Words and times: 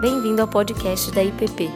Bem-vindo 0.00 0.40
ao 0.40 0.46
podcast 0.46 1.10
da 1.10 1.24
IPP. 1.24 1.68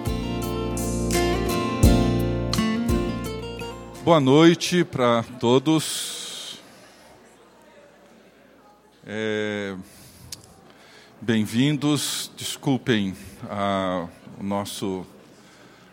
Boa 4.05 4.21
noite 4.21 4.85
para 4.85 5.25
todos. 5.41 6.61
É, 9.05 9.75
Bem-vindos. 11.21 12.31
Desculpem 12.37 13.17
a, 13.51 14.07
o 14.39 14.45
nosso 14.45 15.05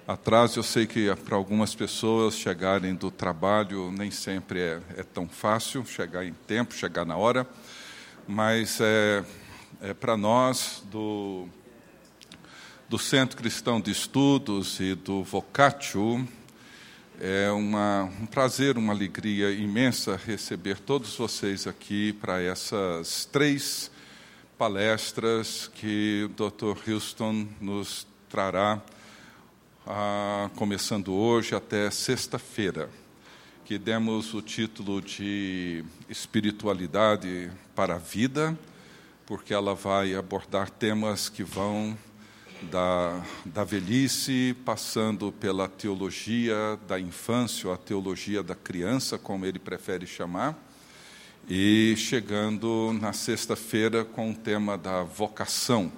atraso. 0.07 0.59
Eu 0.59 0.64
sei 0.64 0.86
que 0.86 1.16
para 1.16 1.36
algumas 1.36 1.73
pessoas 1.73 2.36
chegarem 2.36 2.93
do 2.93 3.09
trabalho 3.09 3.91
nem 3.91 4.11
sempre 4.11 4.59
é, 4.59 4.82
é, 4.98 5.02
tão 5.02 5.27
fácil 5.27 5.84
chegar 5.84 6.23
em 6.23 6.34
tempo, 6.46 6.75
chegar 6.75 7.05
na 7.05 7.18
hora, 7.18 7.48
mas 8.27 8.80
é, 8.80 9.23
é 9.82 9.96
para 9.96 10.16
nós 10.16 10.84
do 10.91 11.48
do 12.89 12.98
Centro 12.98 13.38
Cristão 13.38 13.79
de 13.79 13.91
Estudos 13.91 14.79
e 14.79 14.95
do 14.95 15.23
Vocatio. 15.23 16.27
É 17.21 17.52
uma, 17.52 18.05
um 18.20 18.25
prazer, 18.25 18.79
uma 18.79 18.91
alegria 18.91 19.52
imensa 19.52 20.20
receber 20.25 20.79
todos 20.79 21.15
vocês 21.15 21.67
aqui 21.67 22.13
para 22.13 22.41
essas 22.41 23.25
três 23.25 23.91
palestras 24.57 25.70
que 25.75 26.27
o 26.27 26.49
Dr. 26.49 26.89
Houston 26.89 27.48
nos 27.62 28.07
trará, 28.27 28.81
ah, 29.85 30.49
começando 30.55 31.13
hoje 31.13 31.53
até 31.53 31.91
sexta-feira, 31.91 32.90
que 33.65 33.77
demos 33.77 34.34
o 34.34 34.41
título 34.41 34.99
de 34.99 35.85
Espiritualidade 36.09 37.51
para 37.76 37.95
a 37.95 37.99
Vida, 37.99 38.57
porque 39.27 39.53
ela 39.53 39.76
vai 39.76 40.15
abordar 40.15 40.71
temas 40.71 41.29
que 41.29 41.43
vão 41.43 41.96
da, 42.63 43.24
da 43.46 43.63
velhice, 43.63 44.55
passando 44.65 45.32
pela 45.32 45.68
teologia 45.68 46.77
da 46.88 46.99
infância, 46.99 47.68
ou 47.68 47.74
a 47.74 47.77
teologia 47.77 48.43
da 48.43 48.55
criança, 48.55 49.18
como 49.18 49.46
ele 49.46 49.60
prefere 49.60 50.05
chamar, 50.05 50.57
e 51.48 51.96
chegando 51.98 52.96
na 53.02 53.13
sexta-feira 53.13 54.04
com 54.04 54.32
o 54.32 54.35
tema 54.35 54.77
da 54.77 55.04
vocação, 55.04 55.91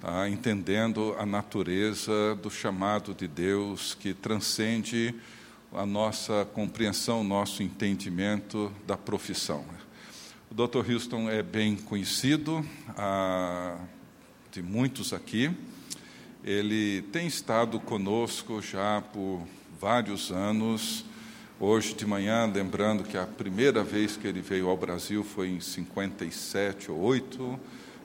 tá? 0.00 0.28
entendendo 0.28 1.14
a 1.18 1.26
natureza 1.26 2.34
do 2.42 2.50
chamado 2.50 3.14
de 3.14 3.28
Deus 3.28 3.94
que 3.94 4.12
transcende 4.12 5.14
a 5.72 5.84
nossa 5.84 6.46
compreensão, 6.52 7.22
nosso 7.22 7.62
entendimento 7.62 8.72
da 8.86 8.96
profissão. 8.96 9.64
O 10.50 10.54
Dr. 10.54 10.90
Houston 10.90 11.28
é 11.28 11.42
bem 11.42 11.76
conhecido. 11.76 12.64
Ah, 12.96 13.76
de 14.56 14.62
muitos 14.62 15.12
aqui. 15.12 15.50
Ele 16.42 17.02
tem 17.12 17.26
estado 17.26 17.78
conosco 17.78 18.62
já 18.62 19.02
por 19.02 19.42
vários 19.78 20.30
anos. 20.30 21.04
Hoje 21.60 21.92
de 21.92 22.06
manhã, 22.06 22.50
lembrando 22.50 23.04
que 23.04 23.18
a 23.18 23.26
primeira 23.26 23.84
vez 23.84 24.16
que 24.16 24.26
ele 24.26 24.40
veio 24.40 24.70
ao 24.70 24.76
Brasil 24.78 25.22
foi 25.22 25.50
em 25.50 25.60
57 25.60 26.90
ou 26.90 26.98
8, 26.98 27.60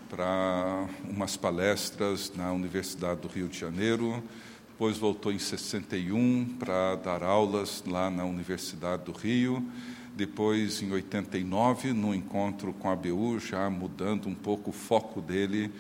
para 0.10 0.90
umas 1.10 1.38
palestras 1.38 2.34
na 2.36 2.52
Universidade 2.52 3.22
do 3.22 3.30
Rio 3.30 3.48
de 3.48 3.58
Janeiro. 3.58 4.22
Depois 4.72 4.98
voltou 4.98 5.32
em 5.32 5.40
61 5.40 6.58
para 6.60 6.96
dar 6.96 7.24
aulas 7.24 7.82
lá 7.88 8.10
na 8.10 8.26
Universidade 8.26 9.06
do 9.06 9.14
Rio. 9.14 9.66
Depois, 10.14 10.82
em 10.82 10.92
89, 10.92 11.94
no 11.94 12.14
encontro 12.14 12.74
com 12.74 12.90
a 12.90 12.92
ABU, 12.92 13.40
já 13.40 13.70
mudando 13.70 14.28
um 14.28 14.36
pouco 14.36 14.72
o 14.72 14.74
foco 14.74 15.22
dele 15.22 15.72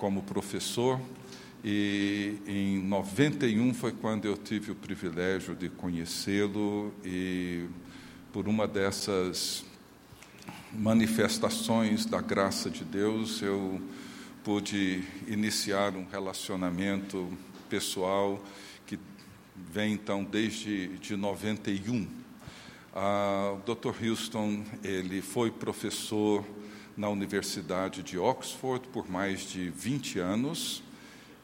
como 0.00 0.22
professor 0.22 0.98
e 1.62 2.38
em 2.46 2.78
91 2.78 3.74
foi 3.74 3.92
quando 3.92 4.24
eu 4.24 4.34
tive 4.34 4.72
o 4.72 4.74
privilégio 4.74 5.54
de 5.54 5.68
conhecê-lo 5.68 6.90
e 7.04 7.66
por 8.32 8.48
uma 8.48 8.66
dessas 8.66 9.62
manifestações 10.72 12.06
da 12.06 12.18
graça 12.22 12.70
de 12.70 12.82
Deus 12.82 13.42
eu 13.42 13.78
pude 14.42 15.04
iniciar 15.28 15.94
um 15.94 16.06
relacionamento 16.10 17.30
pessoal 17.68 18.42
que 18.86 18.98
vem 19.54 19.92
então 19.92 20.24
desde 20.24 20.96
de 20.96 21.14
91. 21.14 22.08
Ah, 22.94 23.54
o 23.54 23.74
Dr. 23.74 24.02
Houston 24.02 24.64
ele 24.82 25.20
foi 25.20 25.50
professor 25.50 26.42
na 27.00 27.08
Universidade 27.08 28.02
de 28.02 28.18
Oxford 28.18 28.86
por 28.88 29.10
mais 29.10 29.50
de 29.50 29.70
20 29.70 30.18
anos, 30.18 30.82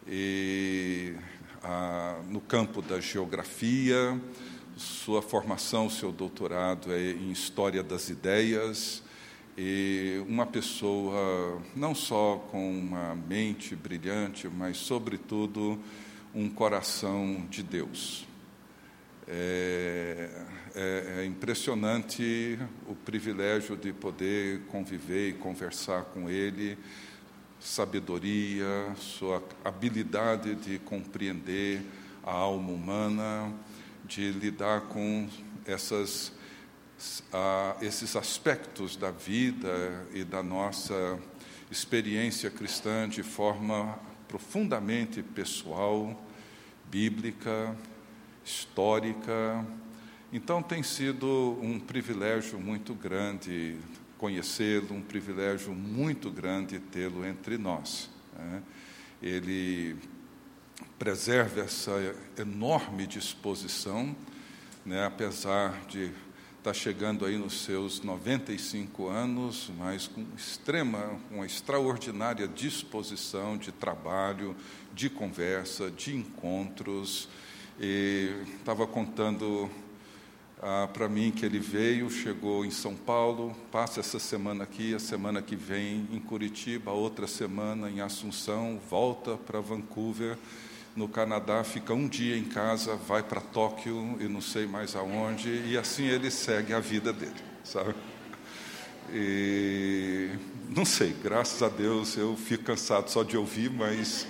e, 0.07 1.15
no 2.29 2.43
campo 2.43 2.83
da 2.83 3.01
geografia, 3.01 4.21
sua 4.77 5.23
formação, 5.23 5.89
seu 5.89 6.13
doutorado 6.13 6.93
é 6.93 7.13
em 7.13 7.33
História 7.33 7.83
das 7.83 8.11
Ideias, 8.11 9.03
e 9.57 10.23
uma 10.29 10.45
pessoa 10.45 11.63
não 11.75 11.95
só 11.95 12.37
com 12.51 12.79
uma 12.79 13.15
mente 13.15 13.75
brilhante, 13.75 14.49
mas, 14.49 14.77
sobretudo, 14.77 15.79
um 16.35 16.51
coração 16.51 17.47
de 17.49 17.63
Deus. 17.63 18.27
É, 19.29 20.31
é, 20.73 21.21
é, 21.21 21.25
impressionante 21.25 22.57
o 22.87 22.95
privilégio 22.95 23.77
de 23.77 23.93
poder 23.93 24.61
conviver 24.69 25.31
e 25.31 25.33
conversar 25.33 26.05
com 26.05 26.31
ele, 26.31 26.79
sabedoria, 27.59 28.95
sua 28.97 29.43
habilidade 29.65 30.55
de 30.55 30.79
compreender 30.79 31.83
a 32.23 32.31
alma 32.31 32.71
humana, 32.71 33.53
de 34.05 34.31
lidar 34.31 34.83
com 34.83 35.29
essas, 35.65 36.33
esses 37.81 38.15
aspectos 38.15 38.95
da 38.95 39.11
vida 39.11 40.07
e 40.13 40.23
da 40.23 40.41
nossa 40.41 41.19
experiência 41.69 42.49
cristã 42.49 43.09
de 43.09 43.25
forma 43.25 43.99
profundamente 44.29 45.21
pessoal, 45.21 46.25
bíblica, 46.89 47.77
histórica. 48.47 49.67
Então, 50.33 50.63
tem 50.63 50.83
sido 50.83 51.59
um 51.61 51.81
privilégio 51.81 52.61
muito 52.61 52.95
grande 52.95 53.77
conhecê-lo, 54.17 54.95
um 54.95 55.03
privilégio 55.03 55.75
muito 55.75 56.31
grande 56.31 56.79
tê-lo 56.79 57.27
entre 57.27 57.59
nós. 57.59 58.09
Né? 58.39 58.63
Ele 59.21 59.97
preserva 60.99 61.61
essa 61.61 61.93
enorme 62.39 63.07
disposição, 63.07 64.17
né? 64.85 65.05
apesar 65.05 65.79
de 65.89 66.13
estar 66.59 66.73
chegando 66.73 67.25
aí 67.25 67.37
nos 67.37 67.65
seus 67.65 68.01
95 68.01 69.09
anos, 69.09 69.71
mas 69.77 70.07
com 70.07 70.25
extrema, 70.37 71.19
uma 71.31 71.47
extraordinária 71.47 72.49
disposição 72.49 73.57
de 73.57 73.71
trabalho, 73.71 74.57
de 74.95 75.11
conversa, 75.11 75.91
de 75.91 76.17
encontros, 76.17 77.29
e 77.79 78.33
estava 78.59 78.87
contando 78.87 79.71
ah, 80.63 80.89
para 80.93 81.09
mim 81.09 81.31
que 81.31 81.45
ele 81.45 81.59
veio, 81.59 82.11
chegou 82.11 82.65
em 82.65 82.71
São 82.71 82.95
Paulo, 82.95 83.55
passa 83.71 84.01
essa 84.01 84.19
semana 84.19 84.65
aqui, 84.65 84.95
a 84.95 84.99
semana 84.99 85.43
que 85.43 85.55
vem 85.55 86.09
em 86.11 86.19
Curitiba, 86.19 86.91
outra 86.91 87.27
semana 87.27 87.91
em 87.91 88.01
Assunção, 88.01 88.81
volta 88.89 89.37
para 89.37 89.61
Vancouver, 89.61 90.39
no 90.97 91.07
Canadá, 91.07 91.63
fica 91.63 91.93
um 91.93 92.09
dia 92.09 92.39
em 92.39 92.45
casa, 92.45 92.97
vai 92.97 93.23
para 93.23 93.41
Tóquio 93.41 94.17
e 94.19 94.27
não 94.27 94.41
sei 94.41 94.67
mais 94.67 94.97
aonde, 94.97 95.51
e 95.67 95.77
assim 95.77 96.07
ele 96.07 96.31
segue 96.31 96.73
a 96.73 96.81
vida 96.81 97.13
dele, 97.13 97.35
sabe? 97.63 97.95
E 99.13 100.31
não 100.71 100.87
sei, 100.87 101.15
graças 101.23 101.63
a 101.63 101.69
Deus 101.69 102.17
eu 102.17 102.35
fico 102.35 102.65
cansado 102.65 103.11
só 103.11 103.23
de 103.23 103.37
ouvir, 103.37 103.71
mas 103.71 104.27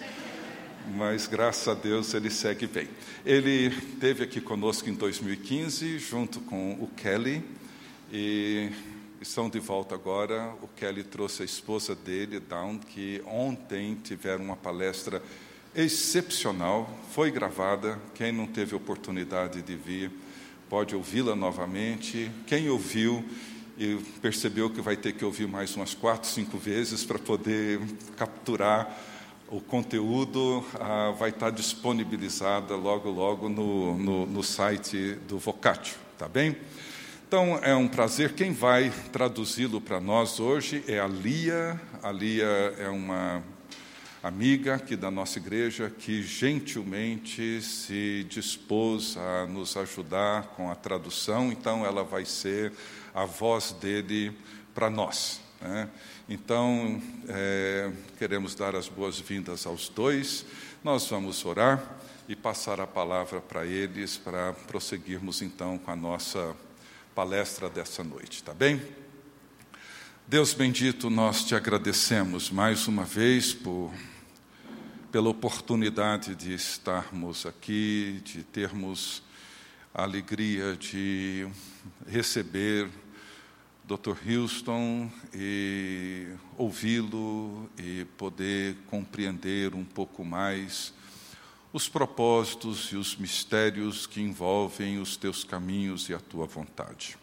mas 0.94 1.27
graças 1.27 1.67
a 1.69 1.75
Deus 1.75 2.15
ele 2.15 2.31
segue 2.31 2.67
bem. 2.67 2.88
Ele 3.25 3.67
esteve 3.67 4.25
aqui 4.25 4.41
conosco 4.41 4.88
em 4.88 4.94
2015, 4.94 5.99
junto 5.99 6.41
com 6.41 6.75
o 6.75 6.88
Kelly, 6.97 7.43
e 8.12 8.71
estão 9.21 9.49
de 9.49 9.59
volta 9.59 9.94
agora. 9.94 10.55
O 10.62 10.69
Kelly 10.69 11.03
trouxe 11.03 11.43
a 11.43 11.44
esposa 11.44 11.94
dele, 11.94 12.38
Dawn, 12.38 12.79
que 12.79 13.23
ontem 13.27 13.97
tiveram 14.03 14.44
uma 14.44 14.56
palestra 14.56 15.23
excepcional, 15.75 16.88
foi 17.12 17.31
gravada. 17.31 18.00
Quem 18.15 18.33
não 18.33 18.47
teve 18.47 18.75
oportunidade 18.75 19.62
de 19.62 19.77
vir, 19.77 20.11
pode 20.69 20.94
ouvi-la 20.94 21.35
novamente. 21.35 22.31
Quem 22.47 22.71
ouviu 22.71 23.25
e 23.79 23.97
percebeu 24.23 24.71
que 24.71 24.81
vai 24.81 24.97
ter 24.97 25.12
que 25.12 25.25
ouvir 25.25 25.47
mais 25.47 25.77
umas 25.77 25.93
quatro, 25.94 26.29
cinco 26.29 26.56
vezes 26.56 27.05
para 27.05 27.19
poder 27.19 27.79
capturar 28.17 29.15
o 29.48 29.60
conteúdo 29.60 30.64
ah, 30.81 31.14
vai 31.19 31.31
estar 31.31 31.50
disponibilizado 31.50 32.76
logo, 32.76 33.10
logo 33.10 33.48
no, 33.48 33.96
no, 33.96 34.26
no 34.26 34.43
site 34.43 35.14
do 35.28 35.38
Vocatio, 35.38 35.96
tá 36.19 36.28
bem? 36.28 36.56
Então, 37.28 37.58
é 37.62 37.75
um 37.75 37.88
prazer. 37.88 38.34
Quem 38.34 38.52
vai 38.52 38.93
traduzi-lo 39.12 39.81
para 39.81 40.00
nós 40.00 40.38
hoje 40.38 40.84
é 40.87 41.00
a 41.00 41.06
Lia. 41.06 41.81
A 42.02 42.12
Lia 42.12 42.46
é 42.78 42.88
uma 42.88 43.43
amiga 44.22 44.75
aqui 44.75 44.96
da 44.96 45.10
nossa 45.10 45.38
igreja 45.38 45.92
que 45.96 46.22
gentilmente 46.22 47.60
se 47.62 48.26
dispôs 48.28 49.16
a 49.16 49.46
nos 49.46 49.76
ajudar 49.76 50.44
com 50.56 50.70
a 50.70 50.75
tradução, 50.75 51.52
então 51.52 51.84
ela 51.87 52.02
vai 52.02 52.25
ser 52.25 52.72
a 53.14 53.25
voz 53.25 53.72
dele 53.72 54.32
para 54.75 54.90
nós. 54.90 55.40
Né? 55.60 55.88
Então, 56.28 57.00
é, 57.28 57.93
queremos 58.19 58.56
dar 58.56 58.75
as 58.75 58.88
boas-vindas 58.88 59.64
aos 59.64 59.88
dois, 59.88 60.44
nós 60.82 61.06
vamos 61.06 61.44
orar 61.44 61.81
e 62.28 62.34
passar 62.34 62.81
a 62.81 62.87
palavra 62.87 63.40
para 63.40 63.64
eles 63.64 64.17
para 64.17 64.52
prosseguirmos 64.52 65.40
então 65.40 65.78
com 65.78 65.88
a 65.88 65.94
nossa 65.94 66.56
palestra 67.14 67.70
dessa 67.70 68.02
noite, 68.02 68.43
tá 68.43 68.52
bem? 68.52 68.82
Deus 70.26 70.52
bendito, 70.52 71.08
nós 71.08 71.44
te 71.44 71.55
agradecemos 71.55 72.50
mais 72.50 72.88
uma 72.88 73.05
vez 73.05 73.55
por 73.55 73.93
pela 75.12 75.28
oportunidade 75.28 76.34
de 76.34 76.52
estarmos 76.52 77.46
aqui, 77.46 78.20
de 78.25 78.43
termos 78.43 79.23
a 79.94 80.02
alegria 80.02 80.76
de 80.76 81.46
receber 82.08 82.90
Dr. 83.87 84.17
Houston 84.29 85.09
e 85.33 86.27
ouvi-lo 86.59 87.71
e 87.79 88.05
poder 88.19 88.77
compreender 88.88 89.75
um 89.75 89.85
pouco 89.85 90.25
mais 90.25 90.93
os 91.73 91.88
propósitos 91.88 92.91
e 92.91 92.97
os 92.97 93.15
mistérios 93.15 94.05
que 94.05 94.21
envolvem 94.21 94.99
os 94.99 95.17
teus 95.17 95.44
caminhos 95.44 96.09
e 96.09 96.15
a 96.15 96.19
tua 96.19 96.47
vontade. 96.47 97.17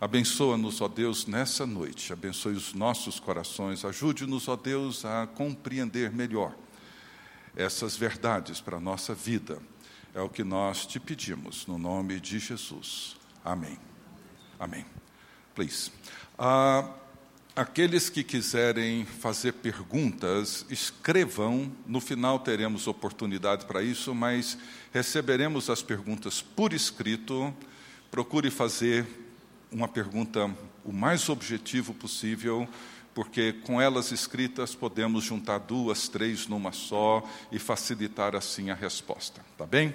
Abençoa-nos, 0.00 0.80
ó 0.80 0.86
Deus, 0.86 1.26
nessa 1.26 1.66
noite, 1.66 2.12
abençoe 2.12 2.52
os 2.52 2.72
nossos 2.72 3.18
corações, 3.18 3.84
ajude-nos, 3.84 4.46
ó 4.46 4.54
Deus, 4.54 5.04
a 5.04 5.26
compreender 5.26 6.12
melhor 6.12 6.54
essas 7.56 7.96
verdades 7.96 8.60
para 8.60 8.76
a 8.76 8.80
nossa 8.80 9.12
vida. 9.12 9.60
É 10.14 10.20
o 10.20 10.28
que 10.28 10.44
nós 10.44 10.86
te 10.86 11.00
pedimos, 11.00 11.66
no 11.66 11.76
nome 11.76 12.20
de 12.20 12.38
Jesus. 12.38 13.16
Amém. 13.44 13.76
Amém. 14.60 14.97
Please. 15.58 15.90
Uh, 16.38 16.88
aqueles 17.56 18.08
que 18.08 18.22
quiserem 18.22 19.04
fazer 19.04 19.54
perguntas, 19.54 20.64
escrevam. 20.70 21.72
No 21.84 22.00
final 22.00 22.38
teremos 22.38 22.86
oportunidade 22.86 23.66
para 23.66 23.82
isso, 23.82 24.14
mas 24.14 24.56
receberemos 24.92 25.68
as 25.68 25.82
perguntas 25.82 26.40
por 26.40 26.72
escrito. 26.72 27.52
Procure 28.08 28.52
fazer 28.52 29.04
uma 29.72 29.88
pergunta 29.88 30.48
o 30.84 30.92
mais 30.92 31.28
objetivo 31.28 31.92
possível 31.92 32.68
porque 33.12 33.52
com 33.52 33.82
elas 33.82 34.12
escritas 34.12 34.76
podemos 34.76 35.24
juntar 35.24 35.58
duas, 35.58 36.06
três 36.06 36.46
numa 36.46 36.70
só 36.70 37.28
e 37.50 37.58
facilitar 37.58 38.36
assim 38.36 38.70
a 38.70 38.74
resposta. 38.76 39.44
Tá 39.56 39.66
bem? 39.66 39.92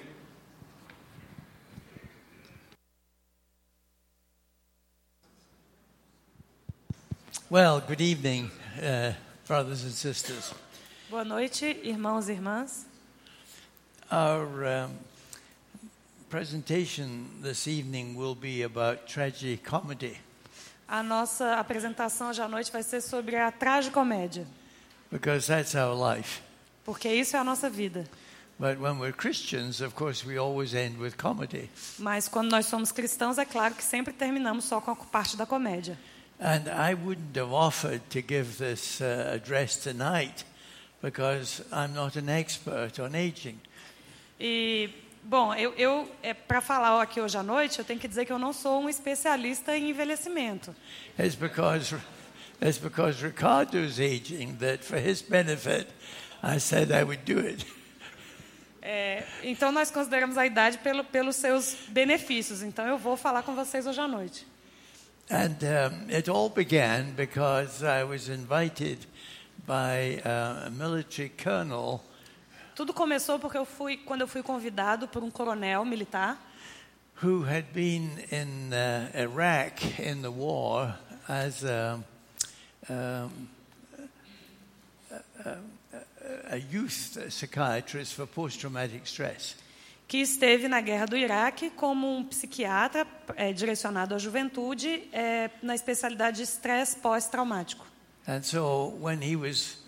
Well, 7.53 7.81
good 7.81 8.01
evening, 8.01 8.49
uh, 8.81 9.13
brothers 9.47 9.83
and 9.83 9.91
sisters. 9.91 10.55
Boa 11.07 11.23
noite, 11.23 11.79
irmãos 11.83 12.27
e 12.27 12.31
irmãs. 12.31 12.87
Our 14.11 14.65
um, 14.65 14.89
presentation 16.31 17.27
this 17.43 17.67
evening 17.67 18.15
will 18.15 18.33
be 18.33 18.63
about 18.63 19.05
tragedy 19.05 19.57
comedy. 19.57 20.17
A 20.87 21.03
nossa 21.03 21.57
apresentação 21.59 22.29
hoje 22.29 22.41
à 22.41 22.47
noite 22.47 22.71
vai 22.71 22.81
ser 22.81 23.01
sobre 23.01 23.35
a 23.35 23.51
tragicomédia. 23.51 24.47
Because 25.11 25.45
that's 25.45 25.75
our 25.75 25.93
life. 25.93 26.41
Porque 26.83 27.07
isso 27.07 27.35
é 27.35 27.39
a 27.39 27.43
nossa 27.43 27.69
vida. 27.69 28.03
But 28.57 28.79
when 28.79 28.97
we're 28.97 29.15
Christians, 29.15 29.79
of 29.79 29.93
course, 29.93 30.25
we 30.25 30.39
always 30.39 30.73
end 30.73 30.97
with 30.97 31.17
comedy. 31.17 31.69
Mas 31.99 32.27
quando 32.27 32.49
nós 32.49 32.65
somos 32.65 32.91
cristãos, 32.91 33.37
é 33.37 33.45
claro 33.45 33.75
que 33.75 33.83
sempre 33.83 34.11
terminamos 34.11 34.65
só 34.65 34.81
com 34.81 34.89
a 34.89 34.95
parte 34.95 35.37
da 35.37 35.45
comédia. 35.45 35.95
And 36.39 36.67
I 36.69 36.93
wouldn't 36.93 37.35
have 37.35 37.53
offered 37.53 38.01
to 38.09 38.21
give 38.21 38.57
this 38.57 39.01
uh, 39.01 39.31
address 39.33 39.77
tonight 39.77 40.43
because 41.01 41.63
I'm 41.71 41.93
not 41.93 42.15
an 42.15 42.29
expert 42.29 42.99
on 42.99 43.15
aging. 43.15 43.59
E 44.39 44.89
Bom, 45.25 45.53
eu, 45.55 45.73
eu 45.77 46.11
é, 46.21 46.33
para 46.33 46.59
falar 46.59 47.01
aqui 47.01 47.21
hoje 47.21 47.37
à 47.37 47.43
noite, 47.43 47.79
eu 47.79 47.85
tenho 47.85 47.97
que 47.97 48.09
dizer 48.09 48.25
que 48.25 48.33
eu 48.33 48.37
não 48.37 48.51
sou 48.51 48.81
um 48.81 48.89
especialista 48.89 49.75
em 49.75 49.89
envelhecimento. 49.89 50.75
It's 51.17 51.35
because 51.35 51.95
it's 52.61 52.77
because 52.77 53.23
Ricardo's 53.23 53.99
aging 53.99 54.57
that 54.57 54.83
for 54.83 54.97
his 54.97 55.21
benefit 55.21 55.87
I 56.43 56.59
said 56.59 56.91
I 56.91 57.03
would 57.03 57.23
do 57.23 57.39
it. 57.39 57.65
É, 58.85 59.23
então 59.43 59.71
nós 59.71 59.89
consideramos 59.89 60.37
a 60.37 60.45
idade 60.45 60.77
pelo, 60.79 61.05
pelos 61.05 61.37
seus 61.37 61.73
benefícios. 61.87 62.61
Então 62.61 62.85
eu 62.85 62.97
vou 62.97 63.15
falar 63.15 63.41
com 63.41 63.55
vocês 63.55 63.87
hoje 63.87 64.01
à 64.01 64.09
noite. 64.09 64.45
And 65.29 65.63
um, 65.63 66.09
it 66.09 66.27
all 66.29 66.49
began 66.49 67.13
because 67.15 67.83
I 67.83 68.03
was 68.03 68.29
invited 68.29 69.05
by 69.65 70.21
uh, 70.25 70.67
a 70.67 70.69
military 70.69 71.29
colonel 71.29 72.01
tudo 72.75 72.91
começou 72.91 73.37
porque 73.37 73.57
eu 73.57 73.65
fui 73.65 73.97
quando 73.97 74.21
eu 74.21 74.27
fui 74.27 74.41
convidado 74.41 75.07
por 75.07 75.23
um 75.23 75.29
coronel 75.29 75.85
militar 75.85 76.39
who 77.21 77.43
had 77.43 77.65
been 77.71 78.09
in 78.31 78.73
uh, 78.73 79.11
Iraq 79.15 80.01
in 80.01 80.21
the 80.21 80.31
war 80.31 80.95
as 81.29 81.63
a, 81.63 82.03
um, 82.89 83.47
a, 85.45 85.57
a 86.49 86.57
youth 86.57 87.17
psychiatrist 87.29 88.13
for 88.15 88.25
post-traumatic 88.25 89.07
stress. 89.07 89.55
Que 90.07 90.17
esteve 90.17 90.67
na 90.67 90.81
guerra 90.81 91.05
do 91.05 91.17
Iraque 91.17 91.69
como 91.71 92.17
um 92.17 92.23
psiquiatra 92.23 93.07
é, 93.35 93.51
direcionado 93.51 94.13
à 94.13 94.19
juventude 94.19 95.07
é, 95.11 95.49
na 95.61 95.73
especialidade 95.73 96.37
de 96.37 96.43
estresse 96.43 96.97
pós-traumático. 96.97 97.85
And 98.27 98.41
so 98.43 98.93
when 99.01 99.21
he 99.21 99.35
was 99.35 99.83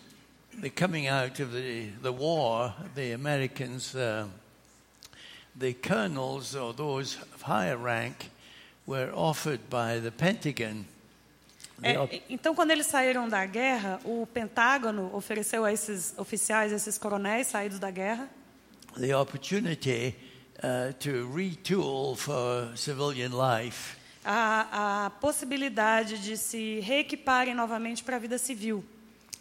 the 0.62 0.70
coming 0.70 1.08
out 1.08 1.42
of 1.42 1.52
the, 1.52 1.92
the 2.02 2.12
war, 2.12 2.74
the 2.96 3.14
Americans, 3.14 3.94
uh, 3.96 4.28
the 5.58 5.74
colonels 5.74 6.56
or 6.56 6.74
those 6.74 7.18
of 7.34 7.42
higher 7.44 7.78
rank 7.78 8.30
were 8.86 9.12
offered 9.14 9.62
by 9.70 10.00
the 10.00 10.12
Pentagon. 10.12 10.86
É, 11.84 12.22
então, 12.30 12.56
quando 12.56 12.72
eles 12.72 12.86
saíram 12.86 13.28
da 13.28 13.46
guerra, 13.46 14.00
o 14.06 14.26
Pentágono 14.26 15.14
ofereceu 15.14 15.66
a 15.66 15.74
esses 15.74 16.14
oficiais, 16.18 16.72
esses 16.72 16.98
coronéis 16.98 17.48
saídos 17.48 17.80
da 17.80 17.92
guerra, 17.92 18.30
the 18.98 19.14
opportunity 19.14 20.16
uh, 20.64 20.94
to 21.00 21.28
retool 21.34 22.16
for 22.16 22.76
civilian 22.76 23.32
life. 23.32 23.98
A, 24.24 25.06
a 25.06 25.10
possibilidade 25.22 26.18
de 26.18 26.36
se 26.36 26.80
reequiparem 26.80 27.54
novamente 27.54 28.04
para 28.04 28.16
a 28.16 28.20
vida 28.20 28.38
civil 28.38 28.84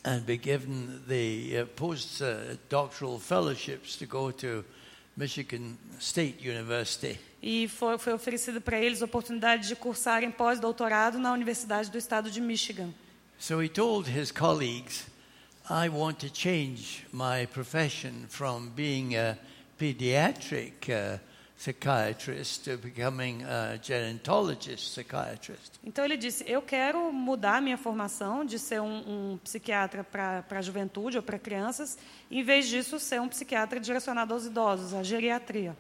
and 0.05 0.21
be 0.27 0.37
given 0.37 1.01
the 1.09 1.63
uh, 1.63 1.67
postdoctoral 1.75 3.17
uh, 3.17 3.19
fellowships 3.19 3.97
to 3.97 4.07
go 4.07 4.31
to 4.31 4.65
Michigan 5.17 5.77
State 5.99 6.47
University. 6.47 7.19
E 7.43 7.69
foi, 7.69 7.99
foi 7.99 8.13
oferecido 8.13 8.61
para 8.61 8.79
eles 8.79 9.03
a 9.03 9.05
oportunidade 9.07 9.69
de 9.69 9.77
cursarem 9.77 10.31
pós-doutorado 10.31 11.19
na 11.19 11.33
Universidade 11.33 11.91
do 11.91 11.99
Estado 11.99 12.31
de 12.31 12.41
Michigan. 12.41 12.93
So 13.39 13.63
he 13.63 13.69
told 13.69 14.09
his 14.09 14.31
colleagues, 14.31 15.07
I 15.69 15.89
want 15.89 16.19
to 16.19 16.29
change 16.29 17.07
my 17.11 17.47
profession 17.47 18.27
from 18.29 18.71
being 18.77 19.17
a 19.17 19.39
pediatric 19.79 20.91
uh, 20.91 21.19
psychiatrist 21.57 22.65
to 22.65 22.77
becoming 22.77 23.43
a 23.45 23.79
gerontologist 23.83 24.93
psychiatrist. 24.93 25.81
Então 25.83 26.05
ele 26.05 26.19
disse, 26.19 26.45
eu 26.47 26.61
quero 26.61 27.11
mudar 27.11 27.63
minha 27.63 27.79
formação 27.79 28.45
de 28.45 28.59
ser 28.59 28.83
um, 28.83 29.33
um 29.33 29.39
psiquiatra 29.39 30.05
para 30.05 30.45
a 30.51 30.61
juventude 30.61 31.17
ou 31.17 31.23
para 31.23 31.39
crianças, 31.39 31.97
em 32.31 32.43
vez 32.43 32.69
disso 32.69 32.99
ser 32.99 33.23
um 33.23 33.29
psiquiatra 33.29 33.81
direcionado 33.81 34.35
aos 34.35 34.45
idosos, 34.45 34.93
a 34.93 35.03
geriatria. 35.03 35.75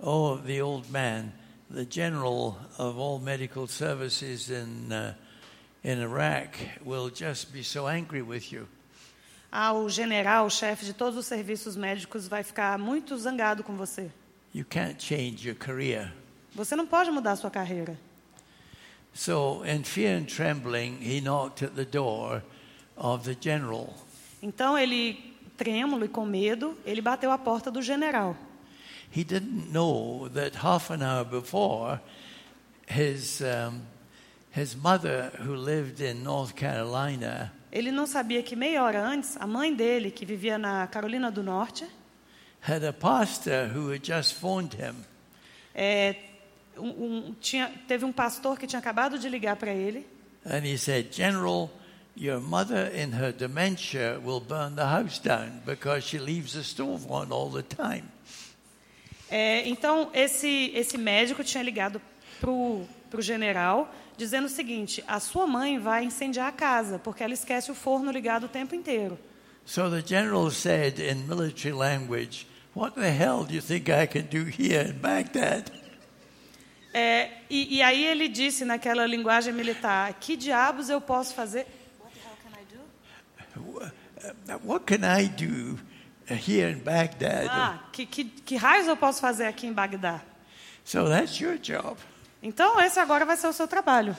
Oh, 0.00 0.36
the 0.38 0.60
old 0.60 0.90
man, 0.90 1.32
the 1.72 1.86
general 1.88 2.58
of 2.76 2.98
all 2.98 3.20
medical 3.20 3.68
services 3.68 4.50
in 4.50 4.92
uh, 4.92 5.14
in 5.84 6.00
Iraq 6.00 6.58
will 6.84 7.08
just 7.08 7.52
be 7.52 7.62
so 7.62 7.86
angry 7.86 8.20
with 8.20 8.52
you. 8.52 8.66
Ah, 9.58 9.72
o 9.72 9.88
general, 9.88 10.50
chefe 10.50 10.84
de 10.84 10.92
todos 10.92 11.18
os 11.18 11.24
serviços 11.24 11.76
médicos 11.76 12.28
vai 12.28 12.42
ficar 12.42 12.78
muito 12.78 13.16
zangado 13.16 13.64
com 13.64 13.74
você. 13.74 14.10
You 14.54 14.66
can't 14.68 15.02
change 15.02 15.48
your 15.48 15.56
career. 15.56 16.12
Você 16.54 16.76
não 16.76 16.86
pode 16.86 17.10
mudar 17.10 17.32
a 17.32 17.36
sua 17.36 17.50
carreira. 17.50 17.98
So, 19.14 19.64
in 19.64 19.82
fear 19.82 20.20
and 20.20 20.26
trembling, 20.26 20.98
he 21.00 21.22
knocked 21.22 21.64
at 21.64 21.72
the 21.74 21.86
door 21.86 22.42
of 22.98 23.24
the 23.24 23.34
general. 23.40 23.94
Então 24.42 24.76
ele, 24.76 25.34
trêmulo 25.56 26.04
e 26.04 26.08
com 26.08 26.26
medo, 26.26 26.76
ele 26.84 27.00
bateu 27.00 27.32
à 27.32 27.38
porta 27.38 27.70
do 27.70 27.80
general. 27.80 28.36
He 29.10 29.24
didn't 29.24 29.72
know 29.72 30.28
that 30.34 30.54
half 30.58 30.90
an 30.90 31.00
hour 31.00 31.24
before, 31.24 31.98
his 32.86 33.40
um, 33.40 33.80
his 34.54 34.74
mother, 34.74 35.32
who 35.40 35.54
lived 35.54 36.02
in 36.02 36.22
North 36.22 36.54
Carolina, 36.54 37.50
Ele 37.72 37.90
não 37.90 38.06
sabia 38.06 38.42
que 38.42 38.54
meia 38.56 38.82
hora 38.82 39.00
antes, 39.02 39.36
a 39.38 39.46
mãe 39.46 39.74
dele, 39.74 40.10
que 40.10 40.24
vivia 40.24 40.56
na 40.56 40.86
Carolina 40.86 41.30
do 41.30 41.42
Norte, 41.42 41.84
had 42.66 42.84
a 42.84 42.92
pastor 42.92 43.68
who 43.74 43.92
had 43.92 44.02
just 44.04 44.34
phoned 44.40 44.74
him 44.74 44.94
é, 45.74 46.16
um- 46.76 46.88
um- 47.28 47.34
tinha, 47.40 47.70
teve 47.86 48.04
um 48.04 48.12
pastor 48.12 48.58
que 48.58 48.66
tinha 48.66 48.78
acabado 48.80 49.18
de 49.18 49.28
ligar 49.28 49.56
para 49.56 49.72
ele 49.72 50.06
and 50.44 50.64
he 50.64 50.76
said, 50.78 51.08
General, 51.12 51.68
your 52.16 52.40
mother 52.40 52.90
in 52.94 53.12
her 53.12 53.32
dementia 53.32 54.18
will 54.24 54.40
burn 54.40 54.74
the 54.74 54.84
house 54.84 55.18
down 55.20 55.60
because 55.66 56.06
she 56.08 56.18
leaves 56.18 56.52
the 56.54 56.62
stove 56.62 57.06
on 57.10 57.30
all 57.32 57.50
the 57.50 57.62
time. 57.62 58.04
É, 59.30 59.66
então, 59.68 60.08
esse, 60.14 60.70
esse 60.74 60.96
médico 60.96 61.42
tinha 61.42 61.62
ligado 61.62 62.00
para 62.40 62.50
o 62.50 62.86
general, 63.20 63.92
dizendo 64.16 64.46
o 64.46 64.48
seguinte: 64.48 65.02
a 65.06 65.20
sua 65.20 65.46
mãe 65.46 65.78
vai 65.78 66.04
incendiar 66.04 66.48
a 66.48 66.52
casa, 66.52 66.98
porque 66.98 67.22
ela 67.22 67.34
esquece 67.34 67.70
o 67.70 67.74
forno 67.74 68.10
ligado 68.10 68.44
o 68.44 68.48
tempo 68.48 68.74
inteiro. 68.74 69.18
So 69.64 69.90
the 69.90 70.02
general 70.06 70.50
said 70.50 71.00
in 71.00 71.26
military 71.26 71.74
language, 71.74 72.46
What 72.76 72.94
the 72.94 73.10
hell 73.10 73.44
do 73.44 73.54
you 73.54 73.62
think 73.62 73.90
I 73.90 74.06
can 74.06 74.28
do 74.30 74.44
here 74.44 74.90
in 74.90 74.98
Baghdad? 74.98 75.72
É, 76.92 77.30
e, 77.50 77.76
e 77.76 77.82
aí 77.82 78.04
ele 78.04 78.28
disse 78.28 78.64
naquela 78.64 79.06
linguagem 79.06 79.52
militar: 79.52 80.14
que 80.20 80.36
diabos 80.36 80.88
eu 80.88 81.00
posso 81.00 81.34
fazer? 81.34 81.66
What 81.98 82.14
the 82.14 82.20
hell 82.22 82.36
can 82.44 82.60
I 82.60 84.58
do? 84.58 84.68
What 84.68 84.84
can 84.84 85.04
I 85.04 85.28
do 85.28 85.78
here 86.28 86.70
in 86.70 86.80
Baghdad? 86.80 87.48
Ah, 87.50 87.88
que, 87.92 88.06
que, 88.06 88.24
que 88.24 88.56
raios 88.56 88.86
eu 88.86 88.96
posso 88.96 89.20
fazer 89.20 89.46
aqui 89.46 89.66
em 89.66 89.72
Bagdá? 89.72 90.20
So 90.84 91.08
that's 91.08 91.40
your 91.40 91.58
job. 91.58 91.96
Então, 92.46 92.80
esse 92.80 93.00
agora 93.00 93.24
vai 93.24 93.36
ser 93.36 93.48
o 93.48 93.52
seu 93.52 93.66
trabalho. 93.66 94.16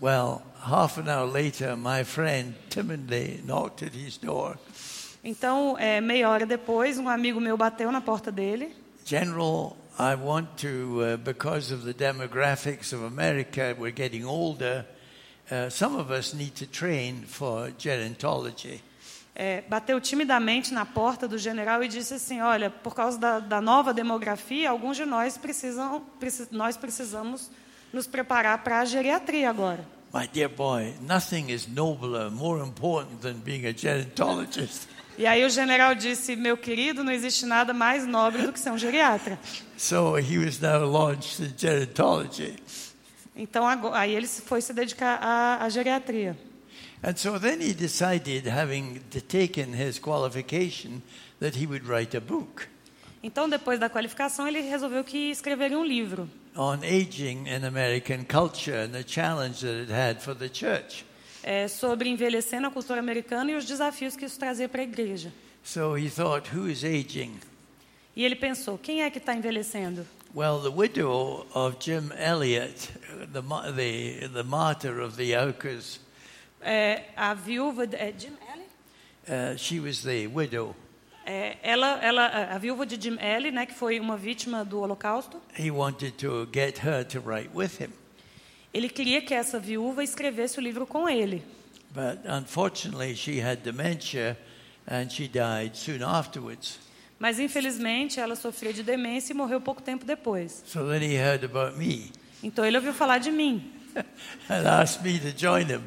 Well, 0.00 0.40
half 0.66 0.96
an 0.98 1.10
hour 1.10 1.30
later, 1.30 1.76
my 1.76 2.04
friend 2.04 2.54
timidly 2.70 3.42
knocked 3.44 3.84
at 3.84 3.94
his 3.94 4.16
door. 4.16 4.56
Então, 5.22 5.76
é, 5.78 6.00
meia 6.00 6.30
hora 6.30 6.46
depois, 6.46 6.96
um 6.98 7.06
amigo 7.06 7.38
meu 7.38 7.54
bateu 7.54 7.92
na 7.92 8.00
porta 8.00 8.32
dele. 8.32 8.74
General, 9.04 9.76
I 9.98 10.14
want 10.14 10.48
to, 10.62 11.02
uh, 11.02 11.16
because 11.18 11.70
of 11.70 11.84
the 11.84 11.92
demographics 11.92 12.94
of 12.94 13.04
America, 13.04 13.76
we're 13.78 13.94
getting 13.94 14.24
older. 14.24 14.86
Uh, 15.50 15.68
some 15.68 15.96
of 15.98 16.10
us 16.10 16.32
need 16.32 16.52
to 16.54 16.64
train 16.66 17.24
for 17.26 17.70
gerontology. 17.78 18.80
É, 19.34 19.60
bateu 19.68 20.00
timidamente 20.00 20.72
na 20.72 20.86
porta 20.86 21.28
do 21.28 21.36
general 21.36 21.84
e 21.84 21.88
disse 21.88 22.14
assim: 22.14 22.40
Olha, 22.40 22.70
por 22.70 22.94
causa 22.94 23.18
da, 23.18 23.38
da 23.38 23.60
nova 23.60 23.92
demografia, 23.92 24.70
alguns 24.70 24.96
de 24.96 25.04
nós 25.04 25.36
precisam, 25.36 26.02
preci- 26.18 26.48
nós 26.50 26.74
precisamos 26.78 27.50
nos 27.92 28.06
preparar 28.06 28.62
para 28.62 28.80
a 28.80 28.84
geriatria 28.84 29.48
agora. 29.50 29.84
My 30.14 30.26
dear 30.26 30.48
boy, 30.48 30.94
nothing 31.02 31.50
is 31.50 31.66
nobler, 31.66 32.30
more 32.30 32.62
important 32.62 33.20
than 33.20 33.34
being 33.34 33.66
a 33.66 33.72
gerontologist. 33.76 34.88
E 35.18 35.26
aí 35.26 35.44
o 35.44 35.50
general 35.50 35.94
disse: 35.94 36.36
Meu 36.36 36.56
querido, 36.56 37.02
não 37.02 37.12
existe 37.12 37.44
nada 37.46 37.72
mais 37.74 38.06
nobre 38.06 38.42
do 38.42 38.52
que 38.52 38.60
ser 38.60 38.70
um 38.70 38.78
geriatra. 38.78 39.38
So 39.76 40.16
he 40.18 40.38
was 40.38 40.60
now 40.60 40.84
launched 40.84 41.40
in 41.42 41.52
gerontology. 41.56 42.56
Então 43.34 43.66
ago- 43.68 43.92
aí 43.92 44.14
ele 44.14 44.26
foi 44.26 44.60
se 44.62 44.72
dedicar 44.72 45.18
à, 45.22 45.64
à 45.64 45.68
geriatria. 45.68 46.36
And 47.02 47.14
so 47.16 47.38
then 47.38 47.60
he 47.60 47.74
decided, 47.74 48.46
having 48.48 49.00
taken 49.28 49.74
his 49.74 49.98
qualification, 49.98 51.02
that 51.40 51.58
he 51.58 51.66
would 51.66 51.86
write 51.86 52.16
a 52.16 52.20
book 52.20 52.66
Então, 53.22 53.48
depois 53.48 53.78
da 53.78 53.90
qualificação, 53.90 54.46
ele 54.48 54.60
resolveu 54.60 55.02
que 55.04 55.30
escreveria 55.30 55.78
um 55.78 55.84
livro 55.84 56.28
on 56.56 56.82
aging 56.84 57.46
in 57.46 57.64
American 57.64 58.24
culture 58.24 58.74
and 58.84 58.92
the 58.92 59.04
challenge 59.04 59.60
that 59.60 59.76
it 59.82 59.90
had 59.90 60.20
for 60.22 60.34
the 60.34 60.48
church. 60.48 61.04
é, 61.42 61.68
sobre 61.68 62.08
envelhecer 62.08 62.60
na 62.60 62.70
cultura 62.70 62.98
americana 63.00 63.52
e 63.52 63.54
os 63.54 63.64
desafios 63.64 64.16
que 64.16 64.24
isso 64.24 64.38
trazia 64.38 64.68
para 64.68 64.80
a 64.80 64.84
igreja. 64.84 65.32
So 65.62 65.96
he 65.96 66.08
thought, 66.10 66.48
who 66.54 66.68
is 66.68 66.82
aging? 66.84 67.38
E 68.16 68.24
ele 68.24 68.34
pensou: 68.36 68.78
quem 68.78 69.02
é 69.02 69.10
que 69.10 69.18
está 69.18 69.34
envelhecendo? 69.34 70.06
Well, 70.34 70.60
the 70.60 70.70
widow 70.70 71.46
of 71.54 71.76
Jim 71.80 72.10
Elliot, 72.16 72.90
the, 73.32 73.40
the, 73.72 74.28
the 74.28 74.42
martyr 74.42 75.00
of 75.00 75.16
the 75.16 75.34
Oakers, 75.36 76.00
É, 76.62 77.04
a 77.16 77.32
viúva 77.34 77.86
de, 77.86 77.96
é, 77.96 78.12
Jim 78.16 78.32
Ellie? 78.52 78.66
uh, 79.28 79.56
she 79.56 79.78
was 79.80 80.02
the 80.02 80.26
widow. 80.26 80.74
É, 81.28 81.56
ela, 81.62 81.98
ela, 82.02 82.26
a 82.54 82.58
viúva 82.58 82.86
de 82.86 82.96
Jim 83.02 83.18
Ellie, 83.20 83.50
né, 83.50 83.66
que 83.66 83.74
foi 83.74 83.98
uma 83.98 84.16
vítima 84.16 84.64
do 84.64 84.80
Holocausto, 84.80 85.42
He 85.58 85.70
wanted 85.72 86.12
to 86.12 86.48
get 86.54 86.78
her 86.84 87.04
to 87.04 87.20
write 87.20 87.50
with 87.52 87.80
him. 87.80 87.90
ele 88.72 88.88
queria 88.88 89.20
que 89.20 89.34
essa 89.34 89.58
viúva 89.58 90.04
escrevesse 90.04 90.58
o 90.58 90.62
livro 90.62 90.86
com 90.86 91.08
ele. 91.08 91.42
But 91.92 92.20
unfortunately, 92.26 93.16
she 93.16 93.40
had 93.40 93.62
dementia 93.62 94.36
and 94.86 95.08
she 95.10 95.26
died 95.26 95.76
soon 95.76 96.02
afterwards. 96.04 96.78
Mas 97.18 97.38
infelizmente 97.40 98.20
ela 98.20 98.36
sofria 98.36 98.72
de 98.72 98.82
demência 98.82 99.32
e 99.32 99.36
morreu 99.36 99.60
pouco 99.60 99.82
tempo 99.82 100.04
depois. 100.04 100.62
So 100.66 100.86
then 100.86 101.02
he 101.02 101.16
heard 101.16 101.44
about 101.44 101.76
me 101.78 102.12
Então 102.42 102.64
ele 102.64 102.76
ouviu 102.76 102.92
falar 102.92 103.18
de 103.18 103.30
mim 103.32 103.72
and 104.48 104.68
asked 104.68 105.02
me 105.02 105.18
to 105.18 105.36
join 105.36 105.64
him. 105.66 105.80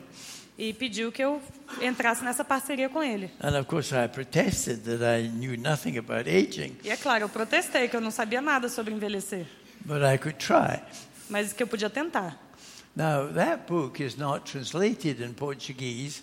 E 0.59 0.73
pediu 0.73 1.09
que 1.09 1.23
eu 1.23 1.41
entrasse 1.81 2.21
nessa 2.21 2.43
parceria 2.43 2.89
com 2.89 3.01
ele. 3.01 3.31
And 3.41 3.57
of 3.57 3.65
course, 3.65 3.95
I 3.95 4.09
protested 4.09 4.81
that 4.81 5.01
I 5.01 5.29
knew 5.29 5.57
nothing 5.57 5.97
about 5.97 6.29
aging, 6.29 6.75
E 6.83 6.89
é 6.89 6.97
claro, 6.97 7.23
eu 7.23 7.29
protestei 7.29 7.87
que 7.87 7.95
eu 7.95 8.01
não 8.01 8.11
sabia 8.11 8.41
nada 8.41 8.67
sobre 8.67 8.93
envelhecer, 8.93 9.45
but 9.85 10.01
I 10.03 10.17
could 10.17 10.37
try. 10.37 10.81
mas 11.29 11.53
que 11.53 11.63
eu 11.63 11.67
podia 11.67 11.89
tentar. 11.89 12.37
Now, 12.93 13.31
that 13.33 13.63
book 13.67 14.03
is 14.03 14.17
not 14.17 14.51
translated 14.51 15.23
in 15.23 15.31
Portuguese, 15.33 16.21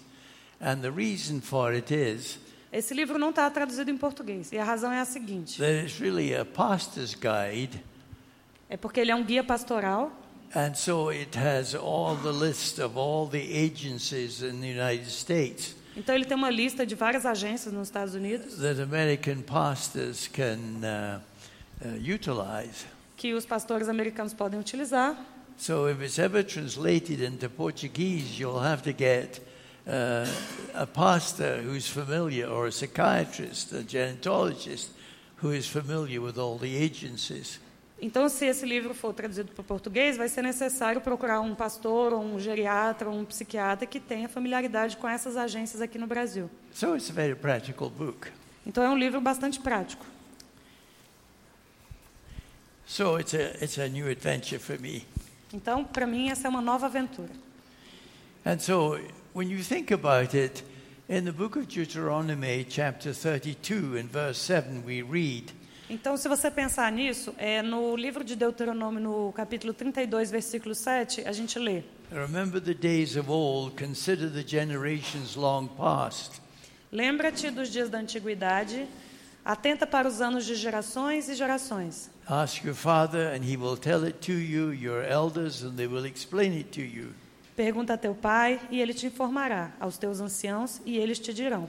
and 0.60 0.80
the 0.82 0.90
reason 0.90 1.40
for 1.40 1.72
it 1.72 1.92
is 1.94 2.38
Esse 2.70 2.92
livro 2.92 3.18
não 3.18 3.30
está 3.30 3.48
traduzido 3.48 3.90
em 3.90 3.96
português 3.96 4.52
e 4.52 4.58
a 4.58 4.64
razão 4.64 4.92
é 4.92 5.00
a 5.00 5.06
seguinte: 5.06 5.56
that 5.58 5.86
it's 5.86 5.98
really 5.98 6.34
a 6.34 6.44
pastor's 6.44 7.14
guide, 7.14 7.82
é 8.68 8.76
porque 8.76 9.00
ele 9.00 9.10
é 9.10 9.14
um 9.14 9.24
guia 9.24 9.42
pastoral 9.42 10.12
and 10.54 10.76
so 10.76 11.10
it 11.10 11.34
has 11.34 11.74
all 11.74 12.14
the 12.16 12.32
list 12.32 12.78
of 12.78 12.96
all 12.96 13.26
the 13.26 13.52
agencies 13.52 14.42
in 14.42 14.60
the 14.60 14.68
United 14.68 15.10
States 15.10 15.74
Então 15.96 16.14
ele 16.14 16.26
tem 16.26 16.36
uma 16.36 16.50
lista 16.50 16.84
de 16.84 16.94
várias 16.94 17.24
agências 17.24 17.72
nos 17.72 17.88
Estados 17.88 18.14
Unidos 18.14 18.56
that 18.56 18.80
American 18.80 19.42
pastors 19.42 20.28
can 20.28 20.58
uh, 20.82 21.20
uh, 21.84 21.96
utilize. 21.98 22.84
que 23.16 23.32
os 23.32 23.46
pastores 23.46 23.88
americanos 23.88 24.34
podem 24.34 24.60
utilizar. 24.60 25.16
So 25.56 25.88
if 25.88 26.02
it's 26.02 26.18
ever 26.18 26.44
translated 26.44 27.20
into 27.22 27.48
Portuguese, 27.48 28.38
you'll 28.38 28.60
have 28.62 28.82
to 28.82 28.92
get 28.92 29.40
uh, 29.86 30.26
a 30.74 30.86
pastor 30.86 31.62
who's 31.62 31.88
familiar, 31.88 32.46
or 32.46 32.66
a 32.66 32.72
psychiatrist, 32.72 33.72
a 33.72 33.82
gerontologist, 33.82 34.88
who 35.36 35.52
is 35.52 35.66
familiar 35.66 36.20
with 36.20 36.38
all 36.38 36.58
the 36.58 36.76
agencies. 36.76 37.58
Então, 38.00 38.28
se 38.28 38.44
esse 38.44 38.66
livro 38.66 38.92
for 38.92 39.14
traduzido 39.14 39.52
para 39.52 39.62
o 39.62 39.64
português, 39.64 40.16
vai 40.16 40.28
ser 40.28 40.42
necessário 40.42 41.00
procurar 41.00 41.40
um 41.40 41.54
pastor, 41.54 42.12
ou 42.12 42.22
um 42.22 42.38
geriatra, 42.38 43.08
ou 43.08 43.18
um 43.18 43.24
psiquiatra 43.24 43.86
que 43.86 43.98
tenha 43.98 44.28
familiaridade 44.28 44.96
com 44.98 45.08
essas 45.08 45.36
agências 45.36 45.80
aqui 45.80 45.96
no 45.96 46.06
Brasil. 46.06 46.50
So 46.74 46.94
it's 46.94 47.10
a 47.10 47.12
very 47.14 47.34
practical 47.34 47.88
book. 47.88 48.28
Então, 48.66 48.84
é 48.84 48.90
um 48.90 48.98
livro 48.98 49.20
bastante 49.20 49.58
prático. 49.60 50.04
So 52.86 53.18
it's 53.18 53.34
a, 53.34 53.64
it's 53.64 53.78
a 53.78 53.88
new 53.88 54.08
adventure 54.08 54.58
for 54.58 54.78
me. 54.78 55.06
Então, 55.52 55.84
para 55.84 56.06
mim, 56.06 56.28
essa 56.28 56.46
é 56.46 56.50
uma 56.50 56.60
nova 56.60 56.86
aventura. 56.86 57.30
And 58.44 58.58
so 58.60 58.98
when 59.32 59.50
you 59.50 59.62
think 59.64 59.92
about 59.92 60.36
it, 60.36 60.62
in 61.08 61.24
the 61.24 61.32
book 61.32 61.58
of 61.58 61.66
Deuteronomy, 61.66 62.64
chapter 62.68 63.12
32, 63.12 63.96
in 63.96 64.06
verse 64.06 64.38
7, 64.38 64.84
we 64.84 65.02
read, 65.02 65.52
Então, 65.88 66.16
se 66.16 66.28
você 66.28 66.50
pensar 66.50 66.90
nisso, 66.90 67.32
é, 67.38 67.62
no 67.62 67.94
livro 67.94 68.24
de 68.24 68.34
Deuteronômio, 68.34 69.00
no 69.00 69.32
capítulo 69.32 69.72
32, 69.72 70.32
versículo 70.32 70.74
7, 70.74 71.22
a 71.24 71.32
gente 71.32 71.60
lê: 71.60 71.84
Remember 72.10 72.60
the 72.60 72.74
days 72.74 73.16
of 73.16 73.30
old, 73.30 73.80
consider 73.80 74.28
the 74.28 74.42
generations 74.44 75.36
long 75.36 75.68
past. 75.68 76.40
Lembra-te 76.90 77.52
dos 77.52 77.70
dias 77.70 77.88
da 77.88 77.98
antiguidade, 77.98 78.88
atenta 79.44 79.86
para 79.86 80.08
os 80.08 80.20
anos 80.20 80.44
de 80.44 80.56
gerações 80.56 81.28
e 81.28 81.36
gerações. 81.36 82.10
Ask 82.26 82.64
your 82.64 82.74
father, 82.74 83.32
and 83.32 83.44
he 83.44 83.56
will 83.56 83.76
tell 83.76 84.04
it 84.04 84.18
to 84.26 84.32
you, 84.32 84.72
your 84.72 85.04
elders, 85.04 85.62
and 85.62 85.76
they 85.76 85.86
will 85.86 86.04
explain 86.04 86.52
it 86.52 86.70
to 86.70 86.80
you. 86.80 87.10
Pergunta 87.54 87.94
a 87.94 87.96
teu 87.96 88.12
pai, 88.12 88.60
e 88.72 88.80
ele 88.80 88.92
te 88.92 89.06
informará, 89.06 89.70
aos 89.78 89.96
teus 89.96 90.18
anciãos, 90.18 90.80
e 90.84 90.98
eles 90.98 91.20
te 91.20 91.32
dirão. 91.32 91.68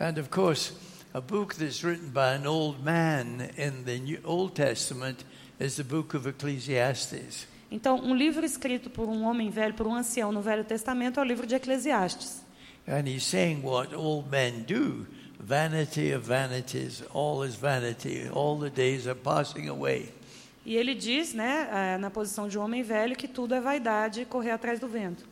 And 0.00 0.20
of 0.20 0.28
course, 0.30 0.72
a 1.16 1.20
book 1.20 1.54
that's 1.54 1.82
written 1.82 2.10
by 2.10 2.34
an 2.34 2.46
old 2.46 2.84
man 2.84 3.50
in 3.56 3.84
the 3.86 3.98
New 3.98 4.18
Old 4.22 4.54
Testament 4.54 5.24
is 5.58 5.76
the 5.76 5.82
book 5.82 6.12
of 6.12 6.28
Ecclesiastes. 6.28 7.46
Então, 7.70 7.98
um 7.98 8.14
livro 8.14 8.44
escrito 8.44 8.90
por 8.90 9.08
um 9.08 9.22
homem 9.22 9.48
velho, 9.48 9.72
por 9.72 9.86
um 9.86 9.94
ancião 9.94 10.30
no 10.30 10.42
Velho 10.42 10.62
Testamento, 10.62 11.18
é 11.18 11.22
o 11.22 11.24
livro 11.24 11.46
de 11.46 11.54
Eclesiastes. 11.54 12.42
And 12.86 13.08
he's 13.08 13.24
saying 13.24 13.62
what 13.62 13.94
old 13.94 14.30
men 14.30 14.64
do 14.64 15.06
vanity 15.40 16.12
of 16.12 16.26
vanities, 16.26 17.02
all 17.14 17.42
is 17.42 17.54
vanity, 17.56 18.28
all 18.30 18.58
the 18.58 18.68
days 18.68 19.06
are 19.06 19.18
passing 19.18 19.68
away. 19.70 20.12
E 20.66 20.76
ele 20.76 20.94
diz, 20.94 21.32
né, 21.32 21.68
eh, 21.72 21.98
na 21.98 22.10
posição 22.10 22.46
de 22.46 22.58
um 22.58 22.62
homem 22.62 22.82
velho, 22.82 23.16
que 23.16 23.26
tudo 23.26 23.54
é 23.54 23.60
vaidade 23.60 24.20
e 24.20 24.26
correr 24.26 24.50
atrás 24.50 24.78
do 24.78 24.86
vento. 24.86 25.24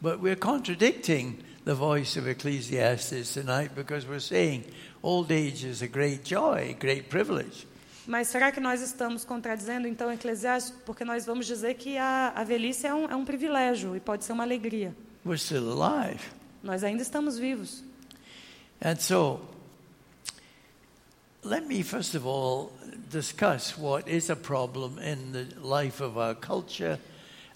But 0.00 0.20
we're 0.20 0.38
contradicting 0.38 1.38
the 1.64 1.74
voice 1.74 2.16
of 2.16 2.28
Ecclesiastes 2.28 3.32
tonight 3.32 3.74
because 3.74 4.06
we're 4.06 4.20
saying 4.20 4.64
old 5.04 5.30
age 5.30 5.66
is 5.66 5.82
a 5.82 5.86
great 5.86 6.24
joy, 6.24 6.74
great 6.80 7.08
privilege. 7.08 7.66
Mas 8.06 8.28
será 8.28 8.50
que 8.50 8.60
nós 8.60 8.82
estamos 8.82 9.24
contradizendo 9.24 9.86
então 9.86 10.10
Eclesiastes? 10.10 10.74
Porque 10.84 11.04
nós 11.04 11.24
vamos 11.24 11.46
dizer 11.46 11.74
que 11.74 11.96
a, 11.96 12.32
a 12.34 12.44
velhice 12.44 12.86
é 12.86 12.94
um, 12.94 13.06
é 13.06 13.16
um 13.16 13.24
privilégio 13.24 13.94
e 13.94 14.00
pode 14.00 14.24
ser 14.24 14.32
uma 14.32 14.42
alegria. 14.42 14.94
We're 15.24 15.38
still 15.38 15.70
alive. 15.70 16.20
Nós 16.62 16.82
ainda 16.82 17.02
estamos 17.02 17.38
vivos. 17.38 17.82
And 18.82 18.96
so, 18.96 19.40
let 21.42 21.66
me 21.66 21.82
first 21.82 22.14
of 22.14 22.26
all 22.26 22.72
discuss 23.10 23.78
what 23.78 24.10
is 24.10 24.28
a 24.28 24.36
problem 24.36 24.98
in 24.98 25.32
the 25.32 25.46
life 25.60 26.02
of 26.02 26.18
our 26.18 26.34
culture, 26.34 26.98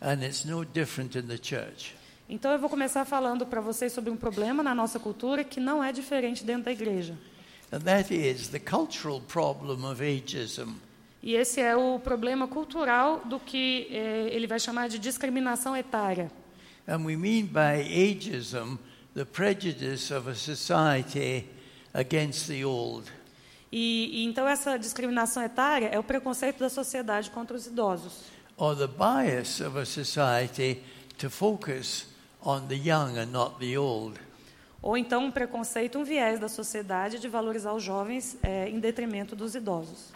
and 0.00 0.22
it's 0.22 0.44
no 0.44 0.64
different 0.64 1.18
in 1.18 1.26
the 1.26 1.38
church. 1.38 1.94
Então 2.28 2.52
eu 2.52 2.58
vou 2.58 2.68
começar 2.68 3.04
falando 3.04 3.46
para 3.46 3.60
vocês 3.60 3.92
sobre 3.92 4.10
um 4.10 4.16
problema 4.16 4.62
na 4.62 4.74
nossa 4.74 4.98
cultura 4.98 5.42
que 5.42 5.60
não 5.60 5.82
é 5.82 5.92
diferente 5.92 6.44
dentro 6.44 6.64
da 6.64 6.72
igreja. 6.72 7.14
And 7.70 7.80
that 7.80 8.12
is 8.12 8.48
the 8.48 8.58
cultural 8.58 9.20
problem 9.20 9.84
of 9.84 10.02
ageism. 10.02 10.76
E 11.22 11.34
esse 11.34 11.60
é 11.60 11.76
o 11.76 11.98
problema 11.98 12.46
cultural 12.46 13.20
do 13.24 13.38
que 13.40 13.88
eh, 13.90 14.28
ele 14.30 14.46
vai 14.46 14.58
chamar 14.58 14.88
de 14.88 14.98
discriminação 14.98 15.76
etária. 15.76 16.30
And 16.86 17.04
we 17.04 17.16
mean 17.16 17.46
by 17.46 17.82
ageism 17.82 18.78
the 19.14 19.24
prejudice 19.24 20.12
of 20.14 20.28
a 20.30 20.34
society 20.34 21.46
against 21.92 22.46
the 22.46 22.64
old. 22.64 23.10
E, 23.70 24.22
e 24.22 24.24
então 24.24 24.48
essa 24.48 24.78
discriminação 24.78 25.42
etária 25.42 25.88
é 25.88 25.98
o 25.98 26.02
preconceito 26.02 26.58
da 26.60 26.70
sociedade 26.70 27.30
contra 27.30 27.56
os 27.56 27.66
idosos. 27.66 28.38
or 28.58 28.74
the 28.74 28.88
bias 28.88 29.60
of 29.60 29.76
a 29.76 29.86
society 29.86 30.82
to 31.16 31.30
focus 31.30 32.06
on 32.42 32.66
the 32.68 32.76
young 32.76 33.16
and 33.16 33.32
not 33.32 33.60
the 33.60 33.76
old. 33.76 34.18
Ou 34.80 34.96
então 34.96 35.24
um 35.24 35.30
preconceito, 35.30 35.98
um 35.98 36.04
viés 36.04 36.38
da 36.38 36.48
sociedade 36.48 37.18
de 37.18 37.28
valorizar 37.28 37.72
os 37.72 37.82
jovens 37.82 38.36
eh, 38.42 38.68
em 38.68 38.78
detrimento 38.78 39.34
dos 39.34 39.54
idosos. 39.54 40.12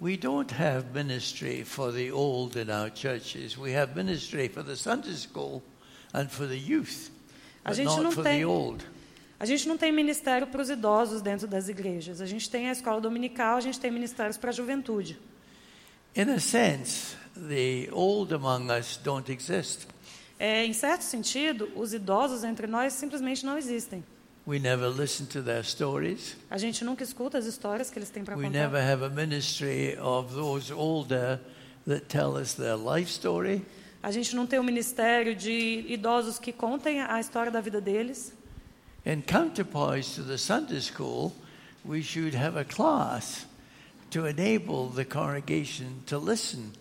We 0.00 0.16
don't 0.16 0.52
have 0.54 0.86
ministry 0.94 1.64
for 1.64 1.92
the 1.92 2.12
old 2.12 2.58
in 2.58 2.70
our 2.70 2.90
churches. 2.94 3.56
We 3.56 3.76
have 3.76 3.94
ministry 3.94 4.48
for 4.48 4.64
the 4.64 4.74
Sunday 4.76 5.14
school 5.14 5.62
and 6.14 6.28
for 6.28 6.46
the 6.46 6.56
youth, 6.56 7.10
A 7.64 7.70
but 7.70 7.76
gente 7.76 7.86
not 7.88 8.02
não 8.02 8.12
for 8.12 8.22
tem- 8.24 8.40
the 8.40 8.46
old. 8.46 8.84
A 9.38 9.44
gente 9.44 9.66
não 9.66 9.76
tem 9.76 9.90
ministério 9.92 10.46
para 10.46 10.62
os 10.62 10.70
idosos 10.70 11.20
dentro 11.20 11.48
das 11.48 11.68
igrejas. 11.68 12.20
A 12.20 12.26
gente 12.26 12.48
tem 12.48 12.68
a 12.68 12.72
escola 12.72 13.00
dominical, 13.00 13.56
a 13.56 13.60
gente 13.60 13.78
tem 13.80 13.90
ministérios 13.90 14.36
para 14.36 14.50
a 14.50 14.52
juventude. 14.52 15.18
In 16.16 16.30
a 16.30 16.38
sense, 16.38 17.16
the 17.34 17.88
old 17.92 18.32
among 18.32 18.70
us 18.72 18.96
don't 19.02 19.30
exist. 19.32 19.88
É, 20.42 20.66
em 20.66 20.72
certo 20.72 21.02
sentido, 21.02 21.70
os 21.76 21.94
idosos 21.94 22.42
entre 22.42 22.66
nós 22.66 22.94
simplesmente 22.94 23.46
não 23.46 23.56
existem. 23.56 24.02
We 24.44 24.58
never 24.58 24.88
listen 24.88 25.24
to 25.26 25.40
their 25.40 25.64
stories. 25.64 26.36
A 26.50 26.58
gente 26.58 26.84
nunca 26.84 27.04
escuta 27.04 27.38
as 27.38 27.46
histórias 27.46 27.90
que 27.90 27.98
eles 28.00 28.10
têm 28.10 28.24
para 28.24 28.36
We 28.36 28.46
contar. 28.46 28.58
never 28.58 28.82
have 28.82 29.04
a 29.04 29.08
ministry 29.08 29.96
of 30.00 30.34
those 30.34 30.72
older 30.72 31.38
that 31.86 32.06
tell 32.06 32.32
us 32.36 32.54
their 32.54 32.76
life 32.76 33.08
story. 33.08 33.64
A 34.02 34.10
gente 34.10 34.34
não 34.34 34.44
tem 34.44 34.58
um 34.58 34.64
ministério 34.64 35.36
de 35.36 35.84
idosos 35.88 36.40
que 36.40 36.50
contem 36.50 37.00
a 37.00 37.20
história 37.20 37.52
da 37.52 37.60
vida 37.60 37.80
deles. 37.80 38.32
In 39.06 39.22
counterpoise 39.22 40.16
to 40.16 40.24
the 40.24 40.36
Sunday 40.36 40.80
school, 40.80 41.32
we 41.84 42.02
should 42.02 42.36
have 42.36 42.58
a 42.58 42.64
class 42.64 43.46
to 44.10 44.26
enable 44.26 44.88
the 44.92 45.04
congregation 45.04 46.02
to 46.06 46.18
listen 46.18 46.72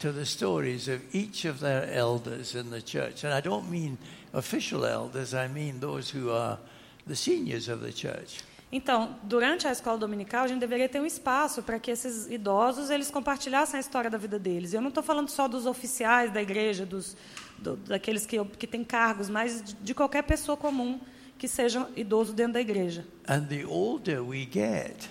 to 0.00 0.12
the 0.12 0.24
stories 0.24 0.88
of 0.88 1.00
each 1.14 1.44
of 1.46 1.60
their 1.60 1.88
elders 1.92 2.54
in 2.54 2.70
the 2.70 2.80
church. 2.80 3.24
And 3.24 3.32
I 3.36 3.40
don't 3.40 3.68
mean 3.70 3.96
official 4.32 4.84
elders, 4.84 5.32
I 5.34 5.48
mean 5.48 5.78
those 5.80 6.10
who 6.16 6.30
are 6.30 6.58
the 7.06 7.14
seniors 7.16 7.68
of 7.68 7.82
the 7.84 7.92
church. 7.92 8.40
Então, 8.70 9.14
durante 9.22 9.66
a 9.68 9.70
escola 9.72 9.96
dominical, 9.96 10.42
a 10.44 10.48
gente 10.48 10.58
deveria 10.58 10.88
ter 10.88 11.00
um 11.00 11.06
espaço 11.06 11.62
para 11.62 11.78
que 11.78 11.88
esses 11.90 12.26
idosos 12.26 12.90
eles 12.90 13.10
compartilhassem 13.12 13.78
a 13.78 13.80
história 13.80 14.10
da 14.10 14.18
vida 14.18 14.38
deles. 14.40 14.74
Eu 14.74 14.80
não 14.80 14.88
estou 14.88 15.04
falando 15.04 15.28
só 15.28 15.46
dos 15.46 15.66
oficiais 15.66 16.32
da 16.32 16.42
igreja, 16.42 16.84
dos, 16.84 17.16
do- 17.56 17.76
daqueles 17.76 18.26
que, 18.26 18.44
que 18.58 18.66
têm 18.66 18.82
cargos, 18.82 19.30
mas 19.30 19.62
de, 19.62 19.72
de 19.74 19.94
qualquer 19.94 20.22
pessoa 20.24 20.56
comum 20.56 20.98
que 21.38 21.46
seja 21.46 21.88
idoso 21.94 22.32
dentro 22.32 22.54
da 22.54 22.60
igreja. 22.60 23.06
And 23.28 23.42
the 23.46 23.64
older 23.64 24.20
we 24.20 24.44
get, 24.50 25.08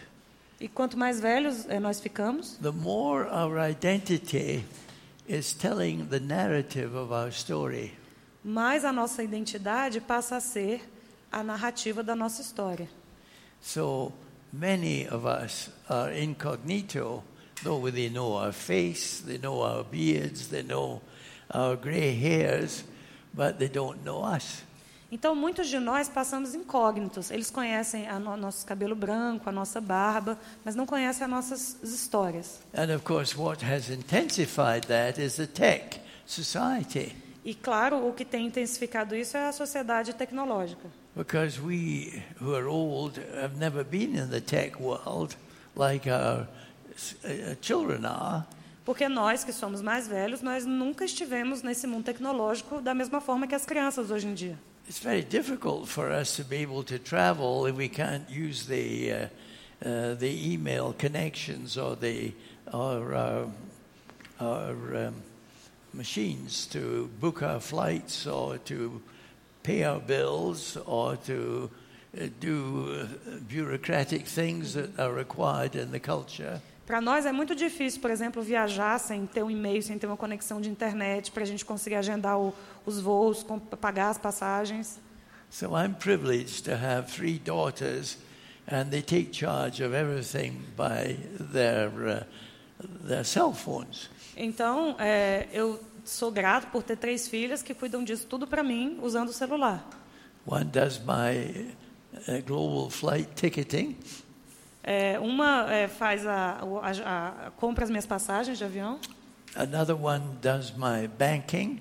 E 0.60 0.68
quanto 0.68 0.98
mais 0.98 1.20
velhos 1.20 1.65
eh, 1.70 1.80
nós 1.80 2.00
ficamos, 2.00 2.58
the 2.62 2.72
more 2.72 3.28
our 3.30 3.60
identity 3.60 4.63
is 5.28 5.54
telling 5.54 6.08
the 6.10 6.20
narrative 6.20 6.96
of 6.96 7.12
our 7.12 7.32
story. 7.32 7.91
mais 8.44 8.86
a 8.86 8.91
nossa 8.91 9.24
identidade 9.24 10.00
passa 10.00 10.38
a 10.38 10.39
ser 10.39 10.82
a 11.32 11.44
narrativa 11.44 12.04
da 12.04 12.15
nossa 12.15 12.41
história. 12.41 12.88
So 13.62 14.13
many 14.54 15.08
of 15.08 15.26
us 15.26 15.70
are 15.89 16.13
incognito, 16.13 17.24
though 17.63 17.89
they 17.91 18.10
know 18.10 18.34
our 18.38 18.54
face, 18.54 19.20
they 19.26 19.38
know 19.38 19.62
our 19.62 19.84
beards, 19.84 20.48
they 20.48 20.63
know 20.63 21.02
our 21.50 21.76
gray 21.76 22.13
hairs, 22.13 22.84
but 23.34 23.58
they 23.60 23.68
don't 23.68 24.04
know 24.06 24.24
us. 24.24 24.63
Então, 25.12 25.36
muitos 25.36 25.68
de 25.68 25.80
nós 25.80 26.10
passamos 26.10 26.56
incógnitos. 26.56 27.30
Eles 27.32 27.50
conhecem 27.52 28.10
o 28.10 28.20
no 28.20 28.36
nosso 28.36 28.65
cabelo 28.65 28.96
branco, 28.96 29.48
a 29.48 29.52
nossa 29.52 29.80
barba, 29.80 30.38
mas 30.63 30.76
não 30.76 30.86
conhecem 30.86 31.24
as 31.24 31.30
nossas 31.30 31.78
histórias. 31.84 32.60
And 32.74 32.94
of 32.96 33.04
course, 33.04 33.38
what 33.38 33.63
has 33.63 33.89
intensified 33.89 34.88
that 34.88 35.22
is 35.22 35.36
the 35.36 35.46
tech 35.48 36.02
society, 36.26 37.15
E, 37.46 37.54
claro, 37.54 38.08
o 38.08 38.12
que 38.12 38.26
tem 38.26 38.48
intensificado 38.48 39.15
isso 39.15 39.38
é 39.38 39.48
a 39.48 39.52
sociedade 39.52 40.13
tecnológica. 40.15 40.89
because 41.15 41.62
we 41.62 42.22
who 42.41 42.56
are 42.56 42.65
old 42.68 43.20
have 43.41 43.56
never 43.58 43.84
been 43.86 44.15
in 44.18 44.28
the 44.30 44.41
tech 44.41 44.76
world 44.82 45.38
like 45.76 46.10
our 46.10 46.41
uh, 47.24 47.56
children 47.62 48.04
are. 48.06 48.44
Porque 48.84 49.08
nós, 49.08 49.44
que 49.44 49.54
somos 49.54 49.82
mais 49.84 50.08
velhos, 50.08 50.41
nós 50.41 50.65
nunca 50.65 51.06
estivemos 51.06 51.62
nesse 51.62 51.86
mundo 51.88 52.06
tecnológico 52.06 52.82
da 52.82 52.94
mesma 52.96 53.22
forma 53.22 53.46
que 53.48 53.54
as 53.56 53.65
crianças 53.65 54.10
hoje 54.10 54.28
em 54.28 54.34
dia. 54.34 54.58
It's 54.88 55.00
very 55.00 55.24
difficult 55.24 55.88
for 55.88 56.12
us 56.12 56.36
to 56.36 56.43
be 56.43 56.58
able 56.58 56.84
to 56.84 57.00
travel 57.00 57.65
if 57.65 57.76
we 57.76 57.89
can't 57.89 58.30
use 58.30 58.67
the 58.67 59.12
uh, 59.12 59.28
uh, 59.84 60.13
the 60.13 60.54
email 60.54 60.93
connections 60.93 61.76
or 61.76 61.95
the 61.95 62.34
or 62.71 63.15
uh, 63.15 63.48
our 64.39 65.08
um, 65.08 65.15
machines 65.91 66.67
to 66.67 67.10
book 67.19 67.41
our 67.41 67.60
flights 67.60 68.28
or 68.28 68.60
to 68.60 69.02
pay 69.63 69.84
our 69.84 70.00
bills 70.00 70.78
or 70.86 71.15
to 71.17 71.71
uh, 72.21 72.28
do 72.39 73.08
uh, 73.08 73.38
bureaucratic 73.48 74.28
things 74.28 74.76
that 74.76 75.00
are 75.00 75.13
required 75.13 75.76
in 75.76 75.91
the 75.91 76.00
culture. 76.00 76.62
Para 76.86 77.02
nós 77.02 77.26
é 77.26 77.32
muito 77.32 77.56
difícil, 77.56 78.00
por 78.00 78.12
exemplo, 78.12 78.43
viajar 78.43 79.00
sem 79.00 79.26
ter 79.26 79.41
um 79.43 79.50
e-mail, 79.50 79.82
sem 79.82 79.98
ter 79.98 80.06
uma 80.06 80.15
conexão 80.17 80.62
de 80.62 80.69
internet, 80.69 81.32
para 81.32 81.41
a 81.43 81.45
gente 81.45 81.65
conseguir 81.65 81.95
agendar 81.95 82.39
o, 82.39 82.54
os 82.86 83.00
voos, 83.02 83.41
com- 83.41 83.60
pagar 83.60 84.10
as 84.10 84.17
passagens. 84.19 85.00
So 85.50 85.71
I'm 85.76 85.93
privileged 85.95 86.63
to 86.65 86.74
have 86.76 87.12
three 87.12 87.39
daughters, 87.39 88.17
and 88.67 88.89
they 88.91 89.02
take 89.02 89.32
charge 89.34 89.82
of 89.84 89.95
everything 89.95 90.62
by 90.78 91.17
their 91.52 91.89
uh, 91.89 92.26
their 93.08 93.24
cell 93.26 93.52
phones. 93.54 94.10
Então, 94.38 94.95
é, 95.00 95.48
eu 95.54 95.80
sou 96.04 96.30
grato 96.30 96.67
por 96.71 96.84
ter 96.84 96.98
três 96.98 97.28
filhas 97.28 97.63
que 97.63 97.74
cuidam 97.74 98.04
disso 98.04 98.28
tudo 98.28 98.45
para 98.45 98.62
mim, 98.62 99.00
usando 99.02 99.30
o 99.30 99.34
celular. 99.34 99.88
One 100.45 100.65
does 100.65 101.00
my 101.00 101.74
uh, 102.28 102.43
global 102.45 102.91
flight 102.91 103.30
ticketing. 103.36 103.98
É, 104.88 105.17
uma 105.19 105.71
é, 105.74 105.88
faz 105.88 106.28
a, 106.28 106.60
a, 106.62 107.48
a- 107.48 107.52
compra 107.58 107.84
as 107.84 107.89
minhas 107.89 108.06
passagens 108.06 108.58
de 108.58 108.63
avião, 108.63 109.00
Another 109.58 109.95
one 109.95 110.21
does 110.41 110.71
my 110.78 111.08
banking, 111.17 111.80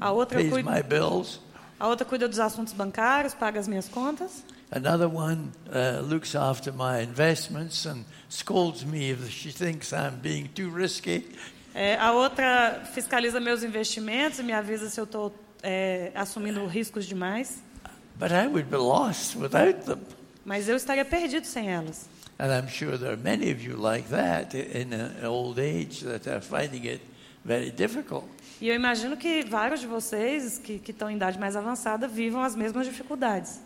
A 0.00 0.12
outra 0.12 0.38
pays 0.38 0.50
cuida- 0.52 0.70
my 0.70 0.82
bills. 0.82 1.40
a 1.80 1.88
outra 1.88 2.04
cuida 2.06 2.28
dos 2.28 2.38
assuntos 2.38 2.72
bancários, 2.74 3.34
paga 3.34 3.58
as 3.58 3.66
minhas 3.66 3.88
contas. 3.88 4.44
Another 4.70 5.08
one 5.08 5.50
uh, 5.68 6.02
looks 6.02 6.34
after 6.36 6.72
my 6.72 7.02
investments 7.02 7.86
and 7.86 8.04
scolds 8.28 8.84
me 8.84 9.10
if 9.10 9.28
she 9.30 9.50
thinks 9.50 9.92
I'm 9.92 10.16
being 10.20 10.48
too 10.54 10.70
risky. 10.70 11.26
É, 11.74 11.96
a 11.98 12.12
outra 12.12 12.82
fiscaliza 12.92 13.40
meus 13.40 13.62
investimentos 13.64 14.38
e 14.38 14.42
me 14.44 14.52
avisa 14.52 14.88
se 14.90 15.00
eu 15.00 15.04
estou 15.04 15.34
assumindo 16.14 16.64
riscos 16.66 17.04
demais. 17.06 17.62
But 18.16 18.30
I 18.30 18.46
would 18.46 18.68
be 18.70 18.76
lost 18.76 19.34
without 19.36 19.80
them. 19.86 19.98
Mas 20.44 20.68
eu 20.68 20.76
estaria 20.76 21.04
perdido 21.04 21.46
sem 21.46 21.70
elas. 21.70 22.06
And 22.38 22.50
I'm 22.52 22.68
sure 22.68 22.98
there 22.98 23.12
are 23.12 23.16
many 23.16 23.50
of 23.52 23.62
you 23.62 23.76
like 23.76 24.08
that 24.08 24.54
in 24.54 24.92
uh, 24.92 25.28
old 25.28 25.58
age 25.58 26.00
that 26.00 26.26
are 26.28 26.40
finding 26.40 26.84
it 26.84 27.00
very 27.44 27.70
difficult. 27.70 28.24
E 28.60 28.68
eu 28.68 28.74
imagino 28.74 29.16
que 29.16 29.44
vários 29.44 29.80
de 29.80 29.86
vocês 29.86 30.58
que, 30.58 30.78
que 30.78 30.90
estão 30.90 31.10
em 31.10 31.16
idade 31.16 31.38
mais 31.38 31.54
avançada 31.56 32.08
vivam 32.08 32.42
as 32.42 32.56
mesmas 32.56 32.86
dificuldades. 32.86 33.60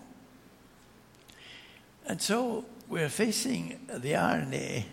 And 2.08 2.18
so 2.18 2.64
we're 2.90 3.10
facing 3.10 3.78
the 4.02 4.14
irony 4.16 4.86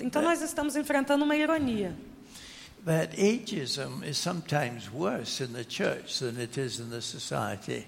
Então 0.00 0.20
nós 0.22 0.42
estamos 0.42 0.76
enfrentando 0.76 1.24
uma 1.24 1.36
ironia. 1.36 1.94
that 2.84 3.12
ageism 3.18 4.02
is 4.02 4.16
sometimes 4.16 4.90
worse 4.90 5.40
in 5.40 5.52
the 5.52 5.64
church 5.64 6.18
than 6.20 6.38
it 6.40 6.56
is 6.56 6.80
in 6.80 6.90
the 6.90 7.02
society. 7.02 7.86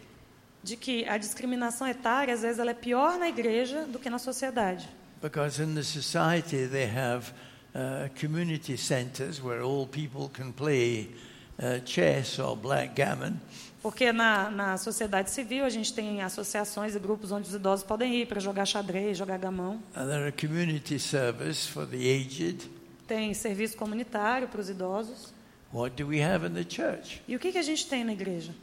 De 0.63 0.77
que 0.77 1.05
a 1.09 1.19
discriminação 1.19 1.87
etária, 1.87 2.33
às 2.33 2.43
vezes, 2.43 2.59
ela 2.59 2.71
é 2.71 2.75
pior 2.75 3.19
na 3.19 3.29
igreja 3.29 3.85
do 3.87 3.99
que 3.99 4.09
na 4.09 4.19
sociedade. 4.19 4.89
Because 5.21 5.63
in 5.63 5.75
the 5.75 5.83
society 5.83 6.67
they 6.67 6.85
have 6.85 7.33
uh, 7.75 8.09
community 8.21 8.77
centers 8.77 9.41
where 9.41 9.63
all 9.63 9.87
people 9.87 10.29
can 10.29 10.51
play 10.51 11.15
uh, 11.59 11.81
chess 11.85 12.39
or 12.39 12.57
blackgammon. 12.57 13.41
Porque 13.83 14.13
na, 14.13 14.51
na 14.51 14.77
sociedade 14.79 15.31
civil 15.31 15.65
a 15.65 15.71
gente 15.71 15.93
tem 15.93 16.23
associações 16.23 16.95
e 16.95 16.99
grupos 17.01 17.33
onde 17.33 17.49
os 17.49 17.55
idosos 17.55 17.85
podem 17.85 18.15
ir 18.15 18.29
para 18.29 18.41
jogar 18.41 18.65
xadrez, 18.65 19.19
jogar 19.19 19.39
gamão. 19.39 19.83
And 19.95 20.07
there 20.07 20.25
are 20.25 20.33
community 20.33 20.99
service 20.99 21.69
for 21.69 21.85
the 21.87 21.97
aged. 21.97 22.71
Tem 23.09 23.35
serviço 23.35 23.77
comunitário 23.77 24.47
para 24.47 24.61
os 24.61 24.69
idosos. 24.69 25.35
What 25.73 26.01
do 26.01 26.09
we 26.09 26.23
have 26.23 26.47
in 26.47 26.53
the 26.53 26.65
church? 26.69 27.23
E 27.27 27.35
o 27.35 27.39
que, 27.39 27.51
que 27.51 27.59
a 27.59 27.63
gente 27.63 27.87
tem 27.89 28.05
na 28.05 28.13
igreja? 28.13 28.55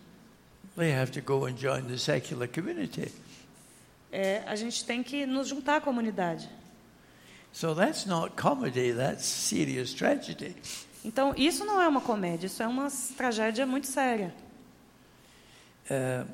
They 0.80 0.92
have 0.92 1.12
to 1.12 1.22
go 1.22 1.44
and 1.44 1.58
join 1.58 1.90
the 1.90 1.98
secular 1.98 2.48
community. 2.48 3.12
É, 4.14 4.42
a 4.48 4.56
gente 4.56 4.86
tem 4.86 5.04
que 5.04 5.26
nos 5.26 5.50
juntar 5.50 5.76
à 5.76 5.82
comunidade. 5.82 6.50
So 7.52 7.76
that's 7.76 8.06
not 8.06 8.38
comedy, 8.42 8.94
that's 8.94 9.26
serious 9.26 9.94
tragedy. 9.94 10.56
Então, 11.04 11.34
isso 11.36 11.66
não 11.66 11.82
é 11.82 11.88
uma 11.88 12.00
comédia, 12.00 12.48
isso 12.48 12.64
é 12.64 12.68
uma 12.68 12.88
tragédia 13.18 13.66
muito 13.66 13.88
séria. 13.88 14.34
Uh, 15.92 16.26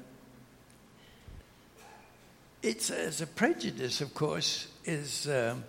it's 2.61 2.91
as 2.91 3.23
a 3.23 3.25
prejudice, 3.25 4.03
of 4.03 4.13
course, 4.13 4.67
is 4.85 5.25
um, 5.25 5.63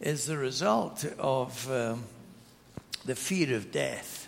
is 0.00 0.26
the 0.26 0.36
result 0.36 1.04
of 1.16 1.70
um, 1.70 2.02
the 3.06 3.14
fear 3.14 3.56
of 3.56 3.66
death. 3.70 4.19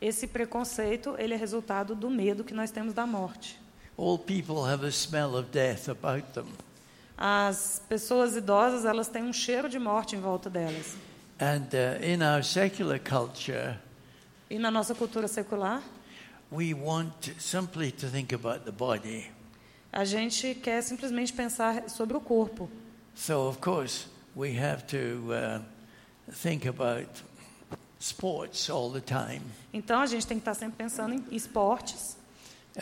Esse 0.00 0.26
preconceito, 0.26 1.14
ele 1.18 1.34
é 1.34 1.36
resultado 1.36 1.94
do 1.94 2.08
medo 2.08 2.44
que 2.44 2.54
nós 2.54 2.70
temos 2.70 2.94
da 2.94 3.06
morte. 3.06 3.58
All 3.96 4.16
people 4.18 4.62
have 4.64 4.84
a 4.86 4.90
smell 4.92 5.34
of 5.36 5.48
death 5.50 5.88
about 5.88 6.22
them, 6.32 6.46
As 7.16 7.82
pessoas 7.88 8.36
idosas, 8.36 8.84
elas 8.84 9.08
têm 9.08 9.24
um 9.24 9.32
cheiro 9.32 9.68
de 9.68 9.78
morte 9.78 10.14
em 10.14 10.20
volta 10.20 10.48
delas. 10.48 10.96
and 11.40 11.66
uh, 11.72 12.04
in 12.04 12.22
our 12.22 12.42
secular 12.44 12.98
culture, 13.00 13.76
E 14.50 14.58
na 14.58 14.70
nossa 14.70 14.94
cultura 14.94 15.26
secular, 15.28 15.82
we 16.50 16.72
want 16.72 17.32
simply 17.38 17.90
to 17.92 18.08
think 18.08 18.32
about 18.32 18.64
the 18.64 18.70
body. 18.72 19.28
a 19.92 20.04
gente 20.04 20.54
quer 20.54 20.80
simplesmente 20.82 21.32
pensar 21.32 21.90
sobre 21.90 22.16
o 22.16 22.20
corpo. 22.20 22.70
So, 23.16 23.48
of 23.48 23.58
course, 23.58 24.06
we 24.36 24.56
have 24.56 24.84
to 24.86 25.32
uh, 25.32 25.60
think 26.32 26.66
about 26.68 27.08
sports 28.00 28.68
all 28.70 28.90
the 28.90 29.00
time. 29.00 29.42
Então, 29.72 30.00
a 30.00 30.06
gente 30.06 30.26
tem 30.26 30.36
que 30.38 30.42
estar 30.42 30.54
sempre 30.54 30.76
pensando 30.76 31.14
em 31.14 31.24
esportes. 31.30 32.16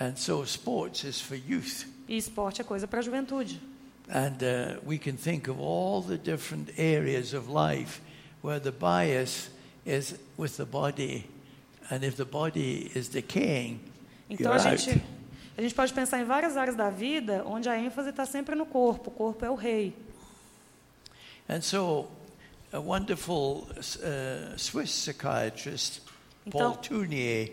And 0.01 0.17
so, 0.17 0.43
sports 0.45 1.05
is 1.05 1.21
for 1.21 1.37
youth. 1.37 1.87
E 2.09 2.17
esporte 2.17 2.61
é 2.61 2.65
coisa 2.65 2.87
para 2.87 2.99
a 2.99 3.03
juventude. 3.03 3.61
And 4.09 4.37
uh, 4.41 4.81
we 4.87 4.99
can 4.99 5.15
think 5.17 5.49
of 5.51 5.61
all 5.61 6.03
the 6.03 6.17
different 6.19 6.71
areas 6.79 7.33
of 7.35 7.49
life 7.51 8.01
where 8.43 8.61
the 8.61 8.71
bias 8.71 9.51
is 9.85 10.15
with 10.39 10.57
the 10.57 10.65
body. 10.65 11.29
And 11.91 12.05
if 12.05 12.17
the 12.17 12.25
body 12.25 12.91
is 12.95 13.09
decaying, 13.09 13.81
Então, 14.29 14.53
you're 14.53 14.69
a 14.69 14.71
out. 14.73 14.79
gente, 14.79 15.03
a 15.57 15.63
gente 15.63 15.75
pode 15.75 15.93
pensar 15.95 16.21
em 16.21 16.25
várias 16.25 16.57
áreas 16.57 16.77
da 16.77 16.91
vida 16.91 17.43
onde 17.47 17.69
a 17.69 17.79
ênfase 17.79 18.11
está 18.11 18.27
sempre 18.27 18.55
no 18.55 18.67
corpo. 18.67 19.09
O 19.11 19.13
corpo 19.13 19.45
é 19.45 19.51
o 19.51 19.55
rei. 19.55 19.95
And 21.49 21.61
so, 21.63 22.09
a 22.73 22.79
wonderful 22.81 23.67
uh, 23.77 24.59
Swiss 24.59 24.91
psychiatrist, 24.91 26.01
Paul 26.51 26.73
Então- 26.73 26.77
Tournier, 26.77 27.53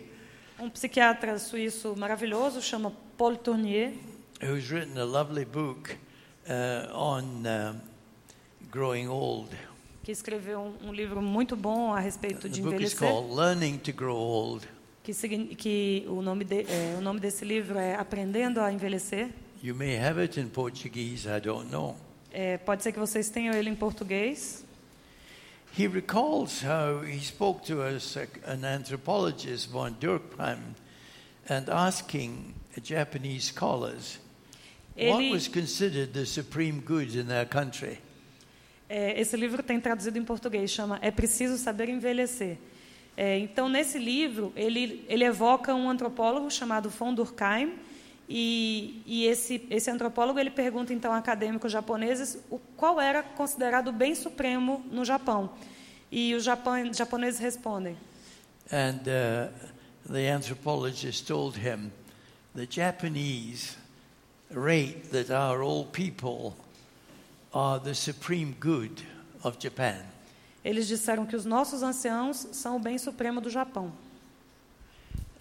Um 0.58 0.70
psiquiatra 0.70 1.36
suíço 1.38 1.96
maravilhoso 1.96 2.62
chama 2.62 2.92
Paul 3.18 3.36
Tournier. 3.36 3.92
who's 4.42 4.70
written 4.70 4.96
a 4.98 5.04
lovely 5.04 5.44
book 5.44 5.90
uh, 6.46 6.96
on 6.96 7.22
um, 7.44 7.80
growing 8.70 9.08
old. 9.08 9.50
que 10.04 10.12
escreveu 10.12 10.60
um, 10.60 10.88
um 10.90 10.92
livro 10.92 11.20
muito 11.22 11.56
bom 11.56 11.92
a 11.92 11.98
respeito 11.98 12.48
de 12.48 12.60
The 12.60 12.62
book 12.68 12.82
is 12.82 12.92
envelhecer, 12.92 13.08
called 13.08 13.34
Learning 13.34 13.78
to 13.78 13.92
Grow 13.92 14.16
Old. 14.16 14.68
que, 15.02 15.12
que 15.56 16.04
o, 16.08 16.20
nome 16.22 16.44
de- 16.44 16.62
é, 16.68 16.94
o 16.98 17.00
nome 17.00 17.18
desse 17.20 17.44
livro 17.44 17.78
é 17.78 17.94
Aprendendo 17.96 18.60
a 18.60 18.72
Envelhecer. 18.72 19.30
You 19.62 19.74
may 19.74 19.96
have 19.98 20.20
it 20.20 20.38
in 20.38 20.48
Portuguese, 20.48 21.26
I 21.28 21.40
don't 21.40 21.70
know. 21.70 21.96
É, 22.30 22.58
pode 22.58 22.82
ser 22.82 22.92
que 22.92 22.98
vocês 22.98 23.28
tenham 23.30 23.54
ele 23.54 23.70
em 23.70 23.74
português. 23.74 24.63
He 25.76 25.88
recalls 25.88 26.62
how 26.62 27.00
he 27.00 27.18
spoke 27.18 27.64
to 27.64 27.82
us, 27.82 28.16
an 28.44 28.64
anthropologist, 28.64 29.70
von 29.70 29.96
Durkheim, 30.00 30.74
and 31.48 31.68
asking 31.68 32.54
Japanese 32.82 33.44
scholars 33.44 34.18
what 34.94 35.20
Ele, 35.20 35.32
was 35.32 35.48
considered 35.48 36.12
the 36.12 36.26
supreme 36.26 36.80
good 36.80 37.16
in 37.16 37.26
their 37.26 37.44
country. 37.44 37.98
é, 38.88 39.20
esse 39.20 39.36
livro 39.36 39.62
tem 39.62 39.80
traduzido 39.80 40.18
em 40.18 40.24
português, 40.24 40.70
chama 40.70 40.98
É 41.02 41.10
Preciso 41.10 41.56
Saber 41.56 41.88
Envelhecer. 41.88 42.56
É, 43.16 43.38
então, 43.38 43.68
nesse 43.68 43.98
livro, 43.98 44.52
ele, 44.54 45.04
ele 45.08 45.24
evoca 45.24 45.74
um 45.74 45.88
antropólogo 45.88 46.50
chamado 46.50 46.88
von 46.90 47.14
Durkheim, 47.14 47.74
e, 48.28 49.02
e 49.04 49.26
esse, 49.26 49.66
esse 49.70 49.90
antropólogo 49.90 50.38
ele 50.38 50.50
pergunta 50.50 50.92
então 50.92 51.12
a 51.12 51.18
acadêmicos 51.18 51.70
japoneses 51.70 52.38
o, 52.50 52.58
qual 52.76 53.00
era 53.00 53.22
considerado 53.22 53.88
o 53.88 53.92
bem 53.92 54.14
supremo 54.14 54.84
no 54.90 55.04
Japão. 55.04 55.50
E 56.10 56.34
os 56.34 56.44
japoneses 56.44 57.38
respondem: 57.38 57.96
And 58.72 59.00
uh, 59.02 60.12
the 60.12 60.30
anthropologist 60.30 61.26
told 61.26 61.58
him 61.58 61.90
the 62.54 62.66
Japanese 62.68 63.76
rate 64.50 65.08
that 65.10 65.30
our 65.32 65.62
old 65.62 65.90
people 65.90 66.54
are 67.52 67.78
the 67.82 67.94
supreme 67.94 68.54
good 68.60 69.02
of 69.42 69.58
Japan. 69.60 70.02
Eles 70.64 70.88
disseram 70.88 71.26
que 71.26 71.36
os 71.36 71.44
nossos 71.44 71.82
anciãos 71.82 72.46
são 72.52 72.76
o 72.76 72.78
bem 72.78 72.96
supremo 72.96 73.40
do 73.40 73.50
Japão. 73.50 73.92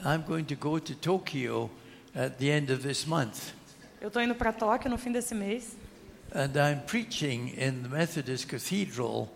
I'm 0.04 0.22
going 0.22 0.44
to 0.44 0.56
go 0.56 0.82
to 0.82 0.96
Tokyo 0.96 1.70
at 2.16 2.38
the 2.38 2.50
end 2.50 2.72
of 2.72 2.84
this 2.84 3.06
month. 3.06 3.54
Eu 4.02 4.08
estou 4.08 4.22
indo 4.22 4.36
para 4.36 4.52
Tóquio 4.54 4.90
no 4.90 4.98
fim 4.98 5.12
desse 5.12 5.34
mês 5.34 5.76
And 6.36 6.58
I'm 6.58 6.82
preaching 6.88 7.50
in 7.58 7.84
the 7.84 7.90
Methodist 7.90 8.48
Cathedral 8.48 9.30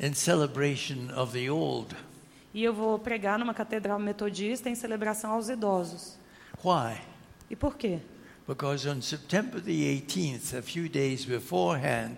in 0.00 0.14
celebration 0.14 1.10
of 1.14 1.32
the 1.32 1.50
old. 1.50 1.94
e 2.54 2.62
eu 2.64 2.72
vou 2.72 2.98
pregar 2.98 3.38
numa 3.38 3.52
catedral 3.54 3.98
metodista 3.98 4.68
em 4.68 4.74
celebração 4.74 5.32
aos 5.32 5.48
idosos. 5.48 6.16
Why? 6.64 7.00
E 7.50 7.56
por 7.56 7.76
quê? 7.76 7.98
Because 8.46 8.88
on 8.88 9.00
September 9.02 9.60
the 9.60 9.72
18th, 10.00 10.56
a 10.58 10.62
few 10.62 10.88
days 10.88 11.24
beforehand, 11.24 12.16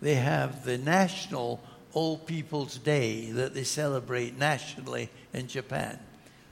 they 0.00 0.14
have 0.16 0.62
the 0.64 0.78
National 0.78 1.60
Old 1.94 2.24
People's 2.26 2.78
Day 2.78 3.32
that 3.32 3.52
they 3.54 3.64
celebrate 3.64 4.36
nationally 4.36 5.08
in 5.34 5.46
Japan. 5.48 5.98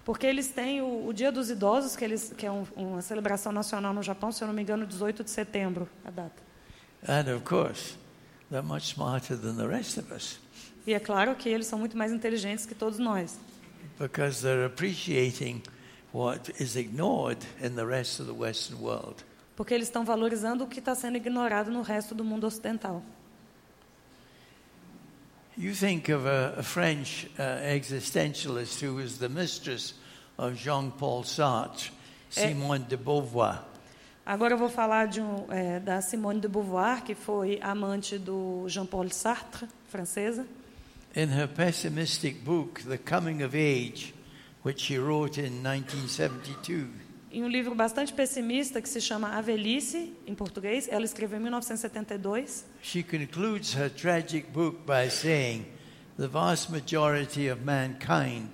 Porque 0.05 0.27
eles 0.27 0.49
têm 0.49 0.81
o, 0.81 1.07
o 1.07 1.13
Dia 1.13 1.31
dos 1.31 1.51
Idosos, 1.51 1.95
que, 1.95 2.05
eles, 2.05 2.33
que 2.37 2.47
é 2.47 2.51
um- 2.51 2.67
uma 2.75 3.03
celebração 3.03 3.53
nacional 3.53 3.93
no 3.93 4.03
Japão, 4.03 4.33
se 4.33 4.43
eu 4.43 4.49
não 4.49 4.55
me 4.55 4.63
engano, 4.63 4.87
18 4.87 5.23
de 5.23 5.31
setembro, 5.31 5.89
a 6.05 6.11
data. 6.11 6.43
And 7.09 7.35
of 7.35 7.45
course, 7.45 7.95
they're 8.51 8.67
much 8.67 8.93
smarter 8.93 9.37
than 9.39 9.55
the 9.57 9.67
rest 9.67 9.99
of 9.99 10.13
us 10.13 10.39
E 10.87 10.93
é 10.95 10.99
claro 11.01 11.35
que 11.35 11.49
eles 11.49 11.67
são 11.67 11.79
muito 11.79 11.97
mais 11.97 12.11
inteligentes 12.13 12.65
que 12.67 12.75
todos 12.75 12.99
nós, 12.99 13.39
because 13.99 14.43
they're 14.43 14.65
appreciating 14.67 15.63
what 16.13 16.51
is 16.63 16.75
ignored 16.77 17.39
in 17.63 17.71
the 17.77 17.85
rest 17.85 18.19
of 18.21 18.31
the 18.31 18.37
Western 18.37 18.81
world. 18.83 19.23
porque 19.55 19.75
eles 19.75 19.89
estão 19.89 20.05
valorizando 20.07 20.65
o 20.65 20.67
que 20.67 20.79
está 20.79 20.95
sendo 20.95 21.17
ignorado 21.19 21.71
no 21.71 21.83
resto 21.83 22.15
do 22.15 22.25
mundo 22.25 22.47
ocidental. 22.47 23.03
You 25.57 25.75
think 25.75 26.09
of 26.09 26.27
a, 26.27 26.55
a 26.59 26.63
French 26.63 27.29
uh, 27.39 27.43
existentialist 27.43 28.81
who 28.81 28.95
was 28.95 29.19
the 29.19 29.29
mistress 29.29 29.95
of 30.39 30.57
Jean 30.57 30.91
Paul 30.93 31.25
Sartre, 31.25 31.91
Simone 32.31 32.87
de 32.89 32.97
Beauvoir. 32.97 33.65
Agora 34.25 34.55
eu 34.55 34.59
vou 34.59 34.69
falar 34.69 35.07
de 35.07 35.21
um, 35.21 35.47
é, 35.51 35.81
da 35.81 36.01
Simone 36.01 36.41
de 36.41 36.47
Beauvoir, 36.47 37.03
que 37.03 37.17
foi 37.17 37.59
amante 37.63 38.17
do 38.17 38.65
Jean-Paul 38.69 39.11
Sartre, 39.11 39.67
francesa. 39.89 40.47
In 41.17 41.29
her 41.31 41.49
pessimistic 41.49 42.45
book, 42.45 42.83
The 42.83 42.97
Coming 42.97 43.43
of 43.43 43.57
Age, 43.57 44.15
which 44.63 44.83
she 44.83 44.99
wrote 44.99 45.37
in 45.37 45.63
1972, 45.65 46.87
Em 47.33 47.45
um 47.45 47.49
livro 47.49 47.77
bastante 47.77 48.13
pessimista 48.13 48.83
que 48.83 48.89
se 48.89 49.01
chama 49.01 49.29
A 49.37 49.41
Velhice, 49.41 50.13
em 50.27 50.35
português, 50.35 50.89
ela 50.91 51.05
escreveu 51.05 51.39
em 51.39 51.43
1972. 51.43 52.65
she 52.83 53.05
concludes 53.05 53.73
her 53.75 53.89
tragic 53.89 54.49
book 54.53 54.79
by 54.85 55.09
saying, 55.09 55.65
The 56.19 56.27
vast 56.27 56.73
majority 56.73 57.49
of 57.49 57.63
mankind 57.65 58.49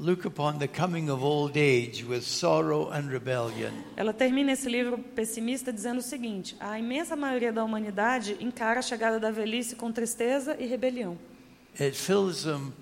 look 0.00 0.26
upon 0.26 0.58
the 0.58 0.66
coming 0.66 1.10
of 1.10 1.22
old 1.24 1.56
age 1.56 2.04
with 2.04 2.22
sorrow 2.22 2.90
and 2.92 3.08
rebellion. 3.08 3.72
Ela 3.96 4.12
termina 4.12 4.50
esse 4.50 4.68
livro 4.68 4.98
pessimista 4.98 5.72
dizendo 5.72 6.00
o 6.00 6.02
seguinte: 6.02 6.56
a 6.58 6.76
imensa 6.78 7.14
maioria 7.14 7.52
da 7.52 7.62
humanidade 7.62 8.36
encara 8.40 8.80
a 8.80 8.82
chegada 8.82 9.20
da 9.20 9.30
velhice 9.30 9.76
com 9.76 9.92
tristeza 9.92 10.56
e 10.58 10.66
rebelião. 10.66 11.16
It 11.80 11.96
fills 11.96 12.42
them 12.42 12.72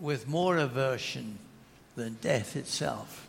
with 0.00 0.26
more 0.26 0.60
aversion 0.60 1.32
than 1.96 2.12
death 2.20 2.56
itself. 2.56 3.25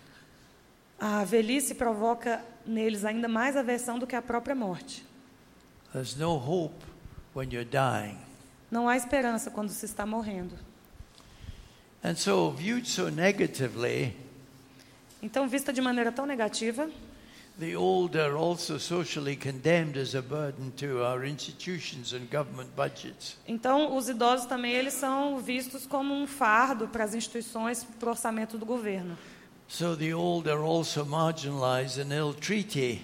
A 0.99 1.23
velhice 1.23 1.75
provoca 1.75 2.43
neles 2.65 3.05
ainda 3.05 3.27
mais 3.27 3.55
aversão 3.55 3.99
do 3.99 4.07
que 4.07 4.15
a 4.15 4.21
própria 4.21 4.55
morte. 4.55 5.05
There's 5.93 6.15
no 6.15 6.35
hope 6.35 6.75
when 7.35 7.49
you're 7.51 7.65
dying. 7.69 8.17
Não 8.69 8.89
há 8.89 8.97
esperança 8.97 9.49
quando 9.51 9.69
se 9.69 9.85
está 9.85 10.05
morrendo. 10.05 10.55
And 12.03 12.15
so, 12.15 12.51
viewed 12.51 12.87
so 12.87 13.09
negatively, 13.09 14.15
Então, 15.21 15.47
vista 15.47 15.73
de 15.73 15.81
maneira 15.81 16.11
tão 16.11 16.25
negativa, 16.27 16.87
the 17.59 17.75
old 17.75 18.15
are 18.19 18.35
also 18.35 18.77
socially 18.79 19.35
condemned 19.35 19.97
as 19.99 20.13
a 20.13 20.21
burden 20.21 20.69
to 20.77 21.03
our 21.03 21.25
institutions 21.25 22.13
and 22.13 22.27
government 22.31 22.69
budgets. 22.75 23.35
então 23.47 23.95
os 23.97 24.07
idosos 24.09 24.45
também 24.45 24.73
eles 24.73 24.93
são 24.93 25.39
vistos 25.39 25.87
como 25.87 26.13
um 26.13 26.27
fardo 26.27 26.87
para 26.87 27.03
as 27.03 27.15
instituições, 27.15 27.83
para 27.83 28.07
o 28.07 28.11
orçamento 28.11 28.57
do 28.59 28.65
governo. 28.65 29.17
So 29.67 29.95
the 29.95 30.13
old 30.13 30.47
are 30.47 30.63
also 30.63 31.03
marginalized 31.03 31.99
and 31.99 32.13
ill 32.13 32.33
treated. 32.33 32.99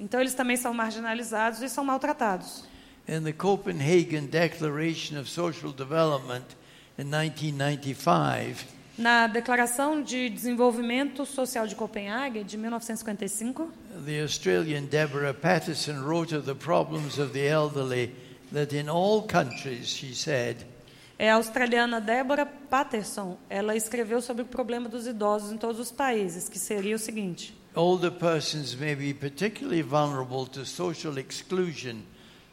Então 0.00 0.20
eles 0.20 0.34
também 0.34 0.56
são 0.56 0.74
marginalizados 0.74 1.62
e 1.62 1.68
são 1.68 1.84
maltratados. 1.84 2.64
In 3.08 3.22
the 3.22 3.32
Copenhagen 3.32 4.26
Declaration 4.26 5.18
of 5.18 5.28
Social 5.28 5.72
Development 5.72 6.44
in 6.98 7.04
1995, 7.04 8.64
Na 8.98 9.26
Declaração 9.26 10.02
de 10.02 10.28
Desenvolvimento 10.28 11.24
Social 11.24 11.66
de 11.66 11.74
Copenhague, 11.74 12.44
de 12.44 12.58
1955, 12.58 13.72
the 14.04 14.20
Australian 14.22 14.84
Deborah 14.84 15.32
Patterson 15.32 16.04
wrote 16.04 16.34
of 16.34 16.44
the 16.44 16.54
problems 16.54 17.18
of 17.18 17.32
the 17.32 17.46
elderly 17.46 18.12
that 18.52 18.74
in 18.74 18.88
all 18.90 19.22
countries, 19.22 19.88
she 19.88 20.14
said, 20.14 20.66
é 21.22 21.30
a 21.30 21.36
australiana 21.36 22.00
Deborah 22.00 22.44
Patterson. 22.44 23.38
Ela 23.48 23.76
escreveu 23.76 24.20
sobre 24.20 24.42
o 24.42 24.44
problema 24.44 24.88
dos 24.88 25.06
idosos 25.06 25.52
em 25.52 25.56
todos 25.56 25.78
os 25.78 25.92
países, 25.92 26.48
que 26.48 26.58
seria 26.58 26.96
o 26.96 26.98
seguinte: 26.98 27.56
older 27.76 28.10
persons 28.10 28.74
may 28.74 28.96
be 28.96 29.14
particularly 29.14 29.82
vulnerable 29.82 30.48
to 30.50 30.66
social 30.66 31.16
exclusion, 31.16 31.98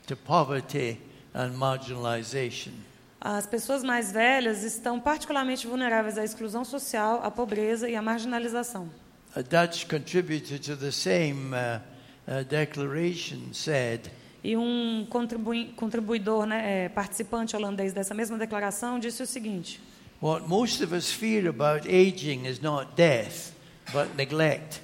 to 0.05 0.15
poverty 0.15 1.01
and 1.33 1.53
marginalization. 1.57 2.73
as 3.19 3.47
pessoas 3.47 3.83
mais 3.83 4.11
velhas 4.11 4.63
estão 4.63 4.99
particularmente 4.99 5.65
vulneráveis 5.65 6.19
à 6.19 6.23
exclusão 6.23 6.63
social, 6.63 7.21
à 7.23 7.31
pobreza 7.31 7.89
e 7.89 7.95
à 7.95 8.03
marginalização. 8.03 8.87
A 9.35 9.41
Dutch 9.41 9.87
contributor 9.87 10.59
to 10.59 10.77
the 10.77 10.91
same 10.91 11.55
uh, 11.55 11.81
uh, 12.27 12.43
declaration 12.43 13.51
said, 13.51 14.11
E 14.43 14.55
um 14.55 15.05
contribui- 15.09 15.73
contribuidor, 15.75 16.45
né, 16.45 16.85
é, 16.85 16.89
participante 16.89 17.55
holandês 17.55 17.91
dessa 17.93 18.13
mesma 18.13 18.37
declaração, 18.37 18.97
disse 18.99 19.21
o 19.21 19.25
seguinte: 19.27 19.81
What 20.21 20.47
most 20.47 20.83
of 20.83 20.95
us 20.95 21.11
fear 21.11 21.47
about 21.49 21.87
aging 21.87 22.45
is 22.47 22.59
not 22.59 22.91
death, 22.95 23.51
but 23.91 24.15
neglect. 24.15 24.81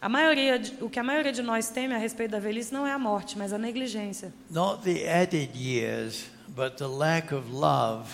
a 0.00 0.08
maioria, 0.08 0.60
o 0.80 0.88
que 0.88 0.98
a 0.98 1.02
maioria 1.04 1.32
de 1.32 1.42
nós 1.42 1.68
teme 1.70 1.94
a 1.94 1.98
respeito 1.98 2.30
da 2.32 2.38
velhice 2.40 2.72
não 2.72 2.86
é 2.86 2.92
a 2.92 2.98
morte, 2.98 3.36
mas 3.38 3.52
a 3.52 3.58
negligência. 3.58 4.32
Not 4.50 4.82
the 4.82 5.08
added 5.08 5.50
years, 5.56 6.26
but 6.48 6.76
the 6.76 6.86
lack 6.86 7.32
of 7.34 7.50
love 7.52 8.08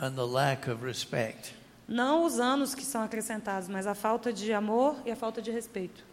and 0.00 0.12
the 0.12 0.24
lack 0.26 0.68
of 0.70 0.84
respect. 0.84 1.54
Não 1.88 2.24
os 2.24 2.38
anos 2.38 2.72
que 2.74 2.84
são 2.84 3.02
acrescentados, 3.02 3.68
mas 3.68 3.84
a 3.86 3.94
falta 3.96 4.32
de 4.32 4.52
amor 4.52 4.96
e 5.04 5.10
a 5.10 5.16
falta 5.16 5.42
de 5.42 5.50
respeito. 5.50 6.04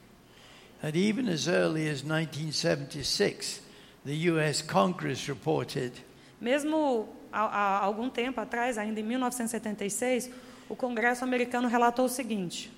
And 0.83 0.95
even 0.95 1.29
as 1.31 1.47
early 1.47 1.87
as 1.89 2.01
1976, 2.03 3.61
the 4.07 4.31
US 4.31 4.61
Congress 4.61 5.27
reported 5.27 5.91
Mesmo 6.39 7.09
há, 7.31 7.41
há 7.41 7.79
algum 7.79 8.09
tempo 8.09 8.39
atrás, 8.39 8.77
ainda 8.77 8.99
em 8.99 9.03
1976, 9.03 10.31
o 10.69 10.75
Congresso 10.75 11.23
americano 11.23 11.67
relatou 11.67 12.05
o 12.05 12.09
seguinte: 12.09 12.71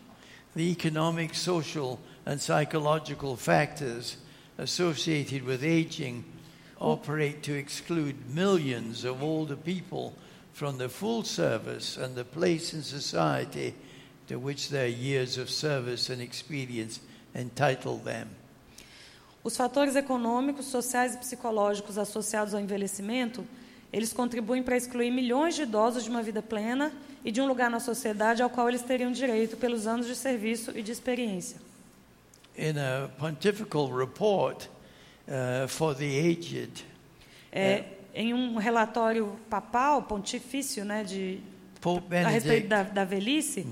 the 0.55 0.63
economic, 0.71 1.37
social, 1.37 1.99
and 2.25 2.39
psychological 2.39 3.35
factors 3.35 4.17
associated 4.57 5.43
with 5.43 5.63
aging 5.63 6.23
operate 6.79 7.41
to 7.43 7.53
exclude 7.53 8.15
millions 8.33 9.03
of 9.05 9.21
older 9.21 9.55
people 9.55 10.13
from 10.53 10.77
the 10.77 10.89
full 10.89 11.23
service 11.23 11.97
and 11.97 12.15
the 12.15 12.25
place 12.25 12.73
in 12.73 12.81
society 12.81 13.75
to 14.27 14.39
which 14.39 14.69
their 14.69 14.87
years 14.87 15.37
of 15.37 15.49
service 15.49 16.09
and 16.09 16.21
experience 16.21 17.01
entitle 17.35 17.97
them. 17.97 18.29
Os 19.43 19.55
fatores 19.55 19.95
econômicos, 19.95 20.65
sociais 20.65 21.15
e 21.15 21.17
psicológicos 21.17 21.97
associados 21.97 22.53
ao 22.53 22.59
envelhecimento, 22.59 23.45
eles 23.91 24.13
contribuem 24.13 24.61
para 24.61 24.77
excluir 24.77 25.09
milhões 25.11 25.55
de 25.55 25.63
idosos 25.63 26.03
de 26.03 26.09
uma 26.09 26.21
vida 26.21 26.41
plena 26.41 26.91
e 27.23 27.31
de 27.31 27.41
um 27.41 27.47
lugar 27.47 27.69
na 27.69 27.79
sociedade 27.79 28.41
ao 28.41 28.49
qual 28.49 28.69
eles 28.69 28.81
teriam 28.81 29.11
direito 29.11 29.57
pelos 29.57 29.87
anos 29.87 30.05
de 30.07 30.15
serviço 30.15 30.71
e 30.77 30.81
de 30.81 30.91
experiência. 30.91 31.57
In 32.57 32.77
a 32.77 33.07
pontifical 33.17 33.87
report 33.87 34.65
uh, 34.65 35.67
for 35.67 35.95
the 35.95 36.19
aged, 36.19 36.85
É, 37.51 37.83
Em 38.13 38.33
um 38.33 38.57
relatório 38.57 39.39
papal, 39.49 40.03
pontifício, 40.03 40.83
né, 40.83 41.03
de, 41.03 41.39
Pope 41.81 42.15
a 42.15 42.27
respeito 42.27 42.67
Benedict, 42.67 42.67
da, 42.67 42.83
da 42.83 43.05
velhice, 43.05 43.65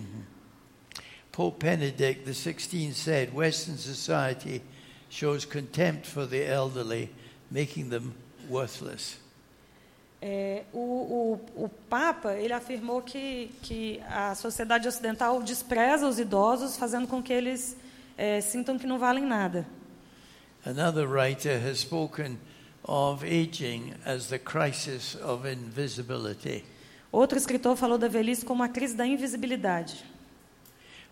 Pope 1.31 1.65
Benedict 1.65 2.33
XVI 2.33 2.93
said 2.93 3.29
Western 3.35 3.77
society 3.77 4.61
shows 5.09 5.45
contempt 5.45 6.07
for 6.07 6.27
the 6.27 6.45
elderly, 6.45 7.09
making 7.49 7.89
them 7.89 8.13
worthless. 8.49 9.19
É, 10.19 10.63
o, 10.73 10.79
o, 10.79 11.65
o 11.65 11.69
Papa 11.89 12.33
ele 12.33 12.53
afirmou 12.53 13.01
que, 13.03 13.51
que 13.61 14.01
a 14.09 14.33
sociedade 14.33 14.87
ocidental 14.87 15.41
despreza 15.43 16.07
os 16.07 16.17
idosos, 16.17 16.75
fazendo 16.75 17.07
com 17.07 17.21
que 17.21 17.31
eles 17.31 17.77
é, 18.17 18.41
sintam 18.41 18.79
que 18.79 18.87
não 18.87 18.97
valem 18.97 19.23
nada. 19.23 19.67
Another 20.65 21.07
writer 21.07 21.61
has 21.63 21.79
spoken 21.79 22.39
of 22.83 23.23
aging 23.23 23.93
as 24.05 24.27
the 24.27 24.39
crisis 24.39 25.15
of 25.15 25.47
invisibility. 25.47 26.65
Outro 27.11 27.37
escritor 27.37 27.75
falou 27.75 27.97
da 27.97 28.07
velhice 28.07 28.43
como 28.43 28.63
a 28.63 28.67
crise 28.67 28.95
da 28.95 29.05
invisibilidade. 29.05 30.03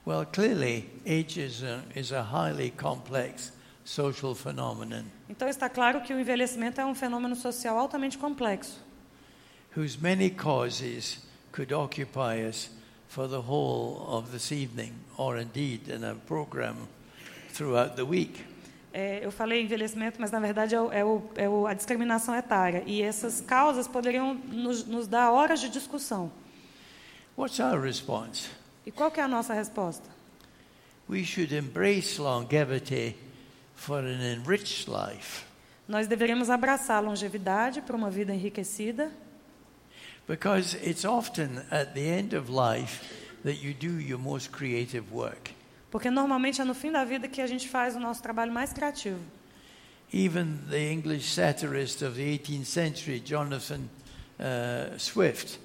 Well, 0.05 0.25
clearly, 0.25 0.89
ageism 1.05 1.83
is 1.95 2.11
a 2.11 2.21
highly 2.21 2.71
complex 2.71 3.51
social 3.85 4.35
phenomenon 4.35 5.05
Então 5.29 5.47
está 5.47 5.69
claro 5.69 6.01
que 6.01 6.13
o 6.13 6.19
envelhecimento 6.19 6.81
é 6.81 6.85
um 6.85 6.95
fenômeno 6.95 7.35
social 7.35 7.77
altamente 7.77 8.17
complexo, 8.17 8.81
whose 9.77 9.97
many 10.01 10.29
causes 10.29 11.19
could 11.53 11.73
occupy 11.73 12.45
us 12.45 12.69
for 13.07 13.29
the 13.29 13.37
whole 13.37 14.01
of 14.09 14.31
this 14.31 14.51
evening, 14.51 14.93
or 15.17 15.39
indeed 15.39 15.87
in 15.89 16.03
a 16.03 16.15
program 16.27 16.75
throughout 17.53 17.95
the 17.95 18.03
week. 18.03 18.43
É, 18.91 19.19
eu 19.25 19.31
falei 19.31 19.61
envelhecimento, 19.61 20.21
mas 20.21 20.31
na 20.31 20.39
verdade 20.39 20.73
é, 20.73 20.81
o, 20.81 20.91
é, 20.91 21.03
o, 21.03 21.21
é 21.35 21.49
o, 21.49 21.67
a 21.67 21.73
discriminação 21.73 22.33
etária. 22.33 22.81
E 22.85 23.01
essas 23.01 23.41
causas 23.41 23.89
poderiam 23.89 24.33
nos, 24.33 24.85
nos 24.85 25.05
dar 25.05 25.31
horas 25.31 25.59
de 25.59 25.67
discussão. 25.69 26.31
What's 27.37 27.59
our 27.59 27.81
response? 27.81 28.49
E 28.85 28.91
qual 28.91 29.11
é 29.15 29.21
a 29.21 29.27
nossa 29.27 29.53
resposta? 29.53 30.09
We 31.09 31.25
should 31.25 31.53
embrace 31.53 32.19
longevity 32.21 33.17
for 33.75 33.99
an 33.99 34.21
enriched 34.21 34.87
life 34.89 35.43
Nós 35.87 36.07
deveríamos 36.07 36.49
abraçar 36.49 36.97
a 36.97 36.99
longevidade 36.99 37.81
para 37.81 37.95
uma 37.95 38.09
vida 38.09 38.33
enriquecida, 38.33 39.11
because 40.27 40.75
it's 40.77 41.05
often 41.05 41.59
at 41.69 41.93
the 41.93 42.01
end 42.01 42.35
of 42.35 42.49
life 42.51 43.01
that 43.43 43.63
you 43.63 43.73
do 43.73 43.99
your 44.01 44.17
most 44.19 44.49
creative 44.51 45.05
work. 45.13 45.51
porque 45.91 46.09
normalmente 46.09 46.59
é 46.59 46.65
no 46.65 46.73
fim 46.73 46.91
da 46.91 47.05
vida 47.05 47.27
que 47.27 47.39
a 47.41 47.47
gente 47.47 47.69
faz 47.69 47.95
o 47.95 47.99
nosso 47.99 48.21
trabalho 48.21 48.51
mais 48.51 48.73
criativo. 48.73 49.19
Even 50.13 50.57
the 50.69 50.91
English 50.91 51.31
satirist 51.33 52.01
of 52.01 52.15
the 52.15 52.23
18th 52.37 52.65
century, 52.65 53.19
Jonathan 53.23 53.81
uh, 54.39 54.97
Swift, 54.99 55.59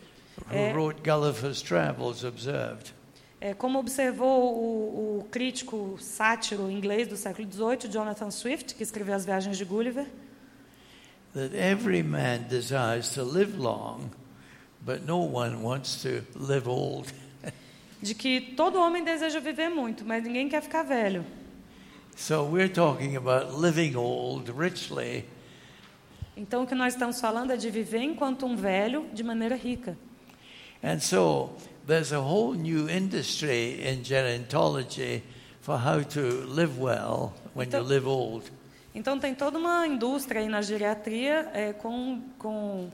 who 0.49 0.55
Eh. 0.57 0.73
wrote 0.73 1.03
Gulliver's 1.03 1.61
Travels, 1.63 2.25
observed 2.25 2.93
É, 3.41 3.55
como 3.55 3.79
observou 3.79 4.55
o, 4.55 5.21
o 5.21 5.25
crítico 5.31 5.97
sátiro 5.99 6.71
inglês 6.71 7.09
do 7.09 7.17
século 7.17 7.51
XVIII, 7.51 7.91
Jonathan 7.91 8.31
Swift, 8.31 8.75
que 8.75 8.83
escreveu 8.83 9.15
As 9.15 9.25
Viagens 9.25 9.57
de 9.57 9.65
Gulliver, 9.65 10.07
that 11.33 11.55
every 11.57 12.03
man 12.03 12.43
desires 12.49 13.11
to 13.15 13.23
live 13.23 13.57
long, 13.57 14.11
but 14.81 15.07
no 15.07 15.21
one 15.21 15.63
wants 15.63 16.03
to 16.03 16.23
live 16.39 16.69
old. 16.69 17.11
de 18.03 18.15
que 18.15 18.41
todo 18.57 18.79
homem 18.79 19.03
deseja 19.03 19.41
viver 19.41 19.71
muito, 19.71 20.05
mas 20.05 20.23
ninguém 20.23 20.49
quer 20.49 20.61
ficar 20.61 20.83
velho. 20.83 21.25
So 22.17 22.45
we're 22.45 22.69
talking 22.69 23.17
about 23.17 23.59
living 23.59 23.97
old 23.97 24.53
richly 24.53 25.25
Então, 26.37 26.63
o 26.63 26.67
que 26.67 26.75
nós 26.75 26.95
estamos 26.95 27.21
falando 27.21 27.53
é 27.53 27.57
de 27.57 27.69
viver 27.71 28.03
enquanto 28.03 28.47
um 28.47 28.57
velho 28.57 29.07
de 29.13 29.23
maneira 29.23 29.55
rica. 29.57 29.97
And 30.83 30.99
so 31.01 31.51
there's 31.91 32.13
a 32.13 32.21
whole 32.21 32.55
new 32.55 32.89
industry 32.89 33.83
in 33.83 34.03
gerontology 34.05 35.23
for 35.61 35.77
how 35.77 36.01
to 36.01 36.21
live 36.47 36.79
well 36.79 37.35
when 37.53 37.69
you 37.71 37.81
live 37.81 38.07
old. 38.07 38.49
Então, 38.95 39.19
tem 39.19 39.35
toda 39.35 39.59
uma 39.59 39.87
indústria 39.87 40.41
aí 40.41 40.49
na 40.49 40.63
geriatria 40.63 41.51
é, 41.53 41.73
com, 41.73 42.23
com, 42.39 42.91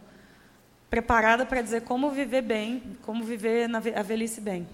preparada 0.88 1.44
para 1.44 1.60
dizer 1.60 1.82
como 1.82 2.10
viver 2.10 2.42
bem, 2.42 2.82
como 3.02 3.22
viver 3.22 3.68
na 3.68 3.78
a 3.78 4.02
velhice 4.02 4.40
bem. 4.40 4.66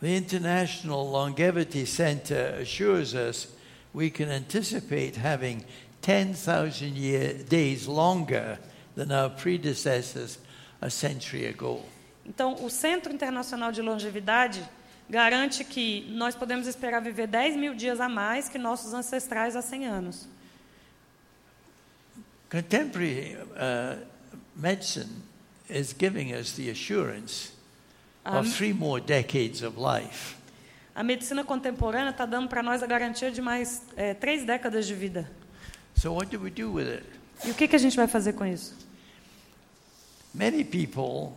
The 0.00 0.16
International 0.16 1.04
Longevity 1.04 1.86
Center 1.86 2.60
assures 2.60 3.14
us 3.14 3.48
we 3.94 4.10
can 4.10 4.28
anticipate 4.28 5.16
having 5.16 5.64
10,000 6.02 6.96
year, 6.96 7.34
days 7.48 7.86
longer 7.86 8.58
than 8.96 9.10
our 9.10 9.30
predecessors 9.30 10.38
a 10.80 10.90
century 10.90 11.46
ago. 11.46 11.82
Então, 12.28 12.62
o 12.64 12.68
Centro 12.68 13.12
Internacional 13.12 13.72
de 13.72 13.80
Longevidade 13.80 14.62
garante 15.08 15.64
que 15.64 16.06
nós 16.10 16.34
podemos 16.34 16.66
esperar 16.66 17.00
viver 17.00 17.26
10 17.26 17.56
mil 17.56 17.74
dias 17.74 18.00
a 18.00 18.08
mais 18.08 18.48
que 18.48 18.58
nossos 18.58 18.92
ancestrais 18.92 19.56
há 19.56 19.62
100 19.62 19.86
anos. 19.86 20.28
Contemporary 22.50 23.36
uh, 23.36 24.04
medicine 24.54 25.22
is 25.68 25.94
giving 25.98 26.34
us 26.34 26.52
the 26.52 26.70
assurance 26.70 27.58
Um, 28.28 28.40
of 28.40 28.54
three 28.54 28.74
more 28.74 29.00
decades 29.00 29.62
of 29.62 29.78
life. 29.78 30.36
A 30.94 31.02
medicina 31.02 31.42
contemporânea 31.44 32.10
está 32.10 32.26
dando 32.26 32.48
para 32.48 32.62
nós 32.62 32.82
a 32.82 32.86
garantia 32.86 33.30
de 33.30 33.40
mais 33.40 33.82
é, 33.96 34.12
três 34.12 34.44
décadas 34.44 34.86
de 34.86 34.94
vida. 34.94 35.30
So, 35.96 36.12
what 36.12 36.30
do 36.30 36.42
we 36.42 36.50
do 36.50 36.70
with 36.72 36.88
it? 36.88 37.06
E 37.44 37.50
o 37.50 37.54
que, 37.54 37.66
que 37.66 37.76
a 37.76 37.78
gente 37.78 37.96
vai 37.96 38.06
fazer 38.06 38.34
com 38.34 38.44
isso? 38.44 38.74
Many 40.34 40.64
people 40.64 41.32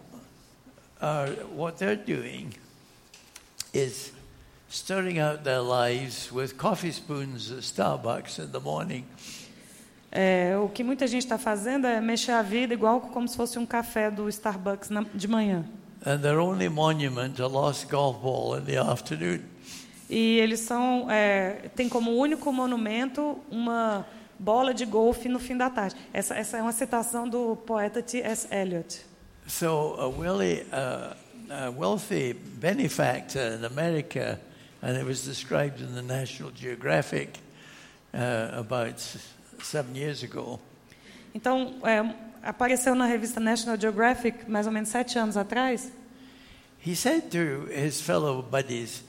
are, 1.02 1.32
what 1.56 1.78
they're 1.78 1.96
doing 1.96 2.54
is 3.74 4.12
stirring 4.70 5.20
out 5.20 5.44
their 5.44 5.62
lives 5.62 6.32
with 6.32 6.58
coffee 6.58 6.92
spoons 6.92 7.52
at 7.52 7.64
Starbucks 7.64 8.40
in 8.40 8.52
the 8.52 8.60
morning. 8.60 9.06
É, 10.12 10.58
o 10.58 10.68
que 10.68 10.84
muita 10.84 11.08
gente 11.08 11.24
está 11.24 11.38
fazendo 11.38 11.88
é 11.88 12.02
mexer 12.02 12.34
a 12.34 12.42
vida 12.42 12.74
igual 12.74 13.00
como 13.00 13.28
se 13.28 13.38
fosse 13.38 13.58
um 13.58 13.66
café 13.66 14.12
do 14.12 14.28
Starbucks 14.28 14.90
na, 14.90 15.06
de 15.14 15.28
manhã. 15.28 15.66
And 16.06 16.20
their 16.20 16.40
only 16.40 16.68
monument 16.68 17.40
a 17.40 17.48
lost 17.48 17.90
golf 17.90 18.22
ball 18.22 18.58
in 18.58 18.66
the 18.66 18.78
afternoon. 18.78 19.42
E 20.10 20.38
eles 20.40 20.60
são 20.60 21.10
é, 21.10 21.70
tem 21.76 21.88
como 21.88 22.12
único 22.12 22.52
monumento 22.52 23.40
uma 23.50 24.06
bola 24.38 24.74
de 24.74 24.86
golfe 24.86 25.30
no 25.30 25.40
fim 25.40 25.56
da 25.56 25.70
tarde. 25.70 25.96
Essa, 26.12 26.36
essa 26.36 26.58
é 26.58 26.62
uma 26.62 26.74
citação 26.74 27.30
do 27.30 27.56
poeta 27.56 28.02
T.S. 28.02 28.48
Eliot. 28.54 29.11
So 29.52 29.96
a, 29.98 30.10
wealthy, 30.10 30.64
uh, 30.72 31.14
a 31.52 31.72
wealthy 31.72 32.34
benefactor 32.34 33.52
in 33.52 33.66
America, 33.66 34.40
and 34.82 34.98
it 34.98 35.06
was 35.06 35.26
described 35.26 35.82
in 35.82 35.94
the 35.94 36.02
National 36.02 36.52
Geographic 36.52 37.38
uh, 38.14 38.48
about 38.54 39.00
seven 39.62 39.94
years 39.94 40.24
ago. 40.24 40.58
Então, 41.36 41.76
é, 41.84 42.16
apareceu 42.42 42.96
na 42.96 43.06
revista 43.06 43.40
National 43.40 43.78
Geographic 43.78 44.50
mais 44.50 44.66
ou 44.66 44.72
menos 44.72 44.90
sete 44.90 45.20
anos 45.20 45.36
atrás. 45.36 45.92
He 46.80 46.96
said 46.96 47.30
to 47.32 47.68
his 47.70 48.02
fellow 48.02 48.42
buddies, 48.42 49.04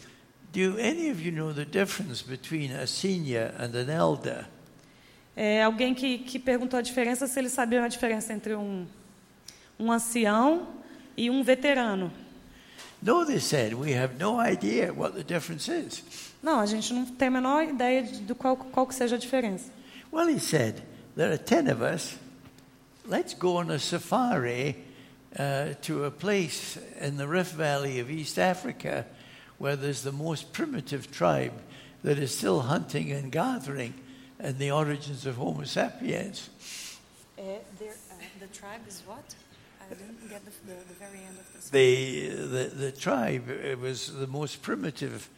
"Do 0.53 0.77
any 0.77 1.09
of 1.09 1.25
you 1.25 1.31
know 1.31 1.55
the 1.55 1.65
difference 1.65 2.21
between 2.21 2.73
a 2.73 2.87
senior 2.87 3.55
and 3.59 3.75
an 3.77 3.89
elder?" 3.89 4.45
É, 5.37 5.63
alguém 5.63 5.95
que, 5.95 6.19
que 6.19 6.39
perguntou 6.39 6.79
a 6.79 6.83
diferença 6.83 7.27
se 7.29 7.39
eles 7.39 7.53
sabiam 7.53 7.85
a 7.85 7.89
diferença 7.89 8.35
entre 8.35 8.55
um, 8.55 8.87
um 9.83 9.91
ancião 9.91 10.69
e 11.17 11.29
um 11.29 11.43
veterano. 11.43 12.13
No, 13.03 13.25
they 13.25 13.41
said, 13.41 13.75
we 13.75 13.93
have 13.93 14.17
no 14.17 14.39
idea 14.39 14.93
what 14.93 15.15
the 15.15 15.25
difference 15.25 15.69
is. 15.69 16.05
Não, 16.41 16.61
a 16.61 16.67
gente 16.67 16.95
não 16.95 17.05
tem 17.05 17.29
a 17.29 17.31
menor 17.31 17.65
ideia 17.65 18.03
de, 18.05 18.21
do 18.21 18.35
qual, 18.35 18.57
qual 18.57 18.87
que 18.87 18.95
seja 18.95 19.17
a 19.17 19.19
diferença. 19.19 19.71
Well, 20.13 20.29
he 20.29 20.39
said, 20.39 20.83
there 21.17 21.33
are 21.33 21.39
ten 21.39 21.69
of 21.69 21.83
us. 21.83 22.17
Let's 23.05 23.35
go 23.35 23.57
on 23.57 23.71
a 23.71 23.79
safari 23.81 24.77
uh, 25.37 25.75
to 25.83 26.05
a 26.05 26.11
place 26.11 26.79
in 27.01 27.17
the 27.17 27.27
Rift 27.27 27.55
Valley 27.55 27.99
of 27.99 28.09
East 28.09 28.39
Africa 28.39 29.05
where 29.59 29.75
there's 29.75 30.03
the 30.03 30.13
most 30.13 30.53
primitive 30.53 31.11
tribe 31.11 31.53
that 32.05 32.19
is 32.19 32.37
still 32.37 32.61
hunting 32.61 33.11
and 33.11 33.33
gathering 33.33 33.95
and 34.39 34.59
the 34.59 34.71
origins 34.71 35.27
of 35.27 35.37
Homo 35.37 35.65
sapiens. 35.65 36.51
the 37.37 38.47
tribe 38.53 38.81
is 38.87 39.03
what? 39.07 39.35
I 39.91 39.95
didn't 39.95 40.29
get 40.29 40.45
the, 40.45 40.51
the, 40.67 40.95
very 40.99 41.19
end 41.19 41.39
of 41.39 41.53
this. 41.53 41.71
The, 41.71 42.29
the, 42.29 42.65
the 42.77 42.93
tribe 42.93 43.49
it 43.49 43.79
was 43.79 44.13
the 44.13 44.27
most 44.27 44.63
primitive 44.63 45.29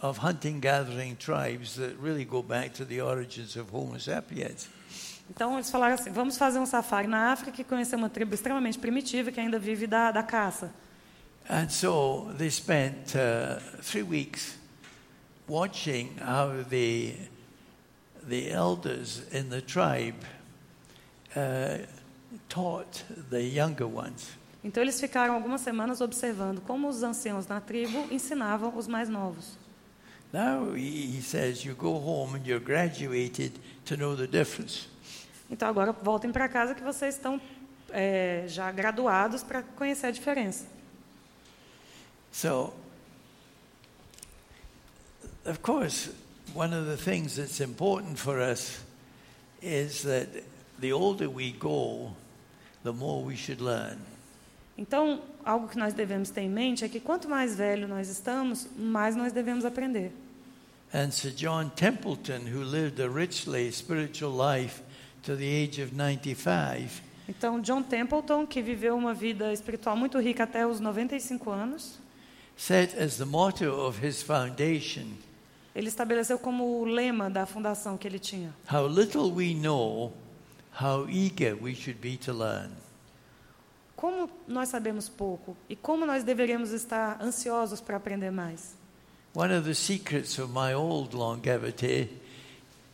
of 0.00 0.18
hunting 0.18 0.60
gathering 0.60 1.16
tribes 1.16 1.74
that 1.76 1.96
really 1.98 2.24
go 2.24 2.42
back 2.42 2.72
to 2.74 2.84
the 2.84 3.00
origins 3.00 3.56
of 3.56 3.70
Homo 3.70 3.98
sapiens. 3.98 4.68
Então 5.30 5.54
eles 5.54 5.70
falaram 5.70 5.94
assim: 5.94 6.10
vamos 6.10 6.38
fazer 6.38 6.58
um 6.58 6.66
safari 6.66 7.06
na 7.06 7.32
África 7.32 7.60
e 7.60 7.64
conhecer 7.64 7.96
uma 7.96 8.08
tribo 8.08 8.34
extremamente 8.34 8.78
primitiva 8.78 9.30
que 9.30 9.40
ainda 9.40 9.58
vive 9.58 9.86
da, 9.86 10.10
da 10.10 10.22
caça. 10.22 10.72
And 11.50 11.70
so 11.70 12.30
they 12.36 12.50
spent 12.50 13.14
uh, 13.14 13.58
three 13.80 14.02
weeks 14.02 14.58
watching 15.48 16.16
how 16.20 16.62
the, 16.68 17.14
the 18.22 18.50
elders 18.50 19.22
in 19.32 19.48
the 19.48 19.62
tribe 19.62 20.16
uh, 21.34 21.86
taught 22.48 23.04
the 23.30 23.40
younger 23.40 23.86
ones. 23.86 24.36
Então 24.62 24.82
eles 24.82 25.00
ficaram 25.00 25.34
algumas 25.34 25.60
semanas 25.60 26.00
observando 26.00 26.60
como 26.60 26.88
os 26.88 27.02
anciãos 27.02 27.46
na 27.46 27.60
tribo 27.60 28.06
ensinavam 28.10 28.76
os 28.76 28.86
mais 28.86 29.08
novos. 29.08 29.56
Now 30.32 30.76
he 30.76 31.22
says 31.22 31.64
you 31.64 31.74
go 31.74 31.96
home 31.96 32.38
and 32.38 32.46
you're 32.46 32.64
graduated 32.64 33.52
to 33.86 33.96
know 33.96 34.16
the 34.16 34.26
difference. 34.26 34.88
Então 35.50 35.68
agora 35.68 35.92
voltem 35.92 36.30
para 36.30 36.48
casa 36.48 36.74
que 36.74 36.82
vocês 36.82 37.14
estão 37.14 37.40
é, 37.90 38.44
já 38.46 38.70
graduados 38.70 39.42
para 39.42 39.62
conhecer 39.62 40.08
a 40.08 40.10
diferença. 40.10 40.66
So, 42.30 42.74
of 45.46 45.60
course, 45.60 46.10
one 46.54 46.74
of 46.74 46.86
the 46.86 46.96
things 46.96 47.36
that's 47.36 47.60
important 47.60 48.18
for 48.18 48.38
us 48.38 48.80
is 49.62 50.02
that 50.02 50.44
the 50.80 50.92
older 50.92 51.28
we 51.28 51.52
go, 51.52 52.12
the 52.82 52.92
more 52.92 53.24
we 53.24 53.36
should 53.36 53.62
learn. 53.62 53.98
Então, 54.76 55.20
algo 55.44 55.66
que 55.68 55.76
nós 55.76 55.92
devemos 55.92 56.30
ter 56.30 56.42
em 56.42 56.48
mente 56.48 56.84
é 56.84 56.88
que 56.88 57.00
quanto 57.00 57.28
mais 57.28 57.56
velho 57.56 57.88
nós 57.88 58.08
estamos, 58.08 58.68
mais 58.76 59.16
nós 59.16 59.32
devemos 59.32 59.64
aprender. 59.64 60.12
And 60.94 61.10
Sir 61.10 61.32
John 61.32 61.68
Templeton, 61.68 62.46
who 62.52 62.62
lived 62.62 63.02
a 63.02 63.08
richly 63.08 63.70
spiritual 63.72 64.32
life 64.32 64.80
to 65.22 65.36
the 65.36 65.64
age 65.64 65.82
of 65.82 65.94
95, 65.94 67.02
Então, 67.28 67.60
John 67.60 67.82
Templeton, 67.82 68.46
que 68.46 68.62
viveu 68.62 68.96
uma 68.96 69.12
vida 69.12 69.52
espiritual 69.52 69.94
muito 69.96 70.18
rica 70.18 70.44
até 70.44 70.66
os 70.66 70.80
95 70.80 71.50
anos, 71.50 71.98
set 72.56 72.96
as 72.98 73.16
the 73.16 73.26
motto 73.26 73.66
of 73.66 74.04
his 74.04 74.22
foundation 74.22 75.08
ele 75.78 75.86
estabeleceu 75.86 76.40
como 76.40 76.80
o 76.80 76.84
lema 76.84 77.30
da 77.30 77.46
fundação 77.46 77.96
que 77.96 78.08
ele 78.08 78.18
tinha: 78.18 78.52
How 78.72 78.88
little 78.88 79.32
we 79.32 79.54
know, 79.54 80.12
how 80.80 81.08
eager 81.08 81.56
we 81.60 81.74
should 81.74 82.00
be 82.00 82.16
to 82.16 82.32
learn. 82.32 82.70
Como 83.96 84.30
nós 84.46 84.68
sabemos 84.68 85.08
pouco 85.08 85.56
e 85.68 85.74
como 85.74 86.06
nós 86.06 86.22
deveríamos 86.22 86.70
estar 86.70 87.20
ansiosos 87.20 87.80
para 87.80 87.96
aprender 87.96 88.30
mais. 88.30 88.76
One 89.34 89.52
of 89.52 89.66
the 89.66 89.74
secrets 89.74 90.38
of 90.38 90.52
my 90.52 90.74
old 90.74 91.14
longevity 91.14 92.08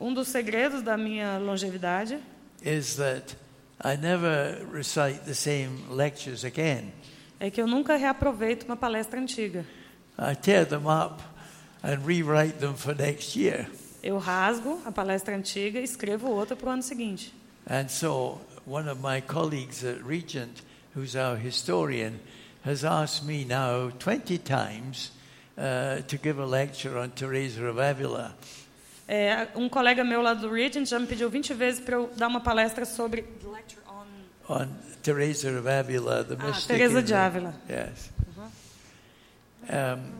Um 0.00 0.12
dos 0.12 0.28
segredos 0.28 0.82
da 0.82 0.96
minha 0.96 1.38
longevidade 1.38 2.18
is 2.62 2.96
that 2.96 3.36
I 3.82 3.96
never 3.96 4.66
recite 4.72 5.20
the 5.24 5.34
same 5.34 5.84
lectures 5.90 6.44
again. 6.44 6.92
é 7.38 7.50
que 7.50 7.60
eu 7.60 7.66
nunca 7.66 7.96
reaproveito 7.96 8.64
uma 8.64 8.76
palestra 8.76 9.20
antiga. 9.20 9.64
I 10.18 10.34
tear 10.34 10.66
them 10.66 10.86
up 10.86 11.22
and 11.82 12.04
rewrite 12.04 12.58
them 12.58 12.74
for 12.74 12.94
next 12.94 13.38
year. 13.38 13.70
Eu 14.02 14.18
rasgo 14.18 14.80
a 14.84 14.92
palestra 14.92 15.36
antiga 15.36 15.80
e 15.80 15.84
escrevo 15.84 16.28
outra 16.28 16.56
para 16.56 16.68
o 16.68 16.72
ano 16.72 16.82
seguinte. 16.82 17.32
And 17.66 17.90
so, 17.90 18.40
one 18.66 18.88
of 18.88 19.00
my 19.00 19.20
colleagues 19.20 19.84
at 19.84 20.02
Regent, 20.04 20.62
who's 20.94 21.16
our 21.16 21.36
historian, 21.36 22.20
has 22.62 22.84
asked 22.84 23.24
me 23.24 23.44
now 23.44 23.90
20 23.98 24.38
times 24.38 25.10
uh, 25.58 26.00
to 26.08 26.16
give 26.18 26.38
a 26.38 26.46
lecture 26.46 26.98
on 26.98 27.10
Teresa 27.12 27.64
of 27.66 27.78
Avila. 27.78 28.34
É, 29.06 29.48
um 29.54 29.68
colega 29.68 30.02
meu 30.02 30.22
lá 30.22 30.32
do 30.34 30.48
Regent 30.50 30.88
já 30.88 30.98
me 30.98 31.06
pediu 31.06 31.28
20 31.28 31.52
vezes 31.54 31.80
para 31.80 31.96
eu 31.96 32.10
dar 32.16 32.26
uma 32.28 32.40
palestra 32.40 32.86
sobre 32.86 33.24
lecture 33.44 33.80
on 33.86 34.06
On 34.48 34.66
Teresa 35.02 35.50
of 35.58 35.66
Avila, 35.68 36.24
the 36.24 36.36
Ah, 36.40 36.46
mystic. 36.46 36.68
Teresa 36.68 36.98
in 37.00 37.04
de 37.04 37.12
the- 37.12 37.14
Ávila. 37.14 37.54
Yes. 37.68 38.10
Um, 39.68 40.12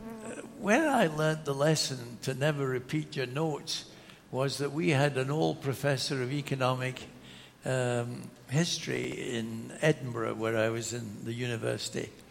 when 0.59 0.81
I 0.81 1.07
learned 1.07 1.45
the 1.45 1.53
lesson 1.53 2.17
to 2.23 2.33
never 2.33 2.65
repeat 2.67 3.15
your 3.15 3.27
notes, 3.27 3.85
was 4.31 4.57
that 4.57 4.71
we 4.71 4.89
had 4.89 5.17
an 5.17 5.29
old 5.29 5.61
professor 5.61 6.21
of 6.23 6.31
economic 6.31 7.01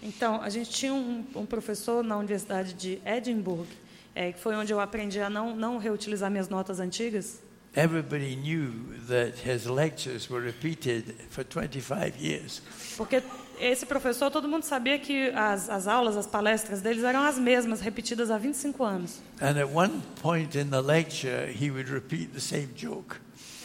Então, 0.02 0.40
a 0.40 0.48
gente 0.48 0.70
tinha 0.70 0.94
um, 0.94 1.24
um 1.34 1.46
professor 1.46 2.04
na 2.04 2.16
Universidade 2.16 2.72
de 2.74 3.00
Edimburgo, 3.04 3.66
é, 4.14 4.32
que 4.32 4.38
foi 4.38 4.54
onde 4.54 4.72
eu 4.72 4.78
aprendi 4.78 5.20
a 5.20 5.28
não, 5.28 5.56
não 5.56 5.78
reutilizar 5.78 6.30
minhas 6.30 6.48
notas 6.48 6.78
antigas. 6.78 7.42
Everybody 7.76 8.36
knew 8.36 8.70
that 9.08 9.36
his 9.44 9.66
lectures 9.66 10.30
were 10.30 10.40
repeated 10.40 11.12
for 11.28 11.42
25 11.42 12.16
years. 12.20 12.62
Porque 12.96 13.20
esse 13.58 13.84
professor, 13.84 14.30
todo 14.30 14.46
mundo 14.46 14.62
sabia 14.62 14.96
que 14.96 15.30
as, 15.30 15.68
as 15.68 15.88
aulas, 15.88 16.16
as 16.16 16.26
palestras 16.26 16.80
deles 16.80 17.02
eram 17.02 17.24
as 17.24 17.36
mesmas, 17.36 17.80
repetidas 17.80 18.30
há 18.30 18.38
25 18.38 18.84
anos. 18.84 19.20
And 19.40 19.58
at 19.58 19.68
one 19.74 20.02
point 20.22 20.56
in 20.56 20.70
the 20.70 20.80
lecture, 20.80 21.50
he 21.50 21.68
would 21.72 21.90
repeat 21.90 22.32
the 22.32 22.40
same 22.40 22.68
joke. 22.76 23.16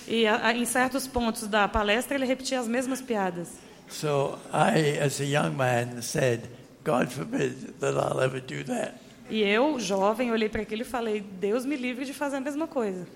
E 0.10 0.26
a, 0.26 0.48
a, 0.48 0.54
em 0.54 0.66
certos 0.66 1.08
pontos 1.08 1.48
da 1.48 1.68
palestra 1.68 2.18
ele 2.18 2.26
repetia 2.26 2.60
as 2.60 2.68
mesmas 2.68 3.00
piadas. 3.00 3.50
So 3.88 4.40
I, 4.52 4.98
as 5.00 5.22
a 5.22 5.24
young 5.24 5.52
man, 5.56 6.02
said, 6.02 6.42
God 6.84 7.10
forbid 7.10 7.76
that 7.80 7.96
I'll 7.96 8.20
ever 8.20 8.42
do 8.42 8.64
that. 8.66 8.96
E 9.30 9.42
eu, 9.44 9.80
jovem, 9.80 10.32
olhei 10.32 10.50
para 10.50 10.64
aquilo 10.64 10.82
e 10.82 10.86
falei: 10.86 11.22
Deus 11.22 11.64
me 11.64 11.76
livre 11.76 12.06
de 12.06 12.14
fazer 12.14 12.38
a 12.38 12.42
mesma 12.42 12.68
coisa. 12.68 13.08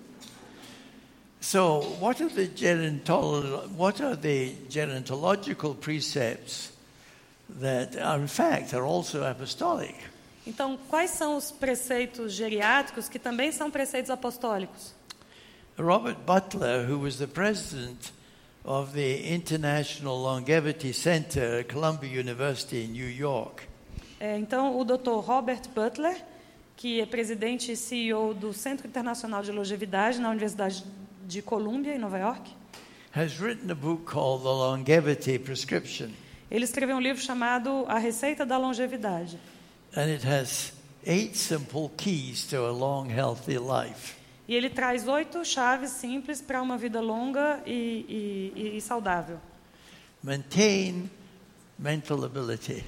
So, 1.42 1.80
what 2.00 2.22
are 2.24 2.32
the 2.32 2.48
gerontolo- 2.48 3.68
what 3.76 4.02
are 4.02 4.16
the 4.16 4.56
gerontological 4.70 5.76
precepts 5.76 6.72
that, 7.60 7.98
are, 8.00 8.22
in 8.22 8.28
fact, 8.28 8.74
are 8.76 8.86
also 8.86 9.26
apostolic? 9.26 9.96
Então, 10.46 10.78
quais 10.90 11.12
são 11.12 11.38
os 11.38 11.52
preceitos 11.52 12.34
geriátricos 12.34 13.10
que 13.10 13.18
também 13.18 13.52
são 13.52 13.72
preceitos 13.72 14.12
apostólicos? 14.12 14.94
Robert 15.78 16.18
Butler, 16.26 16.86
who 16.88 17.00
was 17.00 17.18
the 17.18 17.28
president 17.28 18.12
of 18.66 18.94
the 18.94 19.28
International 19.34 20.16
Longevity 20.22 20.94
Center 20.94 21.60
at 21.60 21.68
Columbia 21.68 22.10
University 22.10 22.86
in 22.86 22.92
New 22.94 23.10
York, 23.10 23.64
É, 24.20 24.38
então, 24.38 24.80
o 24.80 24.86
Dr. 24.86 25.20
Robert 25.20 25.68
Butler, 25.76 26.16
que 26.78 27.02
é 27.02 27.06
presidente 27.06 27.72
e 27.74 27.76
CEO 27.76 28.34
do 28.34 28.54
Centro 28.54 28.88
Internacional 28.88 29.44
de 29.44 29.52
Longevidade 29.52 30.20
na 30.20 30.30
Universidade 30.30 30.86
de 31.28 31.42
Columbia, 31.42 31.94
em 31.96 32.00
Nova 32.00 32.18
York, 32.18 32.50
has 33.14 33.38
written 33.42 33.70
a 33.70 33.76
book 33.76 34.06
called 34.10 34.44
The 34.44 34.50
Longevity 34.50 35.38
Prescription, 35.40 36.10
ele 36.50 36.64
escreveu 36.64 36.96
um 36.96 37.02
livro 37.02 37.22
chamado 37.22 37.84
A 37.88 37.98
Receita 37.98 38.46
da 38.46 38.58
Longevidade. 38.58 39.38
and 39.96 40.08
it 40.10 40.26
has 40.26 40.72
eight 41.06 41.36
simple 41.38 41.92
keys 41.98 42.46
to 42.48 42.66
a 42.66 42.72
long, 42.72 43.10
healthy 43.10 43.58
life. 43.58 44.16
E 44.48 44.54
ele 44.56 44.70
traz 44.70 45.08
oito 45.08 45.44
chaves 45.46 45.92
simples 45.92 46.42
para 46.42 46.62
uma 46.62 46.78
vida 46.78 47.00
longa 47.00 47.62
e, 47.66 48.52
e- 48.56 48.78
e 48.78 48.82
saudável. 48.82 49.40
Maintain 50.22 51.10
mental 51.80 52.24
ability. 52.24 52.84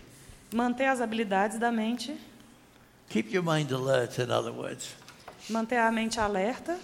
Manter 0.53 0.85
as 0.85 1.01
habilidades 1.01 1.57
da 1.59 1.71
mente, 1.71 2.15
Keep 3.09 3.33
your 3.35 3.43
mind 3.43 3.71
alert, 3.71 4.17
in 4.19 4.31
other 4.31 4.51
words. 4.51 4.95
manter 5.49 5.77
a 5.77 5.91
mente 5.91 6.19
alerta, 6.19 6.77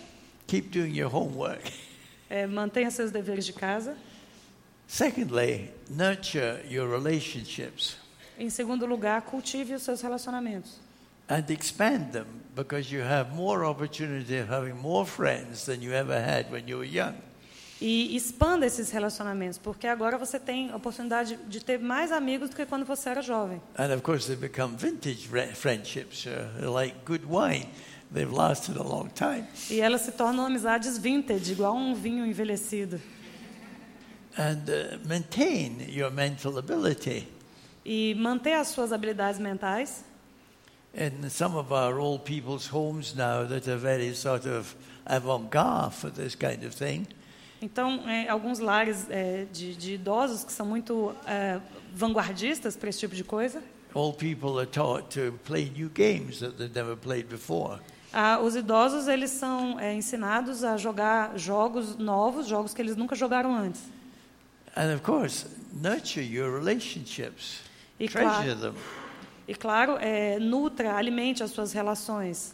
Keep 0.47 0.69
doing 0.69 0.97
your 0.97 1.09
homework. 1.13 1.71
é, 2.29 2.45
mantenha 2.47 2.91
seus 2.91 3.11
deveres 3.11 3.45
de 3.45 3.53
casa. 3.53 3.97
Secondly, 4.87 5.71
nurture 5.89 6.61
your 6.69 6.89
relationships 6.89 7.97
Em 8.37 8.49
segundo 8.49 8.85
lugar, 8.85 9.21
cultive 9.23 9.73
os 9.73 9.83
seus 9.83 10.01
relacionamentos. 10.01 10.79
And 11.29 11.49
expand 11.49 12.11
them 12.11 12.27
because 12.55 12.91
you 12.91 13.01
have 13.01 13.33
more 13.33 13.65
opportunity 13.65 14.37
of 14.37 14.49
having 14.49 14.75
more 14.75 15.05
friends 15.05 15.65
than 15.65 15.81
you 15.81 15.93
ever 15.93 16.19
had 16.19 16.51
when 16.51 16.67
you 16.67 16.77
were 16.77 16.85
young. 16.85 17.15
E 17.81 18.15
expanda 18.15 18.63
esses 18.67 18.91
relacionamentos, 18.91 19.57
porque 19.57 19.87
agora 19.87 20.15
você 20.15 20.39
tem 20.39 20.69
a 20.69 20.75
oportunidade 20.75 21.39
de 21.47 21.59
ter 21.59 21.79
mais 21.79 22.11
amigos 22.11 22.49
do 22.49 22.55
que 22.55 22.63
quando 22.63 22.85
você 22.85 23.09
era 23.09 23.23
jovem. 23.23 23.59
And 23.75 23.91
of 23.91 24.03
course, 24.03 24.27
they 24.27 24.35
become 24.35 24.77
vintage 24.77 25.27
friendships, 25.55 26.27
uh, 26.27 26.71
like 26.71 26.95
good 27.03 27.25
wine. 27.25 27.67
They've 28.13 28.31
lasted 28.31 28.77
a 28.77 28.83
long 28.83 29.09
time. 29.09 29.47
E 29.69 29.81
elas 29.81 30.01
se 30.01 30.11
tornam 30.11 30.45
amizades 30.45 30.99
vintage, 30.99 31.53
igual 31.53 31.75
um 31.75 31.95
vinho 31.95 32.23
envelhecido. 32.23 33.01
And 34.37 34.61
uh, 34.69 34.99
maintain 35.07 35.81
your 35.89 36.11
mental 36.11 36.59
ability. 36.59 37.27
E 37.83 38.13
manter 38.13 38.53
as 38.53 38.67
suas 38.67 38.93
habilidades 38.93 39.39
mentais. 39.39 40.03
In 40.93 41.29
some 41.29 41.55
of 41.55 41.71
our 41.71 41.97
old 41.99 42.23
people's 42.25 42.67
homes 42.67 43.15
now 43.15 43.45
that 43.47 43.65
are 43.69 43.77
very 43.77 44.13
sort 44.13 44.45
of 44.45 44.75
avant-garde 45.05 45.93
for 45.93 46.09
this 46.11 46.35
kind 46.35 46.63
of 46.65 46.73
thing, 46.75 47.07
Então, 47.61 48.01
é, 48.09 48.27
alguns 48.27 48.59
lares 48.59 49.05
é, 49.09 49.45
de, 49.53 49.75
de 49.75 49.93
idosos 49.93 50.43
que 50.43 50.51
são 50.51 50.65
muito 50.65 51.15
é, 51.27 51.59
vanguardistas 51.93 52.75
para 52.75 52.89
esse 52.89 52.99
tipo 52.99 53.15
de 53.15 53.23
coisa, 53.23 53.61
old 53.93 54.17
people 54.17 54.57
are 54.59 54.65
taught 54.65 55.03
to 55.09 55.37
play 55.45 55.71
new 55.77 55.89
games 55.89 56.39
that 56.39 56.57
they've 56.57 56.73
never 56.73 56.95
played 56.97 57.27
before. 57.29 57.79
ah, 58.11 58.39
os 58.41 58.55
idosos 58.55 59.07
eles 59.07 59.29
são 59.31 59.79
é, 59.79 59.93
ensinados 59.93 60.63
a 60.63 60.75
jogar 60.75 61.37
jogos 61.37 61.95
novos, 61.97 62.47
jogos 62.47 62.73
que 62.73 62.81
eles 62.81 62.95
nunca 62.97 63.15
jogaram 63.15 63.55
antes. 63.55 63.81
And 64.75 64.93
of 64.93 65.01
course, 65.03 65.45
nurture 65.71 66.21
your 66.25 66.51
relationships, 66.53 67.59
E 67.99 68.07
treasure 68.09 68.55
claro, 68.55 68.59
them. 68.59 68.73
E 69.51 69.53
claro 69.53 69.97
é, 69.99 70.39
nutra, 70.39 70.95
alimente 70.95 71.43
as 71.43 71.51
suas 71.51 71.73
relações. 71.73 72.53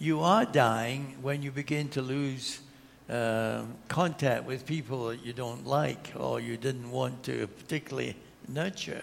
You 0.00 0.24
are 0.24 0.46
dying 0.46 1.16
when 1.20 1.44
you 1.44 1.50
begin 1.52 1.88
to 1.88 2.00
lose 2.00 2.60
uh, 3.08 3.66
contact 3.88 4.46
with 4.46 4.64
people 4.64 5.08
that 5.08 5.26
you 5.26 5.34
don't 5.34 5.66
like 5.66 6.16
or 6.16 6.40
you 6.40 6.56
didn't 6.56 6.88
want 6.92 7.24
to 7.24 7.48
particularly 7.48 8.16
nurture. 8.48 9.02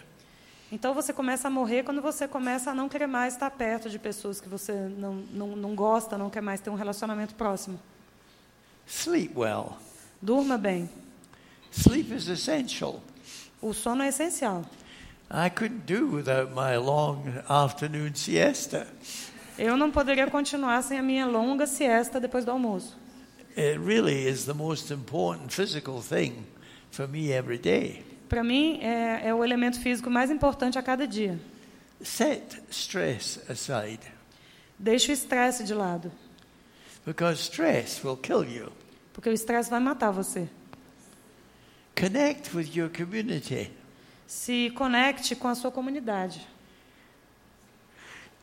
Então 0.71 0.93
você 0.93 1.11
começa 1.11 1.49
a 1.49 1.51
morrer 1.51 1.84
quando 1.84 2.01
você 2.01 2.30
começa 2.30 2.71
a 2.71 2.73
não 2.73 2.88
querer 2.88 3.07
mais 3.07 3.34
estar 3.34 3.51
perto 3.51 3.89
de 3.89 3.99
pessoas 3.99 4.39
que 4.39 4.47
você 4.47 4.71
não, 4.71 5.15
não, 5.34 5.47
não 5.55 5.75
gosta, 5.75 6.17
não 6.17 6.30
quer 6.30 6.41
mais 6.41 6.61
ter 6.61 6.69
um 6.69 6.75
relacionamento 6.75 7.36
próximo. 7.36 7.78
Sleep 8.88 9.38
well. 9.38 9.78
Durma 10.21 10.57
bem. 10.57 10.89
Sleep 11.73 12.13
is 12.13 12.30
essential. 12.30 13.01
O 13.61 13.73
sono 13.73 14.01
é 14.01 14.07
essencial. 14.07 14.63
I 15.30 15.49
couldn't 15.49 15.86
do 15.86 16.07
without 16.07 16.51
my 16.53 16.78
long 16.78 17.23
afternoon 17.49 18.15
siesta. 18.15 18.88
Eu 19.57 19.75
não 19.75 19.91
poderia 19.91 20.28
continuar 20.28 20.82
sem 20.84 20.97
a 20.97 21.03
minha 21.03 21.25
longa 21.25 21.65
siesta 21.67 22.19
depois 22.19 22.45
do 22.45 22.51
almoço. 22.51 22.95
It 23.57 23.80
really 23.80 24.28
is 24.28 24.45
the 24.45 24.53
most 24.53 24.93
important 24.93 25.51
physical 25.51 26.01
thing 26.01 26.45
for 26.91 27.07
me 27.07 27.32
every 27.32 27.57
day. 27.57 28.05
Para 28.30 28.43
mim, 28.43 28.80
é, 28.82 29.28
é 29.30 29.34
o 29.34 29.43
elemento 29.43 29.80
físico 29.80 30.09
mais 30.09 30.30
importante 30.30 30.78
a 30.78 30.84
cada 30.84 31.07
dia. 31.07 31.39
Set 32.01 32.61
stress 32.69 33.39
aside 33.49 33.99
Deixe 34.80 35.11
o 35.11 35.13
estresse 35.13 35.63
de 35.63 35.73
lado, 35.73 36.11
because 37.03 37.41
stress 37.41 38.05
will 38.05 38.15
kill 38.15 38.43
you. 38.43 38.71
porque 39.11 39.28
o 39.30 39.34
estresse 39.34 39.71
vai 39.71 39.80
matar 39.80 40.11
você. 40.11 40.47
Connect 41.99 42.55
with 42.55 42.69
your 42.75 42.89
community. 42.89 43.71
Se 44.28 44.69
conecte 44.71 45.36
com 45.36 45.47
a 45.47 45.55
sua 45.55 45.71
comunidade. 45.71 46.45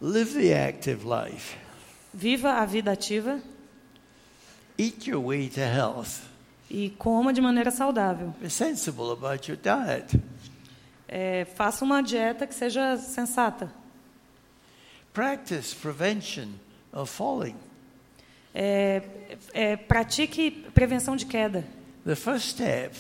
Live 0.01 0.32
the 0.32 0.53
active 0.68 1.05
life. 1.05 1.57
Viva 2.12 2.55
a 2.55 2.64
vida 2.66 2.93
ativa 2.93 3.41
Eat 4.78 5.09
your 5.09 5.24
way 5.24 5.49
to 5.49 5.61
health. 5.61 6.22
e 6.70 6.91
coma 6.99 7.32
de 7.32 7.41
maneira 7.41 7.70
saudável. 7.70 8.35
Be 8.41 8.51
sensible 8.51 9.12
about 9.12 9.49
your 9.51 9.59
diet. 9.61 10.20
É, 11.07 11.45
faça 11.55 11.85
uma 11.85 12.03
dieta 12.03 12.47
que 12.47 12.55
seja 12.55 12.97
sensata. 12.97 13.70
Practice 15.12 15.74
prevention 15.76 16.49
of 16.93 17.12
falling. 17.12 17.55
É, 18.53 19.03
é, 19.53 19.76
pratique 19.76 20.51
prevenção 20.74 21.14
de 21.14 21.26
queda. 21.26 21.64
The 22.05 22.16
first 22.16 22.49
step 22.51 22.97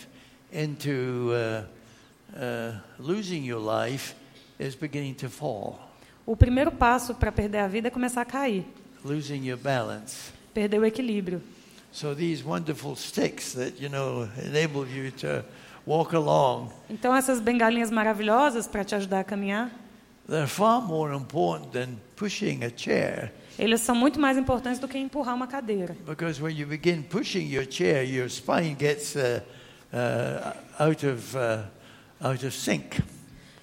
into 0.52 1.30
uh, 1.32 1.66
uh, 2.34 2.74
losing 2.98 3.44
your 3.46 3.60
life 3.60 4.14
is 4.58 4.74
beginning 4.74 5.14
to 5.14 5.28
fall, 5.28 5.78
O 6.26 6.36
primeiro 6.36 6.72
passo 6.72 7.14
para 7.14 7.30
perder 7.30 7.58
a 7.58 7.68
vida 7.68 7.88
é 7.88 7.90
começar 7.90 8.22
a 8.22 8.24
cair, 8.24 8.64
losing 9.04 9.46
your 9.46 9.58
balance. 9.58 10.32
perder 10.54 10.78
o 10.78 10.84
equilíbrio. 10.84 11.40
So 11.92 12.14
these 12.14 12.42
wonderful 12.44 12.96
sticks 12.96 13.52
that 13.54 13.74
you 13.80 13.88
know 13.88 14.28
enable 14.44 14.86
you 14.88 15.12
to 15.20 15.44
walk 15.86 16.14
along, 16.14 16.70
Então 16.90 17.14
essas 17.14 17.40
bengalinhas 17.40 17.90
maravilhosas 17.90 18.66
para 18.66 18.84
te 18.84 18.94
ajudar 18.94 19.20
a 19.20 19.24
caminhar, 19.24 19.70
they're 20.28 20.48
far 20.48 20.80
more 20.80 21.14
important 21.14 21.70
than 21.72 21.96
pushing 22.16 22.64
a 22.64 22.70
chair. 22.74 23.30
eles 23.58 23.82
são 23.82 23.94
muito 23.94 24.18
mais 24.18 24.36
importantes 24.38 24.80
do 24.80 24.88
que 24.88 24.98
empurrar 24.98 25.34
uma 25.34 25.46
cadeira. 25.46 25.94
Because 26.06 26.42
when 26.42 26.56
you 26.58 26.66
begin 26.66 27.02
pushing 27.02 27.46
your 27.52 27.64
chair, 27.70 28.02
your 28.02 28.28
spine 28.28 28.74
gets 28.74 29.14
uh, 29.14 29.42
uh, 29.92 30.56
out 30.82 31.04
of 31.04 31.36
uh, 31.36 31.62
out 32.20 32.44
of 32.44 32.50
sync. 32.50 33.02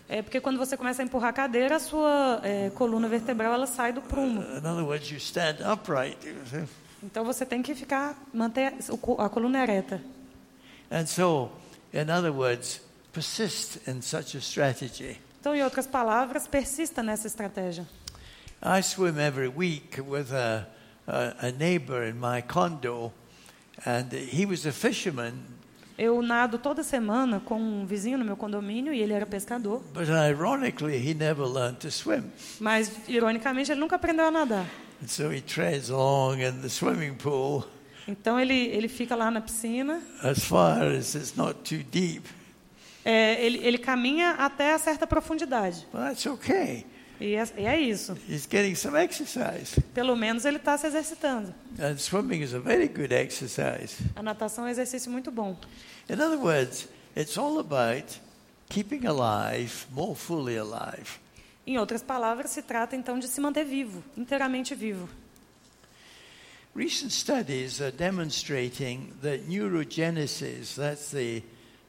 É 0.10 0.22
porque 0.22 0.42
quando 0.42 0.58
você 0.58 0.76
começa 0.76 1.02
a 1.02 1.06
empurrar 1.06 1.30
a 1.30 1.34
cadeira, 1.34 1.78
a 1.78 1.80
sua 1.80 2.42
é, 2.44 2.70
coluna 2.72 3.08
vertebral 3.08 3.54
ela 3.54 3.66
sai 3.66 3.94
do 3.94 4.02
prumo. 4.02 4.42
In 4.42 4.66
other 4.66 4.84
words, 4.84 5.10
you 5.10 5.18
stand 5.18 5.58
upright. 5.72 6.18
Então 7.02 7.24
você 7.24 7.46
tem 7.46 7.62
que 7.62 7.74
ficar 7.74 8.16
manter 8.34 8.74
a 9.18 9.30
coluna 9.30 9.60
ereta. 9.60 10.02
And 10.92 11.06
so, 11.06 11.52
in 11.94 12.10
other 12.12 12.32
words, 12.32 12.82
persist 13.14 13.88
in 13.88 14.02
such 14.02 14.36
a 14.36 14.42
strategy. 14.42 15.18
Então, 15.40 15.56
em 15.56 15.64
outras 15.64 15.88
palavras, 15.88 16.48
persista 16.48 17.02
nessa 17.02 17.28
estratégia. 17.28 17.88
I 18.62 18.84
swim 18.84 19.18
every 19.18 19.48
week 19.48 20.00
with 20.00 20.32
a, 20.32 20.68
a, 21.08 21.48
a 21.48 21.52
neighbor 21.52 22.08
in 22.08 22.20
my 22.20 22.44
condo, 22.44 23.12
and 23.86 24.14
he 24.14 24.46
was 24.46 24.68
a 24.68 24.72
fisherman, 24.72 25.34
Eu 26.04 26.20
nado 26.24 26.58
toda 26.58 26.82
semana 26.82 27.40
com 27.40 27.60
um 27.62 27.86
vizinho 27.86 28.18
no 28.18 28.26
meu 28.26 28.36
condomínio 28.36 28.92
e 28.92 29.00
ele 29.00 29.14
era 29.14 29.24
pescador, 29.26 29.84
But 29.94 30.08
ironically, 30.10 30.98
he 30.98 31.14
never 31.14 31.46
learned 31.46 31.78
to 31.82 31.92
swim. 31.92 32.24
mas 32.60 32.92
ironicamente 33.08 33.72
ele 33.72 33.80
nunca 33.80 33.98
aprendeu 33.98 34.26
a 34.26 34.32
nadar. 34.32 34.66
And 35.04 35.08
so 35.08 35.32
he 35.32 35.42
treads 35.42 35.92
along 35.92 36.42
in 36.42 36.62
the 36.62 36.70
swimming 36.70 37.14
pool 37.16 37.66
Então 38.08 38.40
ele 38.40 38.56
ele 38.70 38.88
fica 38.88 39.16
lá 39.16 39.30
na 39.30 39.42
piscina, 39.42 40.02
as 40.24 40.44
far 40.44 40.82
as 40.88 41.14
it's 41.14 41.36
not 41.36 41.60
too 41.64 41.84
deep. 41.92 42.24
é, 43.06 43.44
ele 43.46 43.60
ele 43.64 43.78
caminha 43.78 44.32
até 44.32 44.74
a 44.74 44.80
certa 44.80 45.06
profundidade. 45.06 45.86
But 45.92 46.02
that's 46.02 46.26
okay. 46.26 46.84
E 47.22 47.36
é, 47.36 47.48
e 47.56 47.66
é 47.66 47.80
isso. 47.80 48.18
He's 48.28 48.48
getting 48.50 48.74
some 48.74 48.98
exercise. 48.98 49.80
Pelo 49.94 50.16
menos 50.16 50.44
ele 50.44 50.58
está 50.58 50.76
se 50.76 50.88
exercitando. 50.88 51.54
And 51.80 51.98
swimming 51.98 52.42
is 52.42 52.56
a 52.56 52.60
very 52.60 52.88
good 52.88 53.14
exercise. 53.14 54.04
A 54.16 54.24
natação 54.24 54.66
é 54.66 54.68
um 54.68 54.72
exercício 54.72 55.12
muito 55.12 55.30
bom. 55.32 55.56
In 56.10 56.16
other 56.16 56.40
words, 56.40 56.88
it's 57.16 57.38
all 57.38 57.60
about 57.60 58.20
keeping 58.70 59.06
alive, 59.06 59.86
more 59.92 60.16
fully 60.16 60.58
alive. 60.58 61.20
Em 61.68 61.78
outras 61.78 62.02
palavras, 62.02 62.50
se 62.50 62.64
trata 62.64 62.96
então 62.96 63.20
de 63.20 63.28
se 63.28 63.40
manter 63.40 63.66
vivo, 63.66 64.04
inteiramente 64.18 64.74
vivo. 64.74 65.08
Recent 66.76 67.12
studies 67.12 67.82
are 67.82 67.92
demonstrating 67.92 69.14
that 69.22 69.48
neurogenesis, 69.48 70.74
that's 70.76 71.12
the, 71.12 71.44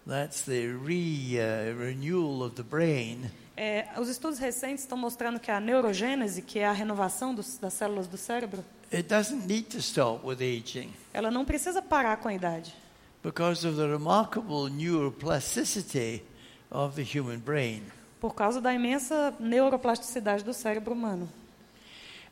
that's 0.07 0.43
the 0.43 0.67
re, 0.67 1.39
uh, 1.39 1.73
renewal 1.79 2.43
of 2.43 2.57
the 2.57 2.65
brain, 2.65 3.31
É, 3.57 3.87
os 3.99 4.09
estudos 4.09 4.39
recentes 4.39 4.85
estão 4.85 4.97
mostrando 4.97 5.39
que 5.39 5.51
a 5.51 5.61
neurogênese, 5.61 6.41
que 6.43 6.59
é 6.59 6.67
a 6.67 6.73
renovação 6.73 7.35
dos, 7.35 7.59
das 7.59 7.75
células 7.75 8.07
do 8.07 8.17
cérebro, 8.17 8.65
it 8.93 9.09
doesn't 9.09 9.47
need 9.47 9.65
to 9.65 9.79
stop 9.79 10.27
with 10.27 10.39
aging 10.41 10.93
ela 11.13 11.31
não 11.31 11.45
precisa 11.45 11.83
parar 11.83 12.17
com 12.17 12.29
a 12.29 12.35
idade, 12.35 12.75
because 13.23 13.67
of 13.67 13.77
the 13.77 13.87
remarkable 13.87 14.71
neuroplasticity 14.71 16.23
of 16.71 16.97
the 16.97 17.19
human 17.19 17.39
brain. 17.39 17.83
por 18.21 18.35
causa 18.35 18.61
da 18.61 18.73
imensa 18.73 19.35
neuroplasticidade 19.39 20.45
do 20.45 20.55
cérebro 20.55 20.95
humano. 20.95 21.29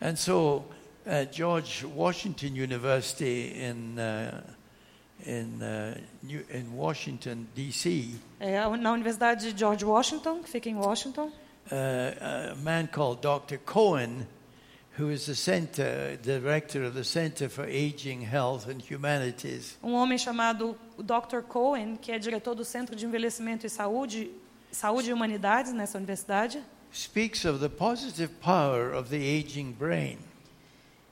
And 0.00 0.16
so, 0.16 0.64
at 1.04 1.36
George 1.36 1.84
Washington 1.84 2.54
University 2.54 3.52
in, 3.58 3.96
uh, 3.98 4.40
in, 5.26 5.62
uh, 5.62 5.98
New, 6.22 6.44
in 6.50 6.74
Washington, 6.74 7.46
D.C., 7.54 8.18
É, 8.38 8.58
na 8.76 8.92
Universidade 8.92 9.52
de 9.52 9.58
George 9.58 9.84
Washington, 9.84 10.42
que 10.42 10.48
fica 10.48 10.68
em 10.68 10.76
Washington, 10.76 11.26
uh, 11.70 12.52
a 12.52 12.54
man 12.56 12.86
called 12.86 13.20
Dr. 13.20 13.58
Cohen, 13.58 14.26
who 14.98 15.10
is 15.10 15.26
the 15.26 15.34
center, 15.34 16.16
director 16.22 16.84
of 16.84 16.94
the 16.94 17.04
Center 17.04 17.48
for 17.48 17.64
Aging, 17.64 18.22
Health, 18.22 18.68
and 18.68 18.80
Humanities, 18.90 19.78
um 19.82 19.92
homem 19.94 20.18
chamado 20.18 20.76
Dr. 20.98 21.42
Cohen, 21.42 21.96
que 21.96 22.12
é 22.12 22.18
diretor 22.18 22.54
do 22.54 22.64
Centro 22.64 22.96
de 22.96 23.06
Envelhecimento 23.06 23.66
e 23.66 23.70
Saúde, 23.70 24.30
Saúde 24.72 25.10
e 25.10 25.12
Humanidades 25.12 25.72
nessa 25.72 25.96
universidade, 25.98 26.62
speaks 26.92 27.44
of 27.44 27.60
the 27.60 27.68
positive 27.68 28.32
power 28.40 28.92
of 28.92 29.10
the 29.10 29.16
aging 29.16 29.72
brain. 29.72 30.18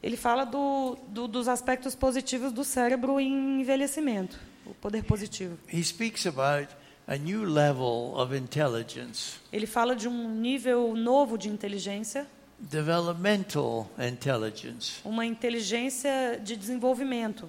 Ele 0.03 0.17
fala 0.17 0.45
do, 0.45 0.97
do, 1.09 1.27
dos 1.27 1.49
aspectos 1.49 1.95
positivos 1.95 2.53
do 2.53 2.65
cérebro 2.65 3.19
em 3.19 3.61
envelhecimento, 3.61 4.39
o 4.67 4.75
poder 4.75 5.03
positivo. 5.05 5.59
He 5.73 5.83
speaks 5.83 6.27
about 6.27 6.69
a 7.07 7.17
new 7.17 7.45
level 7.45 8.15
of 8.17 8.35
intelligence, 8.37 9.39
Ele 9.53 9.67
fala 9.67 9.97
de 9.97 10.07
um 10.09 10.29
nível 10.29 10.95
novo 10.95 11.37
de 11.39 11.49
inteligência, 11.49 12.27
developmental 12.59 13.89
intelligence. 13.99 15.01
uma 15.05 15.25
inteligência 15.25 16.41
de 16.43 16.57
desenvolvimento. 16.57 17.49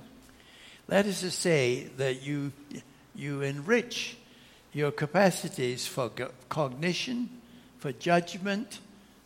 That 0.87 1.07
is 1.07 1.19
to 1.21 1.29
say, 1.29 1.91
that 1.97 2.25
you, 2.27 2.51
you 3.15 3.43
enrich 3.43 4.17
your 4.73 4.91
capacities 4.91 5.85
for 5.85 6.11
cognition, 6.47 7.27
for 7.79 7.91
judgment, 7.91 8.79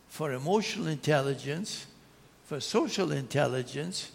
for 0.08 0.32
emotional 0.32 0.90
intelligence, 0.90 1.86
for 2.44 2.60
social 2.60 3.12
intelligence, 3.12 4.10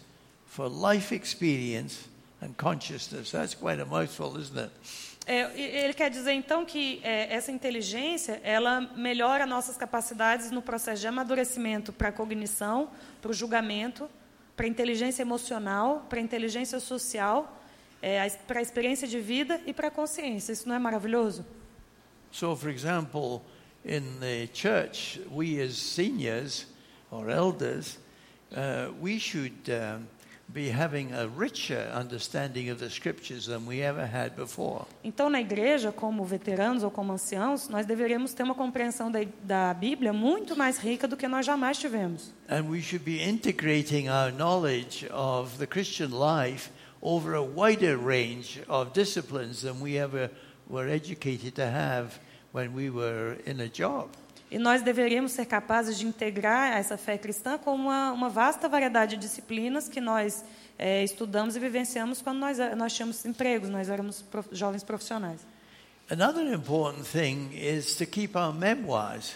for 0.46 0.68
life 0.68 1.14
experience, 1.14 2.08
and 2.40 2.56
consciousness. 2.56 3.30
That's 3.30 3.54
quite 3.54 3.80
a 3.80 3.86
mouthful, 3.86 4.36
isn't 4.38 4.58
it? 4.58 4.70
É, 5.26 5.52
ele 5.56 5.92
quer 5.92 6.10
dizer 6.10 6.32
então 6.32 6.64
que 6.64 7.00
é, 7.04 7.32
essa 7.32 7.52
inteligência 7.52 8.40
ela 8.42 8.80
melhora 8.96 9.46
nossas 9.46 9.76
capacidades 9.76 10.50
no 10.50 10.62
processo 10.62 11.02
de 11.02 11.06
amadurecimento 11.06 11.92
para 11.92 12.08
a 12.08 12.12
cognição, 12.12 12.90
para 13.20 13.30
o 13.30 13.34
julgamento, 13.34 14.08
para 14.56 14.64
a 14.66 14.68
inteligência 14.68 15.22
emocional, 15.22 16.06
para 16.08 16.18
a 16.18 16.22
inteligência 16.22 16.80
social, 16.80 17.62
é, 18.02 18.28
para 18.46 18.60
a 18.60 18.62
experiência 18.62 19.06
de 19.06 19.20
vida 19.20 19.60
e 19.66 19.72
para 19.72 19.88
a 19.88 19.90
consciência. 19.90 20.52
Isso 20.52 20.68
não 20.68 20.74
é 20.74 20.78
maravilhoso? 20.78 21.44
So, 22.32 22.56
for 22.56 22.70
example, 22.70 23.42
in 23.84 24.18
the 24.20 24.48
church, 24.52 25.20
we 25.30 25.60
as 25.60 25.76
seniors 25.76 26.66
or 27.10 27.28
elders, 27.28 27.98
uh, 28.52 28.92
we 29.00 29.18
should 29.18 29.68
um, 29.68 30.06
be 30.52 30.68
having 30.68 31.12
a 31.12 31.28
richer 31.28 31.90
understanding 31.94 32.70
of 32.70 32.78
the 32.78 32.90
scriptures 32.90 33.46
than 33.46 33.66
we 33.66 33.82
ever 33.82 34.04
had 34.04 34.34
before. 34.34 34.86
Então, 35.04 35.30
na 35.30 35.40
igreja, 35.40 35.92
como 35.92 36.24
veteranos 36.24 36.82
ou 36.82 36.90
como 36.90 37.12
anciãos, 37.12 37.68
nós 37.68 37.86
deveríamos 37.86 38.34
ter 38.34 38.42
uma 38.42 38.54
compreensão 38.54 39.10
da, 39.10 39.20
da 39.42 39.74
Bíblia 39.74 40.12
muito 40.12 40.56
mais 40.56 40.78
rica 40.78 41.06
do 41.06 41.16
que 41.16 41.28
nós 41.28 41.46
jamais 41.46 41.78
tivemos. 41.78 42.32
And 42.48 42.68
we 42.68 42.80
should 42.80 43.04
be 43.04 43.22
integrating 43.22 44.08
our 44.08 44.32
knowledge 44.32 45.06
of 45.10 45.58
the 45.58 45.66
Christian 45.66 46.10
life 46.10 46.70
over 47.00 47.34
a 47.34 47.42
wider 47.42 47.96
range 47.96 48.60
of 48.68 48.92
disciplines 48.92 49.62
than 49.62 49.80
we 49.80 49.96
ever 49.96 50.30
were 50.68 50.88
educated 50.88 51.54
to 51.54 51.66
have 51.66 52.18
when 52.52 52.74
we 52.74 52.90
were 52.90 53.36
in 53.46 53.60
a 53.60 53.68
job. 53.68 54.08
E 54.50 54.58
nós 54.58 54.82
deveríamos 54.82 55.30
ser 55.32 55.46
capazes 55.46 55.96
de 55.96 56.04
integrar 56.04 56.76
essa 56.76 56.96
fé 56.96 57.16
cristã 57.16 57.56
com 57.56 57.72
uma, 57.72 58.10
uma 58.10 58.28
vasta 58.28 58.68
variedade 58.68 59.14
de 59.14 59.22
disciplinas 59.22 59.88
que 59.88 60.00
nós 60.00 60.44
eh, 60.76 61.04
estudamos 61.04 61.54
e 61.54 61.60
vivenciamos 61.60 62.20
quando 62.20 62.38
nós, 62.38 62.58
nós 62.76 62.92
tínhamos 62.92 63.24
empregos, 63.24 63.68
nós 63.68 63.88
éramos 63.88 64.22
prof, 64.22 64.48
jovens 64.50 64.82
profissionais. 64.82 65.40
Another 66.10 66.52
important 66.52 67.04
thing 67.04 67.50
is 67.52 67.94
to 67.94 68.04
keep 68.04 68.36
our 68.36 68.52
memoirs. 68.52 69.34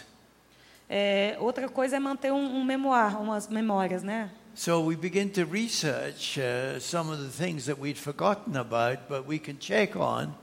Eh, 0.90 1.36
outra 1.38 1.68
coisa 1.68 1.94
é 1.94 2.00
manter 2.00 2.32
um, 2.32 2.56
um 2.56 2.64
memoir, 2.64 3.20
umas 3.22 3.46
memórias, 3.46 4.02
né? 4.02 4.30
So 4.56 4.84
we 4.84 4.96
begin 4.96 5.28
to 5.30 5.44
research 5.44 6.38
uh, 6.38 6.80
some 6.80 7.12
of 7.12 7.22
the 7.22 7.44
things 7.44 7.66
that 7.66 7.80
we'd 7.80 7.98
forgotten 7.98 8.56
about, 8.56 9.08
but 9.08 9.26
we 9.28 9.38
can 9.38 9.56
check 9.58 9.96
on, 9.96 10.34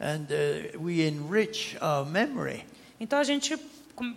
and 0.00 0.26
uh, 0.30 0.78
we 0.78 1.06
enrich 1.06 1.76
our 1.82 2.06
memory. 2.06 2.64
Então 2.98 3.18
a 3.18 3.24
gente 3.24 3.56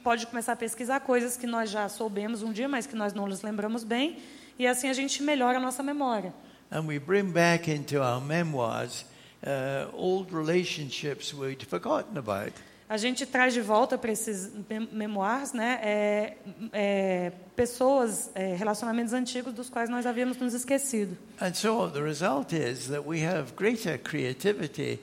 pode 0.03 0.27
começar 0.27 0.53
a 0.53 0.55
pesquisar 0.55 0.99
coisas 0.99 1.37
que 1.37 1.47
nós 1.47 1.69
já 1.69 1.87
soubemos 1.89 2.43
um 2.43 2.51
dia, 2.51 2.67
mas 2.67 2.85
que 2.85 2.95
nós 2.95 3.13
não 3.13 3.27
nos 3.27 3.41
lembramos 3.41 3.83
bem, 3.83 4.17
e 4.57 4.67
assim 4.67 4.89
a 4.89 4.93
gente 4.93 5.23
melhora 5.23 5.57
a 5.57 5.61
nossa 5.61 5.81
memória. 5.81 6.33
And 6.71 6.81
we 6.81 6.99
bring 6.99 7.31
back 7.31 7.71
into 7.71 7.99
our 7.99 8.21
memoirs 8.21 9.05
uh, 9.43 9.89
old 9.93 10.33
relationships 10.33 11.33
we'd 11.33 11.65
forgotten 11.65 12.17
about. 12.17 12.53
A 12.87 12.97
gente 12.97 13.23
traz 13.25 13.53
de 13.53 13.61
volta 13.61 13.99
para 13.99 14.11
esses 14.11 14.51
mem- 14.67 14.89
memoirs, 14.91 15.53
né, 15.53 15.79
é, 15.83 16.37
é, 16.73 17.31
pessoas, 17.55 18.31
é, 18.33 18.55
relacionamentos 18.55 19.13
antigos 19.13 19.53
dos 19.53 19.69
quais 19.69 19.89
nós 19.91 20.07
havíamos 20.07 20.37
nos 20.37 20.55
esquecido. 20.55 21.15
And 21.39 21.53
so 21.53 21.87
the 21.87 22.01
result 22.01 22.51
is 22.51 22.87
that 22.87 23.03
we 23.07 23.23
have 23.23 23.53
greater 23.55 23.97
creativity 23.99 24.99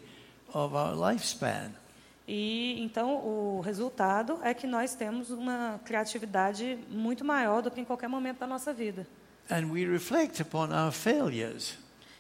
of 0.52 0.74
our 0.74 0.96
lifespan. 0.96 1.70
E 2.28 2.80
então 2.80 3.24
o 3.24 3.60
resultado 3.60 4.38
é 4.42 4.52
que 4.52 4.66
nós 4.66 4.94
temos 4.94 5.30
uma 5.30 5.80
criatividade 5.84 6.76
muito 6.90 7.24
maior 7.24 7.62
do 7.62 7.70
que 7.70 7.80
em 7.80 7.84
qualquer 7.84 8.08
momento 8.08 8.38
da 8.40 8.46
nossa 8.46 8.72
vida. 8.72 9.06
And 9.48 9.70
we 9.70 9.84
reflect 9.84 10.42
upon 10.42 10.70
our 10.72 10.90
failures 10.90 11.78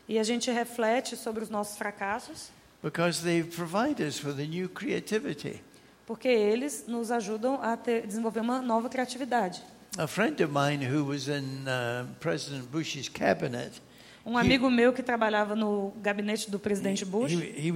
E 0.08 0.18
a 0.18 0.22
gente 0.22 0.48
reflete 0.50 1.16
sobre 1.16 1.42
os 1.42 1.50
nossos 1.50 1.76
fracassos, 1.76 2.50
because 2.82 3.20
they 3.24 3.42
provide 3.42 4.00
us 4.00 4.22
with 4.22 4.38
a 4.40 4.46
new 4.46 4.68
creativity. 4.68 5.60
porque 6.06 6.28
eles 6.28 6.84
nos 6.86 7.10
ajudam 7.10 7.60
a 7.60 7.76
ter, 7.76 8.06
desenvolver 8.06 8.38
uma 8.38 8.62
nova 8.62 8.88
criatividade. 8.88 9.60
A 9.98 10.06
friend 10.06 10.40
of 10.44 10.52
mine 10.52 10.86
who 10.88 11.04
was 11.04 11.26
in 11.26 11.64
uh, 11.66 12.06
President 12.20 12.70
Bush's 12.70 13.08
cabinet, 13.08 13.82
Um 14.24 14.38
amigo 14.38 14.70
meu 14.70 14.92
que 14.92 15.02
trabalhava 15.02 15.56
no 15.56 15.92
gabinete 16.00 16.48
do 16.48 16.60
presidente 16.60 17.04
Bush, 17.04 17.32
he, 17.32 17.68
he 17.68 17.72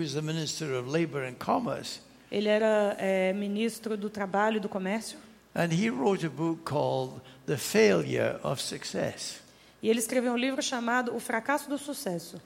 ele 2.31 2.49
era 2.49 2.95
é, 2.99 3.33
ministro 3.33 3.97
do 3.97 4.09
Trabalho 4.11 4.57
e 4.59 4.61
do 4.61 4.69
Comércio, 4.69 5.19
and 5.55 5.73
he 5.73 5.91
wrote 5.91 6.25
a 6.25 6.31
book 6.31 6.63
called 6.65 7.21
The 7.47 7.57
Failure 7.57 8.39
of 8.43 8.63
Success. 8.63 9.41
e 9.83 9.89
ele 9.89 9.99
escreveu 9.99 10.33
um 10.33 10.37
livro 10.37 10.63
chamado 10.63 11.15
O 11.15 11.21
Fracasso 11.21 11.69
do 11.69 11.79
Sucesso. 11.79 12.41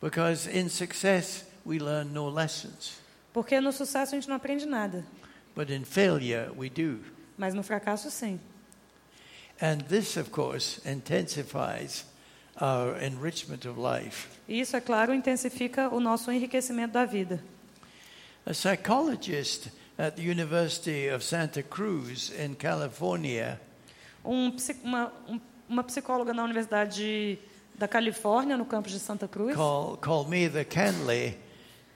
Because 0.00 0.48
in 0.50 0.68
success, 0.68 1.44
we 1.66 1.78
learn 1.78 2.12
no 2.12 2.28
lessons, 2.30 2.98
Porque 3.32 3.60
no 3.60 3.72
sucesso 3.72 4.14
a 4.14 4.18
gente 4.18 4.28
não 4.28 4.36
aprende 4.36 4.64
nada, 4.66 5.04
but 5.54 5.68
in 5.70 5.84
failure, 5.84 6.50
we 6.56 6.68
do. 6.70 7.00
mas 7.36 7.52
no 7.54 7.62
fracasso 7.62 8.10
sim. 8.10 8.38
And 9.60 9.78
this, 9.88 10.16
of 10.18 10.30
course, 10.30 10.80
intensifies 10.88 12.04
our 12.60 13.02
enrichment 13.02 13.66
of 13.66 13.78
life. 13.80 14.28
E 14.48 14.60
isso, 14.60 14.76
é 14.76 14.80
claro, 14.82 15.12
intensifica 15.14 15.88
o 15.88 15.98
nosso 15.98 16.30
enriquecimento 16.30 16.92
da 16.92 17.04
vida. 17.06 17.42
A 18.46 18.54
psychologist 18.54 19.68
at 19.98 20.14
the 20.16 20.22
University 20.22 21.08
of 21.08 21.24
Santa 21.24 21.62
Cruz 21.62 22.30
in 22.38 22.54
California. 22.54 23.58
Um 24.24 24.54
uma, 24.84 25.12
um- 25.28 25.40
uma 25.68 25.82
psicóloga 25.82 26.32
na 26.32 26.44
Universidade 26.44 27.38
da 27.76 27.88
Califórnia, 27.88 28.56
no 28.56 28.64
campus 28.64 28.92
de 28.92 29.00
Santa 29.00 29.26
Cruz, 29.26 29.54
called, 29.56 30.00
called 30.00 30.28
Mather 30.30 30.64
Canley 30.64 31.36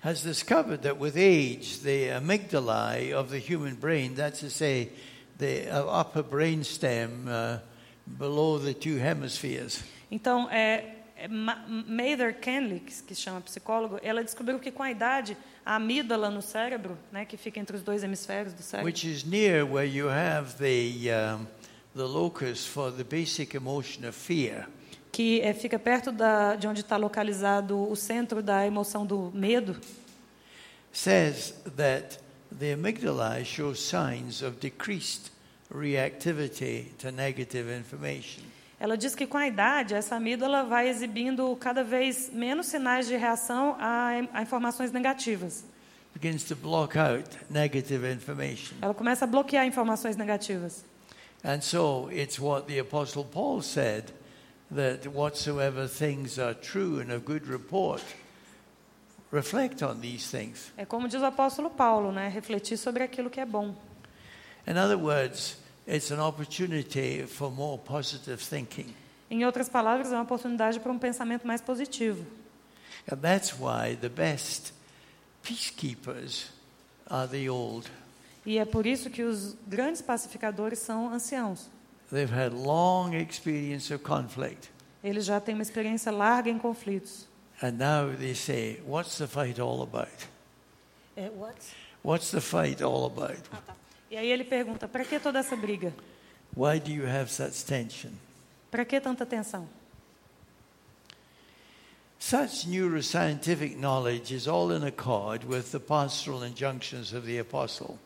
has 0.03 0.23
discovered 0.23 0.83
that 0.83 0.99
with 0.99 1.17
age, 1.17 1.81
the 1.83 2.09
amygdalae 2.11 3.13
of 3.13 3.31
the 3.31 3.39
human 3.39 3.75
brain, 3.77 4.15
that's 4.15 4.41
to 4.41 4.51
say, 4.51 4.91
the 5.39 5.69
uh, 5.71 5.85
upper 6.01 6.23
brainstem 6.23 7.27
uh, 7.29 7.59
below 8.19 8.59
the 8.59 8.75
two 8.75 8.97
hemispheres, 8.97 9.83
Então, 10.11 10.49
é, 10.51 10.97
é 11.17 11.29
Ma- 11.29 11.65
Mather 11.69 12.33
que, 12.35 13.03
que 13.07 13.15
se 13.15 13.23
chama 13.23 13.41
psicólogo, 13.43 14.01
ela 14.03 14.25
descobriu 14.25 14.59
que 14.59 14.73
com 14.73 14.83
a 14.83 14.91
idade, 14.91 15.37
a 15.65 15.77
amígdala 15.77 16.31
no 16.31 16.43
cérebro, 16.43 16.99
né, 17.13 17.25
que 17.25 17.37
fica 17.37 17.61
entre 17.61 17.77
os 17.77 17.83
dois 17.83 18.03
hemisférios 18.03 18.53
do 18.53 18.63
cérebro, 18.63 18.87
which 18.87 19.07
is 19.09 19.25
near 19.25 19.65
where 19.65 19.87
you 19.87 20.09
have 20.09 20.55
the, 20.57 21.11
um, 21.11 21.47
the 21.95 22.05
locus 22.05 22.67
for 22.67 22.91
the 22.91 23.05
basic 23.05 23.57
emotion 23.57 24.07
of 24.07 24.17
fear. 24.17 24.67
que 25.13 25.41
é, 25.41 25.53
fica 25.53 25.79
perto 25.79 26.13
da, 26.13 26.55
de 26.55 26.67
onde 26.67 26.81
está 26.81 26.97
localizado 26.97 27.77
o 27.91 27.97
centro 27.97 28.43
da 28.43 28.67
emoção 28.67 29.05
do 29.05 29.31
medo, 29.35 29.77
says 30.93 31.55
that 31.77 32.19
the 32.59 32.73
amygdala 32.73 33.45
shows 33.45 33.81
signs 33.81 34.43
of 34.43 34.59
decreased 34.61 35.31
reactivity 35.73 36.93
to 36.99 37.11
negative 37.11 37.71
information. 37.71 38.43
Ela 38.81 38.97
diz 38.97 39.15
que 39.15 39.27
com 39.27 39.37
a 39.37 39.47
idade, 39.47 39.95
essa 39.95 40.17
amígdala 40.17 40.65
vai 40.65 40.89
exibindo 40.89 41.55
cada 41.57 41.85
vez 41.85 42.31
menos 42.33 42.67
sinais 42.67 43.07
de 43.07 43.15
reação 43.15 43.77
a, 43.79 44.13
a 44.33 44.41
informações 44.41 44.91
negativas. 44.91 45.63
Begins 46.15 46.45
to 46.45 46.57
block 46.57 46.99
out 46.99 47.29
negative 47.51 48.11
information. 48.11 48.75
Ela 48.81 48.95
começa 48.95 49.27
a 49.27 49.29
bloquear 49.29 49.67
informações 49.67 50.17
negativas. 50.17 50.83
And 51.45 51.61
so 51.61 52.11
it's 52.11 52.39
what 52.41 52.67
the 52.67 52.81
Apostle 52.81 53.25
Paul 53.25 53.61
said 53.61 54.15
that 54.75 55.07
whatsoever 55.07 55.87
things 55.87 56.39
are 56.39 56.55
true 56.55 57.01
and 57.01 57.15
of 57.15 57.25
good 57.27 57.47
report, 57.47 58.03
reflect 59.31 59.83
on 59.85 60.01
these 60.01 60.31
things. 60.31 60.73
É 60.79 60.87
como 60.87 61.07
diz 61.07 61.21
o 61.21 61.27
apóstolo 61.27 61.69
Paulo, 61.69 62.13
né? 62.13 62.29
Refletir 62.29 62.79
sobre 62.79 63.03
aquilo 63.03 63.29
que 63.29 63.41
é 63.41 63.47
bom. 63.47 63.75
In 64.67 64.79
other 64.79 64.99
words, 64.99 65.59
it's 65.87 66.11
an 66.11 66.21
opportunity 66.21 67.27
for 67.27 67.51
more 67.51 67.79
positive 67.79 68.39
thinking. 68.43 68.95
Em 69.31 69.45
outras 69.45 69.69
palavras, 69.69 70.13
é 70.13 70.17
uma 70.17 70.23
oportunidade 70.23 70.81
para 70.81 70.91
um 70.91 70.99
pensamento 70.99 71.47
mais 71.47 71.61
positivo. 71.61 72.27
And 73.11 73.17
that's 73.17 73.53
why 73.59 73.97
the 73.97 74.09
best 74.09 74.73
peacekeepers 75.43 76.51
are 77.09 77.29
the 77.29 77.49
old. 77.49 77.89
E 78.45 78.59
é 78.59 78.65
por 78.65 78.87
isso 78.87 79.11
que 79.11 79.23
os 79.23 79.55
grandes 79.67 80.03
pacificadores 80.03 80.79
são 80.79 81.13
anciãos. 81.13 81.69
They've 82.11 82.33
had 82.33 82.53
long 82.53 83.15
experience 83.15 83.93
of 83.95 84.03
conflict. 84.03 84.71
Eles 85.03 85.25
já 85.25 85.41
têm 85.41 85.55
uma 85.55 85.63
experiência 85.63 86.11
larga 86.11 86.51
em 86.51 86.59
conflitos. 86.59 87.29
And 87.63 87.73
now 87.73 88.17
they 88.17 88.35
say, 88.35 88.83
what's 88.87 89.19
the 89.19 89.27
fight 89.27 89.61
all 89.61 89.83
about? 89.83 90.29
É, 91.17 91.31
what? 91.31 91.57
What's 92.03 92.31
the 92.31 92.41
fight 92.41 92.83
all 92.83 93.05
about? 93.07 93.43
E 94.11 94.17
aí 94.17 94.31
ele 94.31 94.45
pergunta: 94.45 94.89
para 94.89 95.05
que 95.05 95.21
toda 95.21 95.39
essa 95.39 95.57
briga? 95.57 95.95
Why 96.57 96.81
do 96.81 96.91
you 96.91 97.07
have 97.07 97.31
such 97.31 97.65
tension? 97.65 98.11
Para 98.71 98.85
que 98.85 99.01
tanta 99.01 99.25
tensão? 99.25 99.69
Such 102.19 102.69
neuroscientific 102.69 103.77
knowledge 103.77 104.35
is 104.35 104.47
all 104.47 104.73
in 104.73 104.85
accord 104.85 105.47
with 105.47 105.71
the 105.71 105.79
pastoral 105.79 106.45
injunctions 106.45 107.13
of 107.13 107.27
the 107.27 107.39
apostle. 107.39 107.99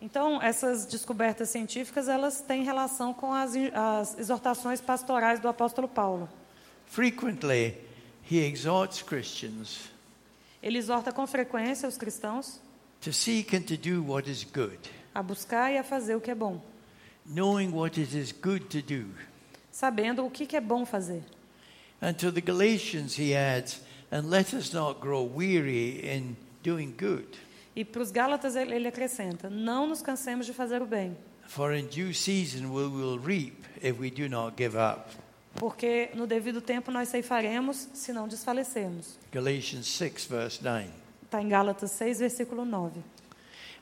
Então, 0.00 0.42
essas 0.42 0.84
descobertas 0.84 1.48
científicas 1.50 2.08
elas 2.08 2.40
têm 2.40 2.64
relação 2.64 3.14
com 3.14 3.32
as, 3.32 3.52
as 3.72 4.18
exortações 4.18 4.80
pastorais 4.80 5.38
do 5.38 5.48
apóstolo 5.48 5.86
Paulo. 5.86 6.28
Frequently, 6.86 7.78
he 8.30 8.38
exhorts 8.38 9.02
Christians 9.02 9.88
Ele 10.62 10.78
exorta 10.78 11.12
com 11.12 11.26
frequência 11.26 11.88
os 11.88 11.96
cristãos 11.96 12.60
to 13.04 13.12
seek 13.12 13.54
and 13.54 13.62
to 13.62 13.76
do 13.76 14.02
what 14.02 14.28
is 14.28 14.44
good, 14.44 14.78
a 15.14 15.22
buscar 15.22 15.70
e 15.72 15.78
a 15.78 15.84
fazer 15.84 16.16
o 16.16 16.20
que 16.20 16.30
é 16.30 16.34
bom, 16.34 16.60
knowing 17.26 17.70
what 17.70 18.00
it 18.00 18.16
is 18.16 18.32
good 18.32 18.66
to 18.66 18.80
do. 18.82 19.06
sabendo 19.70 20.24
o 20.24 20.30
que 20.30 20.46
que 20.46 20.56
é 20.56 20.60
bom 20.60 20.84
fazer. 20.86 21.22
And 22.00 22.14
to 22.14 22.32
the 22.32 22.40
Galatians, 22.40 23.18
he 23.18 23.34
adds, 23.34 23.80
and 24.10 24.28
let 24.28 24.52
us 24.54 24.72
not 24.72 25.00
grow 25.00 25.24
weary 25.24 26.00
in 26.04 26.36
doing 26.62 26.94
good, 26.98 27.38
E 27.76 27.84
para 27.84 28.02
os 28.02 28.10
Gálatas 28.10 28.54
ele 28.54 28.86
acrescenta: 28.86 29.50
não 29.50 29.86
nos 29.86 30.00
cansemos 30.00 30.46
de 30.46 30.52
fazer 30.52 30.80
o 30.80 30.86
bem, 30.86 31.16
porque 35.56 36.10
no 36.14 36.26
devido 36.26 36.60
tempo 36.60 36.90
nós 36.90 37.08
ceifaremos 37.08 37.88
se 37.92 38.12
não 38.12 38.28
desfalecermos. 38.28 39.18
Galatians 39.32 39.86
6, 39.86 40.26
verse 40.26 40.62
9. 40.62 41.03
Está 41.34 41.42
em 41.42 41.48
Gálatas 41.48 41.90
6, 41.90 42.20
versículo 42.20 42.64
9. 42.64 43.02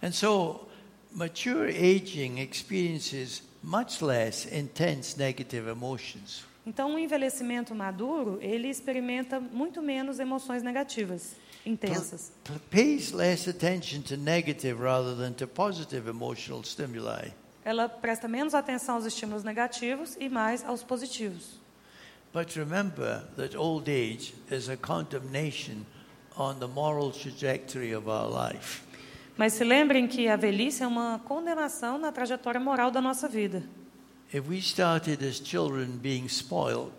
And 0.03 0.11
so, 0.11 0.67
mature 1.15 1.69
aging 1.69 2.39
experiences 2.39 3.43
much 3.63 4.01
less 4.01 4.47
intense 4.47 5.19
negative 5.19 5.69
emotions. 5.69 6.47
Então, 6.67 6.95
o 6.95 6.99
envelhecimento 6.99 7.75
maduro, 7.75 8.39
ele 8.41 8.69
experimenta 8.69 9.39
muito 9.39 9.83
menos 9.83 10.19
emoções 10.19 10.63
negativas, 10.63 11.37
intensas. 11.67 12.33
Pays 12.71 13.13
less 13.13 13.47
attention 13.51 14.01
to 14.01 14.17
negative 14.17 14.81
rather 14.81 15.15
than 15.15 15.35
to 15.35 15.47
positive 15.47 16.09
emotional 16.09 16.65
stimuli. 16.65 17.35
Ela 17.67 17.87
presta 17.87 18.27
menos 18.27 18.55
atenção 18.55 18.95
aos 18.95 19.05
estímulos 19.05 19.45
negativos 19.45 20.17
e 20.19 20.31
mais 20.31 20.65
aos 20.65 20.83
positivos. 20.83 21.61
But 22.33 22.57
remember 22.57 23.27
that 23.37 23.55
old 23.55 23.91
age 23.91 24.33
is 24.51 24.71
a 24.71 24.77
condemnation 24.79 25.85
on 26.37 26.59
the 26.59 26.67
moral 26.67 27.11
trajectory 27.11 27.95
of 27.95 28.09
our 28.09 28.29
life. 28.29 28.83
Mas 29.37 29.55
se 29.55 29.65
lembrem 29.65 30.07
que 30.07 30.29
a 30.29 30.37
velhice 30.37 30.83
é 30.83 30.87
uma 30.87 31.21
condenação 31.25 31.99
na 31.99 32.13
trajetória 32.13 32.61
moral 32.61 32.91
da 32.91 33.01
nossa 33.01 33.29
vida. 33.29 33.63
If 34.33 34.49
we 34.49 34.59
started 34.59 35.25
as 35.25 35.37
children 35.37 35.99
being 36.01 36.27
spoiled 36.27 36.95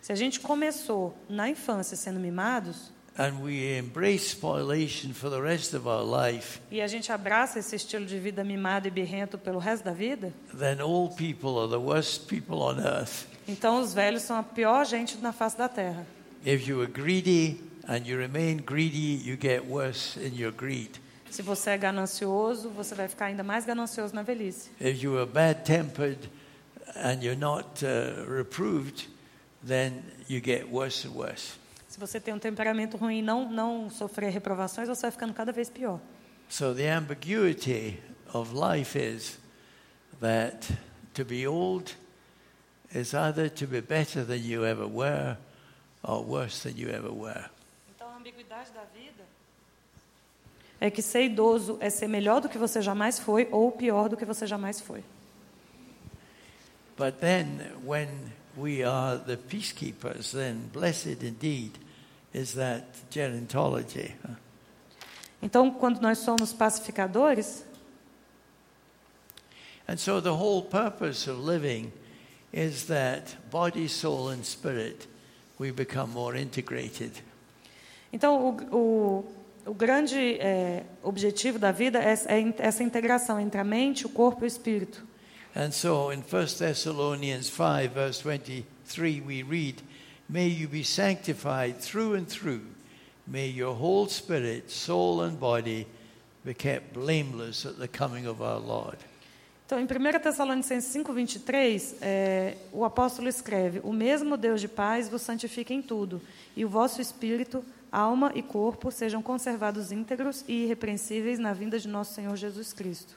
Se 0.00 0.12
a 0.12 0.16
gente 0.16 0.40
começou 0.40 1.14
na 1.28 1.50
infância 1.50 1.96
sendo 1.96 2.18
mimados 2.18 2.90
and 3.18 3.42
we 3.42 3.76
embrace 3.76 4.30
spoliation 4.30 5.12
for 5.12 5.28
the 5.28 5.40
rest 5.40 5.74
of 5.74 5.86
our 5.86 6.02
life, 6.02 6.60
e 6.70 6.80
a 6.80 6.86
gente 6.86 7.10
abraça 7.12 7.58
esse 7.58 7.74
estilo 7.76 8.06
de 8.06 8.18
vida 8.18 8.44
mimado 8.44 8.86
e 8.86 8.90
birrento 8.90 9.36
pelo 9.36 9.58
resto 9.58 9.84
da 9.84 9.92
vida, 9.92 10.32
then 10.56 10.80
old 10.80 11.14
people 11.16 11.58
are 11.58 11.68
the 11.68 11.76
worst 11.76 12.26
people 12.26 12.56
on 12.62 12.78
earth. 12.78 13.26
então 13.46 13.82
os 13.82 13.92
velhos 13.92 14.22
são 14.22 14.36
a 14.38 14.42
pior 14.42 14.86
gente 14.86 15.18
na 15.18 15.32
face 15.32 15.58
da 15.58 15.68
terra. 15.68 16.06
If 16.46 16.66
you 16.66 16.80
are 16.80 16.90
greedy 16.90 17.60
and 17.88 18.06
you 18.06 18.18
remain 18.18 18.58
greedy, 18.58 19.18
you 19.24 19.36
get 19.36 19.64
worse 19.64 20.16
in 20.16 20.34
your 20.34 20.52
greed. 20.52 21.00
Se 21.30 21.42
você 21.42 21.70
é 21.70 21.78
ganancioso, 21.78 22.70
você 22.70 22.94
vai 22.94 23.08
ficar 23.08 23.26
ainda 23.26 23.42
mais 23.42 23.64
ganancioso 23.64 24.14
na 24.14 24.22
velhice. 24.22 24.70
If 24.80 25.02
you 25.02 25.18
are 25.18 25.26
bad 25.26 25.64
tempered 25.64 26.28
and 26.96 27.22
you're 27.22 27.38
not 27.38 27.82
uh, 27.84 28.24
reproved, 28.28 29.08
then 29.66 30.02
you 30.28 30.40
get 30.40 30.70
worse 30.70 31.06
and 31.06 31.12
worse. 31.14 31.58
Se 31.88 31.98
você 31.98 32.20
tem 32.20 32.32
um 32.32 32.38
temperamento 32.38 32.96
ruim 32.96 33.22
não, 33.22 33.50
não 33.50 33.90
sofrer 33.90 34.30
reprovações, 34.30 34.88
você 34.88 35.02
vai 35.02 35.10
ficando 35.10 35.34
cada 35.34 35.52
vez 35.52 35.68
pior. 35.68 35.98
So 36.48 36.74
the 36.74 36.90
ambiguity 36.90 37.98
of 38.32 38.54
life 38.54 38.96
is 38.98 39.38
that 40.20 40.68
to 41.14 41.24
be 41.24 41.46
old 41.46 41.94
is 42.94 43.12
either 43.14 43.50
to 43.50 43.66
be 43.66 43.80
better 43.80 44.24
than 44.24 44.38
you 44.38 44.64
ever 44.64 44.86
were 44.86 45.36
or 46.02 46.24
worse 46.24 46.62
than 46.62 46.78
you 46.78 46.88
ever 46.88 47.10
were. 47.10 47.50
A 48.28 48.30
ambiguidade 48.30 48.70
da 48.72 48.84
vida 48.84 49.24
é 50.78 50.90
que 50.90 51.00
ser 51.00 51.22
idoso 51.22 51.78
é 51.80 51.88
ser 51.88 52.06
melhor 52.06 52.42
do 52.42 52.48
que 52.48 52.58
você 52.58 52.82
jamais 52.82 53.18
foi 53.18 53.48
ou 53.50 53.72
pior 53.72 54.06
do 54.10 54.18
que 54.18 54.24
você 54.26 54.46
jamais 54.46 54.78
foi. 54.82 55.02
But 56.94 57.20
then 57.20 57.72
when 57.82 58.08
we 58.54 58.84
are 58.84 59.18
the 59.18 59.38
peacekeepers, 59.38 60.32
then 60.32 60.68
blessed 60.74 61.22
indeed 61.22 61.72
is 62.34 62.52
that 62.52 62.84
gerontology. 63.10 64.14
Então, 65.40 65.70
quando 65.70 65.98
nós 66.02 66.18
somos 66.18 66.52
pacificadores, 66.52 67.64
And 69.88 69.96
so 69.96 70.20
the 70.20 70.34
whole 70.34 70.64
purpose 70.64 71.30
of 71.30 71.40
living 71.40 71.90
is 72.52 72.88
that 72.88 73.38
body, 73.50 73.88
soul, 73.88 74.28
and 74.28 74.44
spirit 74.44 75.08
we 75.58 75.70
become 75.70 76.10
more 76.10 76.36
integrated. 76.36 77.22
Então 78.12 78.58
o, 78.72 78.76
o, 78.76 79.24
o 79.66 79.74
grande 79.74 80.38
é, 80.40 80.84
objetivo 81.02 81.58
da 81.58 81.72
vida 81.72 81.98
é, 81.98 82.12
é 82.12 82.54
essa 82.58 82.82
integração 82.82 83.38
entre 83.38 83.60
a 83.60 83.64
mente, 83.64 84.06
o 84.06 84.08
corpo 84.08 84.44
e 84.44 84.46
o 84.46 84.46
espírito. 84.46 85.06
And 85.54 85.72
so 85.72 86.12
in 86.12 86.22
1 86.22 86.58
Thessalonians 86.58 87.48
5, 87.48 87.92
verse 87.92 88.22
23, 88.22 89.20
we 89.26 89.42
read, 89.42 89.82
May 90.28 90.48
you 90.48 90.68
be 90.68 90.84
sanctified 90.84 91.78
through 91.80 92.16
and 92.16 92.26
through. 92.26 92.62
May 93.26 93.48
your 93.48 93.74
whole 93.74 94.08
spirit, 94.08 94.70
soul, 94.70 95.22
and 95.22 95.38
body 95.38 95.86
be 96.44 96.54
kept 96.54 96.94
blameless 96.94 97.66
at 97.66 97.78
the 97.78 97.88
coming 97.88 98.26
of 98.26 98.42
our 98.42 98.60
Lord. 98.60 98.98
Então, 99.66 99.78
em 99.78 99.84
1 99.84 100.20
Tessalonicenses 100.20 100.90
5,23, 100.94 101.96
é, 102.00 102.56
o 102.72 102.84
apóstolo 102.84 103.28
escreve: 103.28 103.80
O 103.84 103.92
mesmo 103.92 104.36
Deus 104.36 104.62
de 104.62 104.68
paz 104.68 105.10
vos 105.10 105.20
santifica 105.20 105.74
em 105.74 105.82
tudo, 105.82 106.22
e 106.56 106.64
o 106.64 106.68
vosso 106.70 107.02
espírito, 107.02 107.62
alma 107.90 108.32
e 108.34 108.42
corpo 108.42 108.90
sejam 108.90 109.22
conservados 109.22 109.92
íntegros 109.92 110.44
e 110.46 110.64
irrepreensíveis 110.64 111.38
na 111.38 111.52
vinda 111.52 111.78
de 111.78 111.88
nosso 111.88 112.14
Senhor 112.14 112.36
Jesus 112.36 112.72
Cristo. 112.72 113.16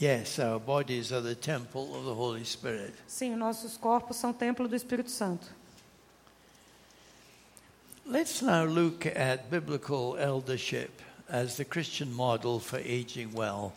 Yes, 0.00 0.38
our 0.38 0.60
bodies 0.60 1.10
are 1.10 1.22
the 1.22 1.34
temple 1.34 1.82
of 1.94 2.04
the 2.04 2.12
Holy 2.12 2.44
Spirit. 2.44 2.92
Sim, 3.06 3.34
nossos 3.34 3.76
corpos 3.76 4.16
são 4.16 4.32
templo 4.32 4.68
do 4.68 4.76
Espírito 4.76 5.10
Santo. 5.10 5.46
Let's 8.04 8.42
now 8.42 8.64
look 8.64 9.06
at 9.06 9.48
biblical 9.50 10.16
eldership 10.18 10.90
as 11.28 11.56
the 11.56 11.64
Christian 11.64 12.12
model 12.12 12.60
for 12.60 12.78
aging 12.78 13.30
well. 13.34 13.72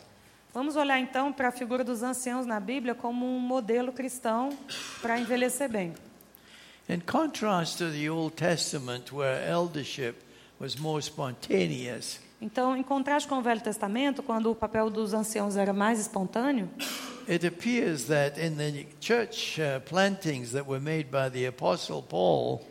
Vamos 0.52 0.76
olhar 0.76 0.98
então 0.98 1.32
para 1.32 1.48
a 1.48 1.52
figura 1.52 1.82
dos 1.82 2.02
anciãos 2.02 2.44
na 2.44 2.60
Bíblia 2.60 2.94
como 2.94 3.24
um 3.24 3.38
modelo 3.38 3.92
cristão 3.92 4.50
para 5.00 5.18
envelhecer 5.18 5.70
bem. 5.70 5.94
In 6.90 7.00
contrast 7.02 7.78
to 7.78 7.88
the 7.88 8.10
Old 8.10 8.34
Testament, 8.34 9.12
where 9.12 9.48
eldership 9.48 10.24
was 10.58 10.76
more 10.76 11.00
spontaneous, 11.00 12.18
Então, 12.42 12.76
em 12.76 12.82
contraste 12.82 13.28
com 13.28 13.38
o 13.38 13.42
Velho 13.42 13.60
Testamento, 13.60 14.24
quando 14.24 14.50
o 14.50 14.56
papel 14.56 14.90
dos 14.90 15.14
anciãos 15.14 15.56
era 15.56 15.72
mais 15.72 16.00
espontâneo, 16.00 16.68
it 17.28 17.46
appears 17.46 18.06
that 18.06 18.40
in 18.40 18.56
the 18.56 18.86
church 19.00 19.60
uh, 19.60 19.80
plantings 19.82 20.50
that 20.50 20.68
were 20.68 20.80
made 20.80 21.04
by 21.04 21.30
the 21.30 21.46
Apostle 21.46 22.02
Paul, 22.02 22.66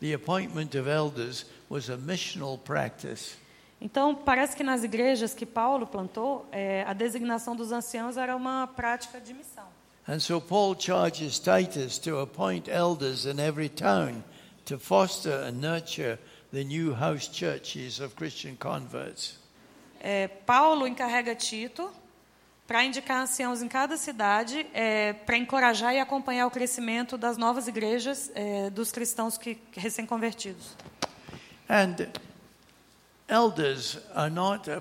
the 0.00 0.12
appointment 0.12 0.76
of 0.76 0.86
elders 0.86 1.46
was 1.70 1.88
a 1.88 1.96
missional 1.96 2.58
practice. 2.58 3.38
então 3.80 4.14
parece 4.14 4.54
que 4.54 4.62
nas 4.62 4.84
igrejas 4.84 5.32
que 5.32 5.46
Paulo 5.46 5.86
plantou, 5.86 6.46
eh, 6.52 6.84
a 6.86 6.92
designação 6.92 7.56
dos 7.56 7.72
anciãos 7.72 8.18
era 8.18 8.36
uma 8.36 8.66
prática 8.66 9.18
de 9.18 9.32
missão. 9.32 9.61
And 10.06 10.20
so 10.20 10.40
Paul 10.40 10.74
charges 10.74 11.38
Titus 11.38 11.98
to 11.98 12.18
appoint 12.18 12.68
elders 12.68 13.24
in 13.24 13.38
every 13.38 13.68
town 13.68 14.24
to 14.64 14.78
foster 14.78 15.44
and 15.46 15.60
nurture 15.60 16.18
the 16.52 16.64
new 16.64 16.92
house 16.92 17.28
churches 17.28 18.00
of 18.00 18.16
Christian 18.16 18.56
converts. 18.56 19.38
Eh, 20.00 20.28
Paulo 20.44 20.86
encarrega 20.86 21.34
Tito 21.36 21.90
para 22.66 22.84
indicar 22.84 23.22
anciãos 23.22 23.62
em 23.62 23.68
cada 23.68 23.96
cidade, 23.96 24.66
eh, 24.74 25.12
para 25.24 25.36
encorajar 25.36 25.94
e 25.94 26.00
acompanhar 26.00 26.46
o 26.46 26.50
crescimento 26.50 27.16
das 27.16 27.36
novas 27.36 27.68
igrejas 27.68 28.30
eh, 28.34 28.70
dos 28.70 28.90
cristãos 28.90 29.38
que 29.38 29.58
recém-convertidos. 29.76 30.76
And 31.68 32.08
elders 33.28 33.98
are 34.14 34.30
not 34.30 34.68
uh, 34.68 34.80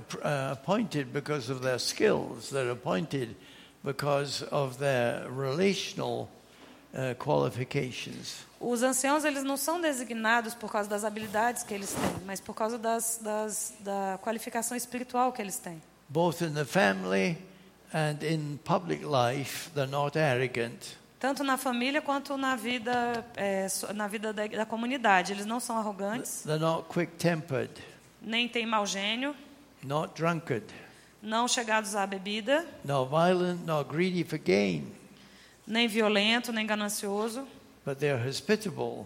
appointed 0.52 1.14
because 1.14 1.52
of 1.52 1.62
their 1.62 1.80
skills, 1.80 2.50
they're 2.50 2.72
appointed 2.72 3.36
because 3.84 4.44
of 4.52 4.78
their 4.78 5.28
relational 5.30 6.30
uh, 6.94 7.16
qualifications. 7.16 8.46
Os 8.60 8.84
anciãos 8.84 9.26
eles 9.26 9.44
não 9.44 9.58
são 9.58 9.82
designados 9.82 10.54
por 10.54 10.72
causa 10.72 10.88
das 10.88 11.04
habilidades 11.04 11.64
que 11.64 11.74
eles 11.74 11.92
têm, 11.94 12.26
mas 12.26 12.40
por 12.40 12.54
causa 12.54 12.78
das, 12.78 13.20
das, 13.22 13.74
da 13.80 14.20
qualificação 14.22 14.78
espiritual 14.78 15.32
que 15.34 15.42
eles 15.42 15.58
têm. 15.58 15.82
Both 16.10 16.42
in 16.42 16.54
the 16.54 16.66
family 16.66 17.38
and 17.94 18.24
in 18.24 18.60
public 18.64 19.04
life, 19.04 19.72
they're 19.72 19.90
not 19.90 20.18
arrogant. 20.18 20.98
Tanto 21.20 21.44
na 21.44 21.58
família 21.58 22.02
quanto 22.02 22.36
na 22.36 22.56
vida, 22.56 23.26
é, 23.36 23.68
na 23.94 24.08
vida 24.08 24.34
da, 24.34 24.48
da 24.48 24.66
comunidade. 24.66 25.32
Eles 25.32 25.46
não 25.46 25.60
são 25.60 25.78
arrogantes, 25.78 26.42
They're 26.44 26.60
not 26.60 26.88
quick 26.88 27.14
tempered, 27.18 27.72
nem 28.22 28.48
têm 28.48 28.66
mau 28.66 28.86
gênio, 28.86 29.36
not 29.84 30.14
drunkard, 30.16 30.66
não 31.22 31.48
chegados 31.48 31.96
à 31.96 32.06
bebida, 32.06 32.66
nor 32.84 33.06
violent, 33.08 33.60
nor 33.66 33.84
greedy 33.84 34.24
for 34.24 34.40
gain, 34.40 34.92
nem 35.68 35.88
violento, 35.88 36.52
nem 36.52 36.66
ganancioso, 36.66 37.48
but 37.86 38.00
they're 38.00 38.28
hospitable, 38.28 39.06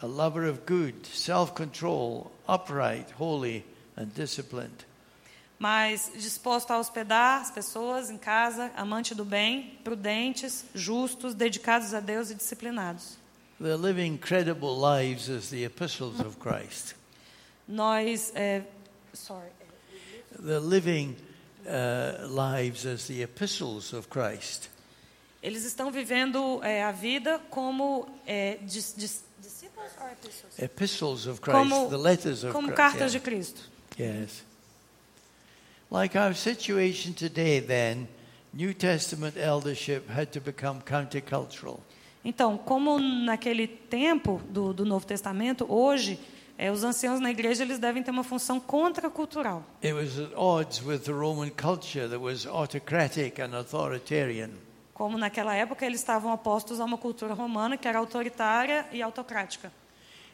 a 0.00 0.06
lover 0.06 0.48
of 0.48 0.60
good, 0.66 1.06
self 1.06 1.52
control, 1.52 2.30
upright, 2.46 3.12
holy, 3.18 3.64
and 3.96 4.06
disciplined. 4.14 4.86
mas 5.58 6.12
disposto 6.14 6.70
a 6.70 6.78
hospedar 6.78 7.40
as 7.40 7.50
pessoas 7.50 8.10
em 8.10 8.16
casa, 8.16 8.70
amante 8.76 9.14
do 9.14 9.24
bem, 9.24 9.76
prudentes, 9.82 10.64
justos, 10.74 11.34
dedicados 11.34 11.92
a 11.92 12.00
Deus 12.00 12.30
e 12.30 12.34
disciplinados. 12.34 13.18
They're 13.60 13.76
living 13.76 14.18
credible 14.18 14.76
lives 14.78 15.28
as 15.28 15.50
the 15.50 15.64
epistles 15.64 16.20
of 16.20 16.36
Christ. 16.36 16.94
Nós, 17.66 18.30
é, 18.36 18.62
sorry, 19.12 19.50
They're 20.38 20.60
living 20.60 21.16
uh, 21.66 22.26
lives 22.28 22.86
as 22.86 23.06
the 23.06 23.22
epistles 23.22 23.92
of 23.92 24.08
Christ. 24.08 24.70
eles 25.42 25.64
estão 25.64 25.90
vivendo 25.90 26.60
é, 26.62 26.82
a 26.82 26.92
vida 26.92 27.40
como 27.50 28.08
é, 28.26 28.58
dis, 28.62 28.94
dis, 28.96 29.24
discípulos 29.38 29.90
or 30.00 30.10
epistles? 30.10 30.58
Epistles 30.58 31.26
of 31.26 31.40
Christ, 31.40 31.58
como, 31.58 31.88
the 31.88 31.96
letters 31.96 32.44
of 32.44 32.52
como 32.52 32.68
Christ. 32.68 32.76
cartas 32.76 33.12
de 33.12 33.18
yeah. 33.18 33.30
Cristo. 33.30 33.62
Yes. 33.98 34.44
Like 35.90 36.18
our 36.18 36.34
situation 36.34 37.14
today, 37.14 37.60
then, 37.60 38.08
New 38.52 38.74
Testament 38.74 39.36
eldership 39.36 40.08
had 40.08 40.32
to 40.32 40.40
become 40.40 40.80
countercultural. 40.82 41.80
Então, 42.24 42.58
como 42.58 42.98
naquele 42.98 43.66
tempo 43.66 44.40
do, 44.50 44.74
do 44.74 44.84
Novo 44.84 45.06
Testamento, 45.06 45.64
hoje, 45.68 46.18
é, 46.58 46.72
os 46.72 46.82
anciãos 46.82 47.20
na 47.20 47.30
igreja 47.30 47.62
eles 47.62 47.78
devem 47.78 48.02
ter 48.02 48.10
uma 48.10 48.24
função 48.24 48.58
contracultural. 48.58 49.64
It 49.82 49.92
was 49.94 50.18
at 50.18 50.32
odds 50.36 50.82
with 50.82 51.04
the 51.04 51.12
Roman 51.12 51.50
culture 51.50 52.08
that 52.08 52.18
was 52.18 52.46
autocratic 52.46 53.40
and 53.40 53.56
authoritarian. 53.56 54.50
Como 54.92 55.16
naquela 55.16 55.54
época 55.54 55.86
eles 55.86 56.00
estavam 56.00 56.32
opostos 56.32 56.80
a 56.80 56.84
uma 56.84 56.98
cultura 56.98 57.32
romana 57.32 57.76
que 57.76 57.86
era 57.86 57.98
autoritária 57.98 58.84
e 58.92 59.00
autocrática. 59.00 59.70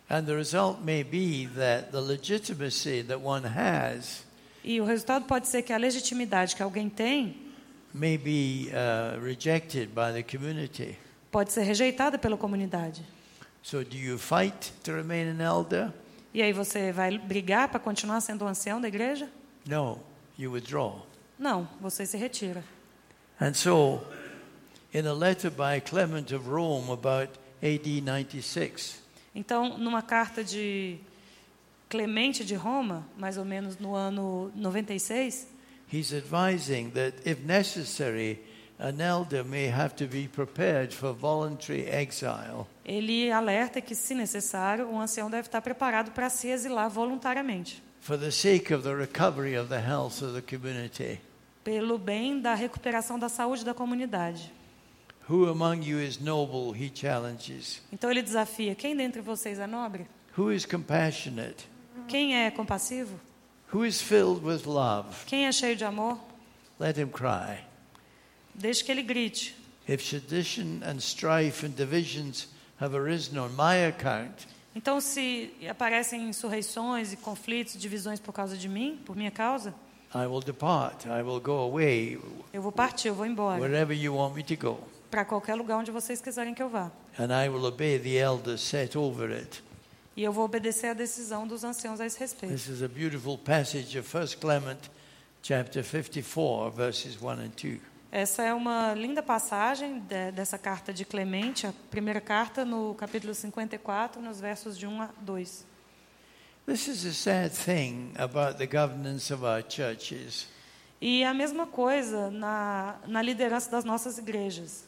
And 0.09 0.25
the 0.25 0.35
result 0.35 0.81
may 0.83 1.05
be 1.05 1.47
that 1.55 1.91
the 1.91 2.01
legitimacy 2.01 3.03
that 3.05 3.21
one 3.23 3.47
has 3.47 4.25
E 4.65 4.81
o 4.81 4.85
resultado 4.85 5.27
pode 5.27 5.47
ser 5.47 5.63
que 5.63 5.73
a 5.75 5.77
legitimidade 5.77 6.57
que 6.57 6.63
alguém 6.63 6.89
tem 6.89 7.37
may 7.93 8.17
be 8.17 8.71
uh, 8.71 9.21
rejected 9.23 9.89
by 9.89 10.11
the 10.13 10.23
community. 10.23 10.97
pode 11.31 11.53
ser 11.53 11.63
rejeitada 11.63 12.19
pela 12.19 12.37
comunidade. 12.37 13.03
So, 13.63 13.85
do 13.85 13.97
you 13.97 14.19
fight 14.19 14.73
to 14.85 14.93
remain 14.93 15.29
an 15.29 15.43
elder? 15.43 15.93
E 16.35 16.43
aí 16.43 16.53
você 16.53 16.91
vai 16.91 17.17
brigar 17.17 17.69
para 17.69 17.79
continuar 17.79 18.21
sendo 18.21 18.45
ancião 18.45 18.81
da 18.81 18.89
igreja? 18.89 19.31
No, 19.67 20.01
you 20.37 20.51
withdraw. 20.53 21.07
Não, 21.39 21.69
você 21.81 22.05
se 22.05 22.17
retira. 22.17 22.65
And 23.41 23.55
so, 23.55 24.01
in 24.93 25.07
a 25.07 25.13
letter 25.13 25.51
by 25.51 25.81
Clement 25.81 26.33
of 26.35 26.49
Rome 26.49 26.91
about 26.91 27.33
AD 27.63 28.01
96, 28.03 29.01
Então, 29.35 29.79
numa 29.79 30.03
carta 30.03 30.43
de 30.45 30.99
Clemente 31.89 32.45
de 32.45 32.55
Roma, 32.55 33.07
mais 33.17 33.37
ou 33.37 33.45
menos 33.45 33.79
no 33.79 33.95
ano 33.95 34.51
96, 34.57 35.47
he's 35.93 36.13
advising 36.13 36.91
that 36.91 37.17
if 37.25 37.41
necessary, 37.45 38.41
an 38.79 39.01
elder 39.01 39.45
may 39.45 39.69
have 39.69 39.95
to 39.95 40.07
be 40.07 40.29
prepared 40.29 40.93
for 40.93 41.13
voluntary 41.13 41.87
exile 41.89 42.67
ele 42.85 43.31
alerta 43.33 43.81
que, 43.81 43.95
se 43.95 44.15
necessário, 44.15 44.87
um 44.89 45.01
ancião 45.01 45.31
deve 45.31 45.49
estar 45.49 45.63
preparado 45.63 46.11
para 46.11 46.29
se 46.29 46.49
exilar 46.49 46.91
voluntariamente, 46.91 47.83
for 48.01 48.19
the 48.19 48.31
sake 48.31 48.75
of 48.75 48.83
the 48.83 48.95
recovery 48.95 49.57
of 49.57 49.69
the 49.69 49.81
health 49.81 50.23
of 50.23 50.35
the 50.35 50.43
community. 50.43 51.19
pelo 51.65 51.97
bem 51.97 52.41
da 52.41 52.55
recuperação 52.55 53.19
da 53.19 53.29
saúde 53.29 53.65
da 53.65 53.73
comunidade. 53.73 54.53
Who 55.27 55.49
among 55.49 55.89
you 55.89 55.99
is 55.99 56.19
noble? 56.21 56.79
He 56.79 56.91
challenges. 56.95 57.81
Então 57.91 58.11
ele 58.11 58.21
desafia: 58.21 58.75
quem 58.75 58.95
dentre 58.95 59.23
vocês 59.23 59.59
é 59.59 59.67
nobre? 59.67 60.07
Who 60.37 60.53
is 60.53 60.67
compassionate? 60.67 61.67
Quem 62.07 62.37
é 62.37 62.51
compassivo? 62.51 63.19
Who 63.73 63.87
is 63.87 64.03
filled 64.03 64.45
with 64.45 64.67
love? 64.67 65.25
Quem 65.25 65.47
é 65.47 65.53
cheio 65.53 65.75
de 65.75 65.85
amor? 65.85 66.19
Let 66.79 66.99
him 66.99 67.09
cry. 67.09 67.65
Deixe 68.55 68.85
que 68.85 68.91
ele 68.93 69.03
grite. 69.03 69.57
If 69.89 70.03
sedition 70.03 70.81
and 70.83 70.99
strife 70.99 71.67
and 71.67 71.71
divisions 71.71 72.49
have 72.81 72.97
arisen 72.97 73.39
on 73.39 73.51
my 73.51 73.87
account, 73.87 74.47
Então, 74.77 75.01
se 75.01 75.53
aparecem 75.71 76.29
insurreições 76.29 77.13
e 77.13 77.17
conflitos, 77.17 77.79
divisões 77.79 78.19
por 78.19 78.33
causa 78.33 78.57
de 78.57 78.69
mim, 78.69 78.99
por 79.05 79.15
minha 79.15 79.31
causa, 79.31 79.73
I 80.15 80.27
will 80.27 80.41
depart. 80.41 81.05
I 81.07 81.23
will 81.23 81.41
go 81.41 81.59
away 81.59 82.19
eu 82.53 82.63
vou 82.63 82.73
partir, 82.73 83.09
eu 83.09 83.15
vou 83.15 83.27
embora 83.27 83.61
wherever 83.61 83.97
you 83.97 84.17
want 84.17 84.35
me 84.35 84.43
to 84.43 84.57
go. 84.57 84.81
para 85.11 85.25
qualquer 85.25 85.55
lugar 85.55 85.77
onde 85.79 85.91
vocês 85.93 86.21
quiserem 86.21 86.55
que 86.55 86.63
eu 86.63 86.69
vá. 86.69 86.91
And 87.19 87.29
I 87.31 87.49
will 87.49 87.65
obey 87.67 87.99
the 87.99 88.17
elders 88.17 88.61
set 88.61 88.97
over 88.97 89.31
it. 89.31 89.63
E 90.17 90.23
eu 90.23 90.33
vou 90.33 90.45
obedecer 90.45 90.89
a 90.89 90.95
decisão 90.95 91.47
dos 91.47 91.63
anciãos 91.65 92.01
a 92.01 92.07
esse 92.07 92.19
respeito. 92.19 92.53
This 92.53 92.69
is 92.69 92.83
a 92.83 92.89
beautiful 92.89 93.37
passage 93.37 93.97
of 93.99 94.09
1 94.17 94.39
Clement 94.41 94.79
chapter 95.43 95.83
54, 95.85 96.71
verses 96.71 97.17
1 97.21 97.29
and 97.31 97.51
2. 97.57 97.81
Essa 98.17 98.45
é 98.45 98.55
uma 98.55 98.95
linda 98.95 99.25
passagem 99.25 99.99
de- 99.99 100.31
dessa 100.31 100.57
carta 100.57 100.93
de 100.93 101.05
Clemente, 101.05 101.67
a 101.67 101.73
primeira 101.91 102.21
carta, 102.21 102.65
no 102.65 102.95
capítulo 102.95 103.35
54, 103.35 104.23
nos 104.23 104.39
versos 104.41 104.79
de 104.79 104.87
1 104.87 105.03
a 105.03 105.09
2. 105.21 105.67
This 106.65 106.87
is 106.87 107.05
a 107.05 107.13
sad 107.13 107.51
thing 107.53 108.13
about 108.17 108.57
the 108.59 108.67
governance 108.69 109.35
of 109.35 109.45
our 109.45 109.65
churches. 109.69 110.47
E 111.01 111.25
a 111.25 111.35
mesma 111.35 111.67
coisa 111.67 112.31
na, 112.31 112.95
na 113.09 113.21
liderança 113.21 113.69
das 113.69 113.85
nossas 113.85 114.17
igrejas, 114.17 114.85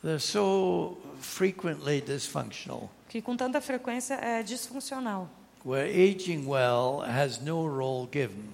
They're 0.00 0.20
so 0.20 0.96
frequently 1.20 2.00
dysfunctional, 2.00 2.88
que 3.08 3.20
com 3.20 3.36
tanta 3.36 3.60
frequência 3.60 4.14
é 4.14 4.40
disfuncional. 4.44 5.28
where 5.64 5.90
aging 5.90 6.46
well 6.46 7.00
has 7.02 7.40
no 7.40 7.66
role 7.66 8.06
given, 8.10 8.44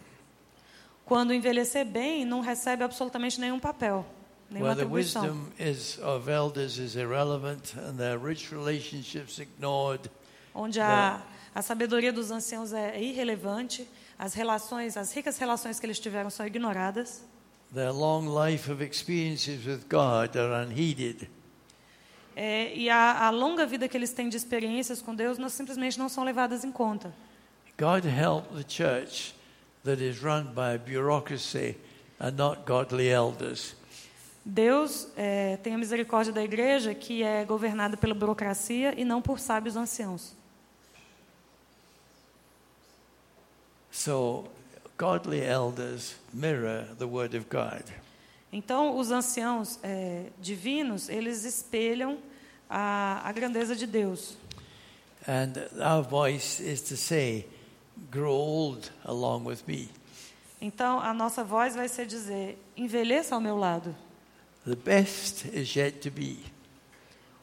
Quando 1.05 1.35
envelhecer 1.35 1.85
bem, 1.85 2.25
não 2.25 2.41
recebe 2.41 2.83
absolutamente 2.83 3.39
nenhum 3.39 3.61
papel, 3.61 4.07
nenhuma 4.51 4.69
where 4.71 4.77
the 4.77 4.83
atribuição. 4.83 5.23
wisdom 5.23 5.53
is, 5.59 5.99
of 6.03 6.29
elders 6.31 6.79
is 6.79 6.97
irrelevant 6.97 7.75
and 7.77 7.97
their 7.97 8.19
rich 8.19 8.53
relationships 8.55 9.39
ignored. 9.39 10.11
onde 10.55 10.81
a, 10.81 11.21
a 11.55 11.63
sabedoria 11.63 12.13
dos 12.13 12.31
anciãos 12.31 12.73
é 12.73 13.01
irrelevante, 13.03 13.89
as 14.19 14.35
relações, 14.35 14.97
as 14.97 15.13
ricas 15.13 15.39
relações 15.39 15.81
que 15.81 15.87
eles 15.87 15.99
tiveram 15.99 16.31
são 16.31 16.47
ignoradas, 16.47 17.23
Their 17.75 17.93
long 17.93 18.29
life 18.29 18.71
of 18.71 18.85
experiences 18.85 19.67
with 19.67 19.89
God 19.89 20.37
are 20.39 20.65
unheeded. 20.65 21.29
é, 22.37 22.73
e 22.75 22.89
a, 22.89 23.27
a 23.27 23.31
longa 23.31 23.67
vida 23.67 23.89
que 23.89 23.97
eles 23.97 24.13
têm 24.13 24.29
de 24.29 24.37
experiências 24.37 25.03
com 25.03 25.13
Deus 25.15 25.39
não, 25.39 25.49
simplesmente 25.49 25.99
não 25.99 26.09
são 26.09 26.23
levadas 26.25 26.63
em 26.65 26.71
conta. 26.71 27.13
God 27.77 28.05
help 28.05 28.45
the 28.57 28.65
church 28.69 29.35
that 29.85 30.01
is 30.01 30.21
run 30.23 30.53
by 30.55 30.79
bureaucracy 30.79 31.77
and 32.21 32.33
not 32.37 32.63
godly 32.65 33.09
elders. 33.09 33.75
Deus 34.45 35.09
é, 35.17 35.57
tem 35.59 35.75
a 35.75 35.79
misericórdia 35.79 36.33
da 36.33 36.43
igreja 36.43 36.95
que 36.95 37.23
é 37.23 37.45
governada 37.45 37.97
pela 37.97 38.15
burocracia 38.15 38.95
e 38.99 39.05
não 39.05 39.23
por 39.23 39.41
sábios 39.41 39.77
anciãos. 39.77 40.35
So, 43.91 44.45
godly 44.99 45.41
elders 45.41 46.17
mirror 46.33 46.85
the 46.99 47.05
Word 47.05 47.37
of 47.37 47.47
God. 47.49 47.85
Então, 48.53 48.99
os 48.99 49.11
anciãos 49.11 49.79
é, 49.83 50.27
divinos, 50.39 51.09
eles 51.09 51.45
espelham 51.45 52.19
a, 52.69 53.23
a 53.25 53.33
grandeza 53.33 53.75
de 53.75 53.87
Deus. 53.87 54.37
And 55.27 55.55
our 55.81 56.03
voice 56.03 56.63
is 56.63 56.83
to 56.83 56.97
say, 56.97 57.49
Grow 58.11 58.35
old 58.35 58.91
along 59.05 59.47
with 59.47 59.61
me. 59.67 59.89
Então, 60.61 61.01
a 61.01 61.15
nossa 61.15 61.43
voz 61.43 61.75
vai 61.75 61.89
ser 61.89 62.07
dizer: 62.07 62.59
envelheça 62.77 63.35
ao 63.35 63.41
meu 63.41 63.57
lado. 63.57 63.95
The 64.67 64.77
best 64.77 65.45
is 65.53 65.75
yet 65.77 66.01
to 66.03 66.11
be. 66.11 66.39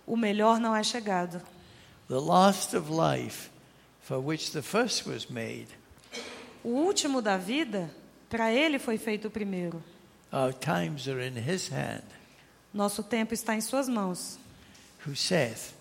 O 0.08 0.16
melhor 0.18 0.60
não 0.60 0.76
é 0.76 0.84
chegado. 0.84 1.42
The 2.08 2.20
last 2.20 2.76
of 2.76 2.90
life, 2.92 3.50
for 4.02 4.20
which 4.20 4.52
the 4.52 4.62
first 4.62 5.08
was 5.08 5.28
made. 5.30 5.68
O 6.64 6.70
último 6.70 7.22
da 7.22 7.38
vida, 7.38 7.90
para 8.30 8.52
ele 8.52 8.80
foi 8.80 8.98
feito 8.98 9.28
o 9.28 9.32
primeiro. 9.32 9.82
Our 10.32 10.54
times 10.54 11.08
are 11.08 11.22
in 11.26 11.38
His 11.38 11.70
hand, 11.70 12.04
Nosso 12.74 13.04
tempo 13.04 13.34
está 13.34 13.56
em 13.56 13.62
suas 13.62 13.88
mãos. 13.90 14.38
who 15.06 15.16
saith, 15.16 15.74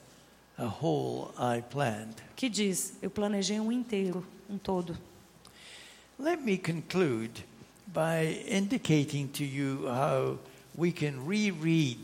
A 0.58 0.66
whole 0.66 1.32
I 1.38 1.62
planned. 1.62 2.16
Que 2.36 2.48
diz: 2.50 2.92
Eu 3.00 3.10
planejei 3.10 3.58
um 3.60 3.72
inteiro, 3.72 4.26
um 4.48 4.58
todo. 4.58 4.96
Let 6.18 6.42
me 6.42 6.58
conclude 6.58 7.44
by 7.86 8.44
indicating 8.46 9.26
to 9.28 9.44
you 9.44 9.86
how 9.88 10.38
we 10.76 10.92
can 10.92 11.26
reread 11.26 11.98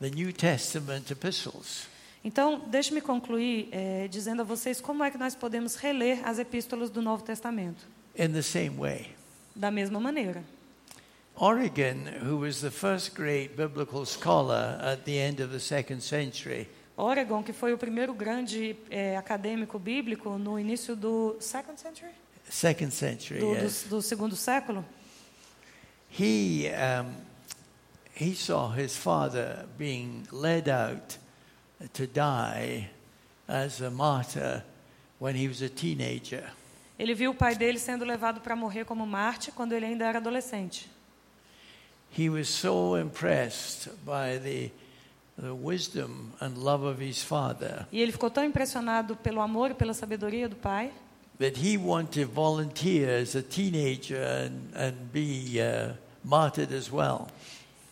the 0.00 0.10
New 0.10 0.32
Testament 0.32 1.10
epistles. 1.10 1.88
Então, 2.22 2.60
deixe-me 2.66 3.00
concluir 3.00 3.68
eh, 3.72 4.06
dizendo 4.08 4.42
a 4.42 4.44
vocês 4.44 4.80
como 4.80 5.02
é 5.02 5.10
que 5.10 5.16
nós 5.18 5.34
podemos 5.34 5.74
reler 5.76 6.20
as 6.28 6.38
epístolas 6.38 6.90
do 6.90 7.00
Novo 7.00 7.22
Testamento. 7.22 7.86
in 8.16 8.32
the 8.32 8.42
same 8.42 8.76
way. 8.76 9.14
Da 9.56 9.70
mesma 9.70 9.98
maneira. 10.00 10.42
Origen, 11.36 12.06
who 12.22 12.36
was 12.38 12.60
the 12.60 12.70
first 12.70 13.14
great 13.14 13.56
biblical 13.56 14.04
scholar 14.04 14.78
at 14.82 15.04
the 15.04 15.16
end 15.16 15.40
of 15.40 15.50
the 15.52 15.60
second 15.60 16.02
century, 16.02 16.68
Oregon, 16.96 17.42
que 17.42 17.52
foi 17.52 17.72
o 17.72 17.78
primeiro 17.78 18.12
grande 18.12 18.76
eh, 18.90 19.16
acadêmico 19.16 19.78
bíblico 19.78 20.36
no 20.38 20.58
início 20.58 20.94
do 20.94 21.36
second 21.40 21.78
century? 21.80 22.10
second 22.50 22.90
century, 22.92 23.38
Do, 23.40 23.54
yes, 23.54 23.84
do, 23.84 23.96
do 23.96 24.02
segundo 24.02 24.36
século, 24.36 24.84
he, 26.10 26.68
um, 26.68 27.14
he 28.20 28.34
saw 28.34 28.68
his 28.70 28.96
father 28.96 29.66
being 29.78 30.26
led 30.30 30.68
out 30.68 31.16
to 31.94 32.06
die 32.06 32.90
as 33.48 33.80
a 33.80 33.90
martyr 33.90 34.62
when 35.18 35.34
he 35.34 35.48
was 35.48 35.62
a 35.62 35.68
teenager. 35.68 36.44
ele 36.98 37.14
viu 37.14 37.30
o 37.30 37.34
pai 37.34 37.54
dele 37.54 37.78
sendo 37.78 38.04
levado 38.04 38.40
para 38.40 38.54
morrer 38.54 38.84
como 38.84 39.06
Marte 39.06 39.50
quando 39.50 39.72
ele 39.72 39.86
ainda 39.86 40.04
era 40.04 40.18
adolescente. 40.18 40.86
He 42.10 42.28
was 42.28 42.48
so 42.48 42.96
impressed 42.96 43.88
by 44.04 44.38
the, 44.38 44.70
the 45.40 45.54
wisdom 45.54 46.32
and 46.40 46.58
love 46.58 46.84
of 46.84 47.00
his 47.02 47.22
father 47.22 47.86
E 47.90 48.02
ele 48.02 48.12
ficou 48.12 48.28
tão 48.30 48.44
impressionado 48.44 49.16
pelo 49.16 49.40
amor 49.40 49.70
e 49.70 49.74
pela 49.74 49.94
sabedoria 49.94 50.48
do 50.48 50.56
pai 50.56 50.92
that 51.38 51.56
he 51.56 51.78
wanted 51.78 52.26
to 52.26 52.26
volunteer 52.26 53.08
as 53.22 53.34
a 53.34 53.42
teenager 53.42 54.22
and, 54.22 54.74
and 54.74 54.94
be 55.10 55.58
uh, 55.58 55.94
martyred 56.22 56.70
as 56.70 56.92
well. 56.92 57.28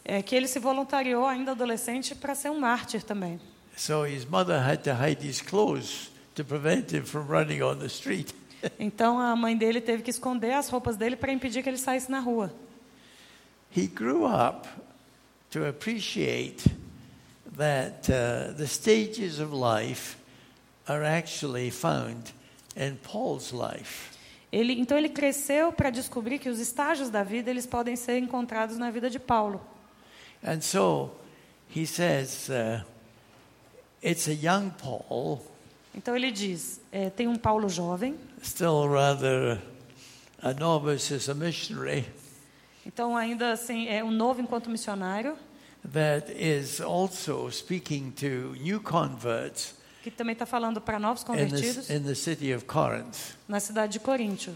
É, 0.09 0.23
que 0.23 0.35
ele 0.35 0.49
se 0.49 0.59
voluntariou 0.59 1.27
ainda 1.27 1.51
adolescente 1.51 2.15
para 2.15 2.35
ser 2.35 2.51
um 2.51 2.59
mártir 2.59 3.03
também. 3.03 3.39
So 3.77 4.07
his 4.07 4.25
mother 4.25 4.59
had 4.59 4.79
to 4.85 4.91
hide 4.91 5.25
his 5.25 5.43
clothes 5.43 6.11
to 6.35 6.43
prevent 6.43 6.93
him 6.93 7.05
from 7.05 7.27
running 7.29 7.63
on 7.63 7.77
the 7.77 7.87
street. 7.87 8.35
Então 8.77 9.21
a 9.21 9.37
mãe 9.37 9.57
dele 9.57 9.81
teve 9.81 10.03
que 10.03 10.11
esconder 10.11 10.53
as 10.53 10.69
roupas 10.69 10.97
dele 10.97 11.15
para 11.15 11.31
impedir 11.31 11.63
que 11.63 11.69
ele 11.69 11.79
saísse 11.79 12.11
na 12.11 12.19
rua. 12.19 12.53
He 13.77 13.87
grew 13.87 14.25
up 14.25 14.67
to 15.51 15.65
appreciate 15.65 16.65
that 17.57 18.11
uh, 18.11 18.53
the 18.57 18.67
stages 18.67 19.39
of 19.39 19.55
life 19.55 20.17
are 20.89 21.05
actually 21.05 21.71
found 21.71 22.33
in 22.75 22.97
Paul's 22.97 23.53
life. 23.53 24.19
Ele, 24.51 24.73
então 24.81 24.99
ele 24.99 25.11
cresceu 25.11 25.73
para 25.73 25.91
descobrir 25.91 26.41
que 26.41 26.49
os 26.49 26.59
estágios 26.59 27.11
da 27.11 27.23
vida 27.23 27.49
eles 27.49 27.67
podem 27.67 27.95
ser 27.95 28.19
encontrados 28.19 28.77
na 28.77 28.91
vida 28.91 29.09
de 29.09 29.21
Paulo. 29.21 29.61
And 30.43 30.61
so 30.61 31.13
he 31.69 31.87
says, 31.87 32.49
uh, 32.49 32.83
it's 34.03 34.29
a 34.29 34.35
young 34.35 34.71
Paul, 34.71 35.43
Então 35.95 36.15
ele 36.15 36.31
diz, 36.31 36.81
é, 36.93 37.11
tem 37.11 37.27
um 37.27 37.37
Paulo 37.37 37.69
jovem, 37.69 38.17
still 38.43 38.87
rather 38.89 39.61
a 40.41 40.53
novice 40.55 41.13
as 41.13 41.29
a 41.29 41.35
missionary, 41.35 42.07
então 42.87 43.17
ainda 43.17 43.51
assim 43.51 43.89
é 43.89 44.05
um 44.05 44.11
novo 44.11 44.41
enquanto 44.41 44.71
missionário, 44.71 45.37
that 45.93 46.31
is 46.33 46.81
also 46.81 47.51
speaking 47.51 48.13
to 48.13 48.55
new 48.61 48.81
converts 48.81 49.75
que 50.03 50.11
também 50.11 50.33
está 50.33 50.47
falando 50.47 50.81
para 50.81 50.99
novos 50.99 51.23
in 51.23 51.27
convertidos 51.27 51.87
the, 51.89 51.97
in 51.97 52.03
the 52.05 52.15
city 52.15 52.55
of 52.55 52.65
Corinth. 52.65 53.35
na 53.49 53.59
cidade 53.59 53.95
de 53.95 54.01
Coríntios. 54.01 54.55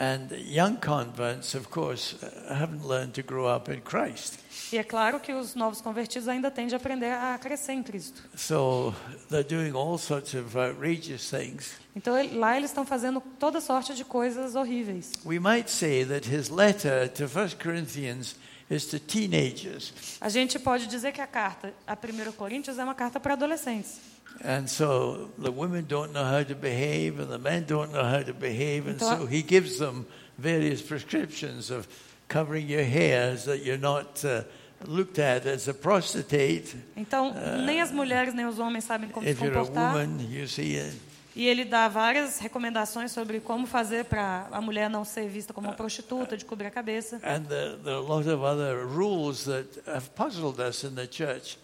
And 0.00 0.28
young 0.32 0.76
converts, 0.76 1.54
of 1.54 1.68
course, 1.68 2.16
uh, 2.22 2.54
haven't 2.54 2.84
learned 2.84 3.12
to 3.14 3.22
grow 3.22 3.46
up 3.46 3.70
in 3.70 3.80
Christ. 3.80 4.38
E 4.74 4.76
é 4.76 4.82
claro 4.82 5.20
que 5.20 5.32
os 5.32 5.54
novos 5.54 5.80
convertidos 5.80 6.26
ainda 6.26 6.50
têm 6.50 6.66
de 6.66 6.74
aprender 6.74 7.12
a 7.12 7.38
crescer 7.38 7.74
em 7.74 7.82
Cristo. 7.84 8.20
So 8.36 8.92
they're 9.30 9.44
doing 9.44 9.70
all 9.72 9.96
sorts 9.96 10.34
of 10.34 10.58
outrageous 10.58 11.30
things. 11.30 11.74
Então 11.94 12.14
lá 12.36 12.56
eles 12.56 12.70
estão 12.70 12.84
fazendo 12.84 13.20
toda 13.38 13.60
sorte 13.60 13.94
de 13.94 14.04
coisas 14.04 14.56
horríveis. 14.56 15.12
We 15.24 15.38
might 15.38 15.70
say 15.70 16.04
that 16.04 16.28
his 16.28 16.48
letter 16.48 17.08
to 17.10 17.26
1 17.26 17.54
Corinthians 17.62 18.34
is 18.68 18.84
to 18.86 18.98
teenagers. 18.98 19.92
A 20.20 20.28
gente 20.28 20.58
pode 20.58 20.88
dizer 20.88 21.12
que 21.12 21.20
a 21.20 21.26
carta, 21.28 21.72
a 21.86 21.94
1 21.94 22.32
Coríntios, 22.32 22.76
é 22.76 22.82
uma 22.82 22.96
carta 22.96 23.20
para 23.20 23.34
adolescentes. 23.34 24.00
And 24.44 24.66
so 24.66 25.30
the 25.40 25.52
women 25.52 25.84
don't 25.84 26.12
know 26.12 26.24
how 26.24 26.44
to 26.44 26.56
behave, 26.56 27.22
and 27.22 27.28
the 27.28 27.38
men 27.38 27.62
don't 27.62 27.92
know 27.92 28.02
how 28.02 28.24
to 28.24 28.34
behave, 28.34 28.90
and 28.90 28.96
Então- 28.96 29.18
so 29.18 29.24
he 29.24 29.40
gives 29.40 29.78
them 29.78 30.04
various 30.36 30.82
prescriptions 30.82 31.70
of 31.70 31.86
covering 32.26 32.68
your 32.68 32.82
hair 32.82 33.38
so 33.38 33.52
that 33.52 33.64
you're 33.64 33.78
not 33.80 34.24
uh, 34.24 34.42
looked 34.86 35.20
at 35.20 35.46
as 35.46 35.68
a 35.68 35.74
prostitute. 35.74 36.76
Então, 36.96 37.32
nem 37.64 37.80
as 37.80 37.90
mulheres 37.90 38.34
nem 38.34 38.46
os 38.46 38.58
homens 38.58 38.84
sabem 38.84 39.08
como 39.08 39.26
se 39.26 39.30
comportar. 39.34 39.94
E 41.36 41.46
ele 41.48 41.64
dá 41.64 41.88
várias 41.88 42.38
recomendações 42.38 43.10
sobre 43.10 43.40
como 43.40 43.66
fazer 43.66 44.04
para 44.04 44.46
a 44.52 44.60
mulher 44.60 44.88
não 44.88 45.04
ser 45.04 45.28
vista 45.28 45.52
como 45.52 45.66
uma 45.66 45.74
prostituta, 45.74 46.36
de 46.36 46.44
cobrir 46.44 46.68
a 46.68 46.70
cabeça. 46.70 47.16
And 47.24 47.42
there, 47.48 47.76
there 47.82 47.96
are 47.96 48.04
a 48.04 48.08
lot 48.08 48.28
of 48.28 48.40
other 48.44 48.86
rules 48.86 49.44
that 49.44 49.66
have 49.88 50.10
puzzled 50.10 50.60
us 50.60 50.84
in 50.84 50.94
the 50.94 51.08
church. 51.10 51.58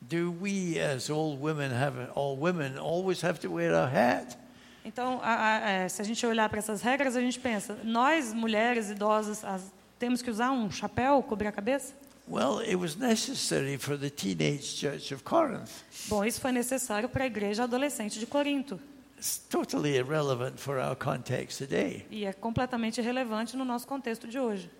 Do 0.00 0.34
we, 0.40 0.80
as 0.80 1.10
old 1.10 1.38
women, 1.42 1.70
have 1.70 2.08
all 2.14 2.34
women 2.34 2.78
always 2.78 3.22
have 3.22 3.38
to 3.40 3.52
wear 3.52 3.74
a 3.74 3.84
hat? 3.84 4.38
Então, 4.82 5.20
a- 5.22 5.56
a- 5.66 5.70
é, 5.70 5.88
se 5.90 6.00
a 6.00 6.04
gente 6.06 6.24
olhar 6.24 6.48
para 6.48 6.58
essas 6.58 6.80
regras, 6.80 7.14
a 7.14 7.20
gente 7.20 7.38
pensa: 7.38 7.76
nós, 7.84 8.32
mulheres 8.32 8.88
idosas, 8.88 9.44
as- 9.44 9.70
temos 9.98 10.22
que 10.22 10.30
usar 10.30 10.50
um 10.52 10.70
chapéu, 10.70 11.22
cobrir 11.22 11.48
a 11.48 11.52
cabeça? 11.52 11.92
Well, 12.30 12.60
it 12.60 12.76
was 12.76 12.96
necessary 12.96 13.76
for 13.76 13.96
the 13.96 14.08
teenage 14.08 14.76
church 14.76 15.10
of 15.10 15.24
Corinth. 15.24 15.82
Bom, 16.08 16.24
isso 16.24 16.40
foi 16.40 16.52
necessário 16.52 17.08
para 17.08 17.24
a 17.24 17.26
igreja 17.26 17.64
adolescente 17.64 18.20
de 18.20 18.26
Corinto. 18.26 18.78
It's 19.18 19.38
totally 19.50 19.96
irrelevant 19.96 20.56
for 20.56 20.78
our 20.78 20.94
context 20.94 21.58
today. 21.58 22.06
E 22.08 22.24
é 22.24 22.32
completamente 22.32 23.00
irrelevante 23.00 23.56
no 23.56 23.64
nosso 23.64 23.84
contexto 23.84 24.28
de 24.28 24.38
hoje. 24.38 24.70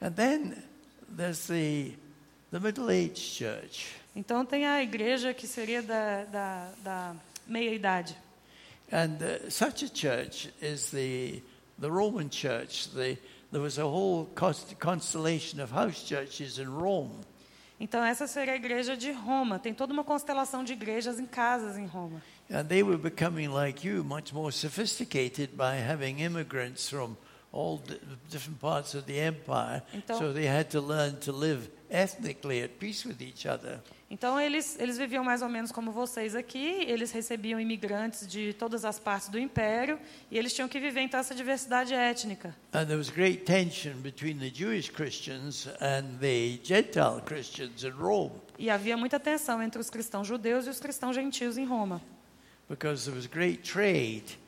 And 0.00 0.10
then 0.10 0.56
there's 1.16 1.46
the, 1.46 1.92
the 2.50 2.58
middle 2.58 2.90
aged 2.90 3.16
church. 3.16 3.94
Então 4.16 4.44
tem 4.44 4.66
a 4.66 4.82
igreja 4.82 5.32
que 5.32 5.46
seria 5.46 5.80
da, 5.80 6.24
da, 6.24 6.72
da 6.82 7.16
meia-idade. 7.46 8.16
And 8.90 9.18
uh, 9.22 9.50
such 9.52 9.84
a 9.84 9.88
church 9.88 10.52
is 10.60 10.90
the, 10.90 11.40
the 11.78 11.88
Roman 11.88 12.28
church. 12.28 12.88
The, 12.92 13.16
there 13.52 13.62
was 13.62 13.78
a 13.78 13.84
whole 13.84 14.26
const- 14.34 14.78
constellation 14.78 15.60
of 15.60 15.72
house 15.72 16.02
churches 16.02 16.58
in 16.58 16.68
Rome. 16.68 17.12
Então 17.78 18.02
essa 18.02 18.26
seria 18.26 18.54
a 18.54 18.56
igreja 18.56 18.96
de 18.96 19.12
Roma. 19.12 19.58
Tem 19.58 19.74
toda 19.74 19.92
uma 19.92 20.04
constelação 20.04 20.64
de 20.64 20.72
igrejas 20.72 21.18
em 21.18 21.26
casas 21.26 21.76
em 21.76 21.86
Roma. 21.86 22.22
And 22.50 22.64
they 22.64 22.82
were 22.82 22.96
becoming 22.96 23.48
like 23.48 23.86
you, 23.86 24.04
much 24.04 24.32
more 24.32 24.52
sophisticated 24.52 25.56
by 25.56 25.76
having 25.76 26.20
immigrants 26.20 26.88
from 26.88 27.16
all 27.56 27.78
di- 27.78 27.98
different 28.28 28.58
parts 28.60 28.94
of 28.94 29.04
the 29.06 29.16
empire. 29.18 29.82
Então- 29.94 30.18
so 30.18 30.32
they 30.32 30.46
had 30.46 30.64
to 30.70 30.80
learn 30.80 31.16
to 31.16 31.32
live 31.32 31.70
ethnically 31.90 32.62
at 32.62 32.74
peace 32.78 33.06
with 33.08 33.20
each 33.22 33.46
other. 33.46 33.80
Então 34.08 34.38
eles, 34.38 34.78
eles 34.78 34.96
viviam 34.98 35.24
mais 35.24 35.42
ou 35.42 35.48
menos 35.48 35.72
como 35.72 35.90
vocês 35.90 36.36
aqui, 36.36 36.84
eles 36.86 37.10
recebiam 37.10 37.58
imigrantes 37.58 38.26
de 38.26 38.52
todas 38.52 38.84
as 38.84 38.98
partes 39.00 39.28
do 39.28 39.38
império 39.38 39.98
e 40.30 40.38
eles 40.38 40.52
tinham 40.52 40.68
que 40.68 40.78
viver 40.78 41.00
então 41.00 41.18
essa 41.18 41.34
diversidade 41.34 41.92
étnica. 41.92 42.54
And 42.72 42.84
there 42.86 42.96
was 42.98 43.10
great 43.10 43.44
tension 43.44 43.94
between 44.02 44.38
the 44.38 44.50
Jewish 44.54 44.90
Christians 44.90 45.66
and 45.80 46.18
the 46.20 46.60
Gentile 46.62 47.20
Christians 47.24 47.82
in 47.82 47.90
Rome 47.90 48.32
E 48.58 48.70
havia 48.70 48.96
muita 48.96 49.18
tensão 49.18 49.60
entre 49.62 49.80
os 49.80 49.90
cristãos 49.90 50.26
judeus 50.26 50.66
e 50.66 50.70
os 50.70 50.78
cristãos 50.78 51.14
gentios 51.16 51.58
em 51.58 51.64
Roma, 51.64 52.00
because 52.68 53.04
there 53.06 53.16
was 53.16 53.26
great 53.26 53.62
trade 53.68 54.38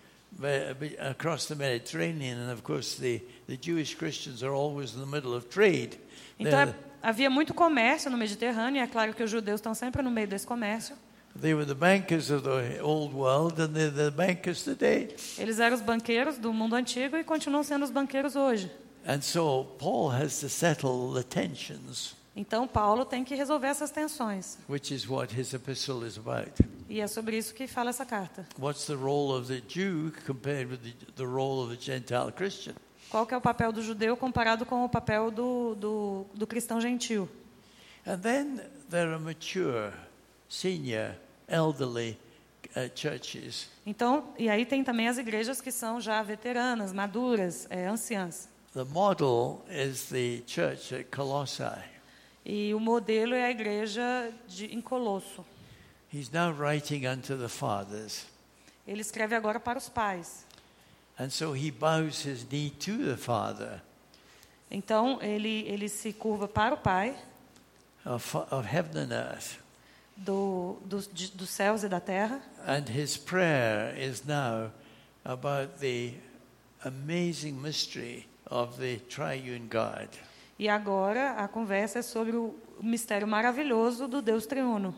across 1.10 1.46
the 1.46 1.54
Mediterranean. 1.54 2.38
And 2.38 2.52
of 2.52 2.62
course, 2.62 2.96
the, 3.00 3.22
the 3.46 3.56
Jewish 3.60 3.94
Christians 3.96 4.42
are 4.42 4.54
always 4.54 4.94
in 4.94 5.00
the 5.00 5.06
middle 5.06 5.34
of 5.34 5.46
trade. 5.48 5.98
Então 6.38 6.74
havia 7.02 7.30
muito 7.30 7.54
comércio 7.54 8.10
no 8.10 8.16
Mediterrâneo, 8.16 8.80
e 8.80 8.82
é 8.82 8.86
claro 8.86 9.14
que 9.14 9.22
os 9.22 9.30
judeus 9.30 9.60
estão 9.60 9.74
sempre 9.74 10.02
no 10.02 10.10
meio 10.10 10.28
desse 10.28 10.46
comércio. 10.46 10.96
They 11.40 11.54
were 11.54 11.66
the 11.66 11.74
bankers 11.74 12.30
of 12.30 12.42
the 12.42 12.82
old 12.82 13.14
world, 13.14 13.60
and 13.60 13.68
they're 13.68 13.90
the 13.92 14.10
bankers 14.10 14.64
today. 14.64 15.14
Eles 15.38 15.60
eram 15.60 15.76
os 15.76 15.82
banqueiros 15.82 16.36
do 16.36 16.52
mundo 16.52 16.74
antigo 16.74 17.16
e 17.16 17.22
continuam 17.22 17.62
sendo 17.62 17.84
os 17.84 17.90
banqueiros 17.90 18.34
hoje. 18.34 18.70
And 19.06 19.20
so 19.22 19.64
Paul 19.78 20.10
has 20.10 20.40
to 20.40 20.48
settle 20.48 21.14
the 21.14 21.22
tensions, 21.22 22.14
Então 22.38 22.68
Paulo 22.68 23.04
tem 23.04 23.24
que 23.24 23.34
resolver 23.34 23.66
essas 23.66 23.90
tensões. 23.90 24.58
which 24.68 24.94
is 24.94 25.08
what 25.08 25.34
his 25.34 25.52
epistle 25.52 26.06
is 26.06 26.16
about. 26.16 26.52
E 26.88 27.00
é 27.00 27.06
sobre 27.08 27.36
isso 27.36 27.52
que 27.52 27.66
fala 27.66 27.90
essa 27.90 28.06
carta. 28.06 28.46
What's 28.56 28.86
the 28.86 28.94
role 28.94 29.36
of 29.36 29.48
the 29.48 29.60
Jew 29.68 30.12
compared 30.24 30.70
with 30.70 30.78
the, 30.78 30.94
the 31.16 31.24
role 31.24 31.60
of 31.64 31.76
the 31.76 31.82
Gentile 31.82 32.30
Christian? 32.30 32.76
Qual 33.10 33.26
é 33.28 33.36
o 33.36 33.40
papel 33.40 33.72
do 33.72 33.82
judeu 33.82 34.16
comparado 34.16 34.64
com 34.64 34.84
o 34.84 34.88
papel 34.88 35.32
do, 35.32 35.74
do, 35.74 36.26
do 36.32 36.46
cristão 36.46 36.80
gentil? 36.80 37.28
And 38.06 38.20
then 38.20 38.60
there 38.88 39.12
are 39.12 39.18
mature, 39.18 39.92
senior, 40.48 41.16
elderly 41.48 42.16
uh, 42.76 42.88
churches. 42.94 43.68
Então, 43.84 44.32
e 44.38 44.48
aí 44.48 44.64
tem 44.64 44.84
também 44.84 45.08
as 45.08 45.18
igrejas 45.18 45.60
que 45.60 45.72
são 45.72 46.00
já 46.00 46.22
veteranas, 46.22 46.92
maduras, 46.92 47.66
é, 47.68 47.88
anciãs. 47.88 48.48
The 48.74 48.84
model 48.84 49.64
is 49.68 50.04
the 50.10 50.42
church 50.46 50.94
at 50.94 51.06
Colossae. 51.10 51.97
E 52.50 52.72
o 52.72 52.80
modelo 52.80 53.34
é 53.34 53.44
a 53.44 53.50
igreja 53.50 54.32
de, 54.48 54.74
em 54.74 54.80
Colosso. 54.80 55.44
He's 56.10 56.30
now 56.30 56.50
writing 56.50 57.06
unto 57.06 57.36
the 57.36 57.48
fathers. 57.48 58.26
Ele 58.86 59.02
escreve 59.02 59.34
agora 59.34 59.60
para 59.60 59.78
os 59.78 59.90
pais. 59.90 60.46
And 61.20 61.28
so 61.28 61.54
he 61.54 61.70
bows 61.70 62.24
his 62.24 62.44
knee 62.44 62.70
to 62.70 62.96
the 62.96 63.16
Father 63.18 63.82
Então, 64.70 65.18
ele, 65.20 65.66
ele 65.68 65.88
se 65.88 66.12
curva 66.12 66.48
para 66.48 66.74
o 66.74 66.78
Pai 66.78 67.14
of, 68.06 68.36
of 68.50 68.66
heaven 68.66 69.02
and 69.02 69.12
earth. 69.12 69.58
do, 70.16 70.78
do, 70.86 71.00
de, 71.12 71.30
dos 71.32 71.50
céus 71.50 71.82
e 71.82 71.88
da 71.88 72.00
terra. 72.00 72.40
And 72.66 72.88
his 72.88 73.16
prayer 73.18 73.94
is 73.98 74.24
now 74.24 74.70
about 75.22 75.80
the 75.80 76.14
amazing 76.82 77.60
mystery 77.60 78.26
of 78.46 78.78
the 78.78 79.00
triune 79.08 79.68
God. 79.68 80.08
E 80.58 80.68
agora 80.68 81.32
a 81.32 81.46
conversa 81.48 82.00
é 82.00 82.02
sobre 82.02 82.36
o 82.36 82.54
mistério 82.82 83.26
maravilhoso 83.28 84.08
do 84.08 84.20
Deus 84.20 84.46
triuno. 84.46 84.94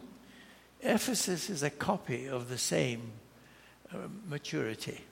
Ephesus 0.82 1.48
is 1.50 1.62
a 1.62 1.70
copy 1.70 2.30
of 2.30 2.46
the 2.46 2.56
same 2.56 3.02
uh, 3.92 4.08
maturity. 4.26 5.04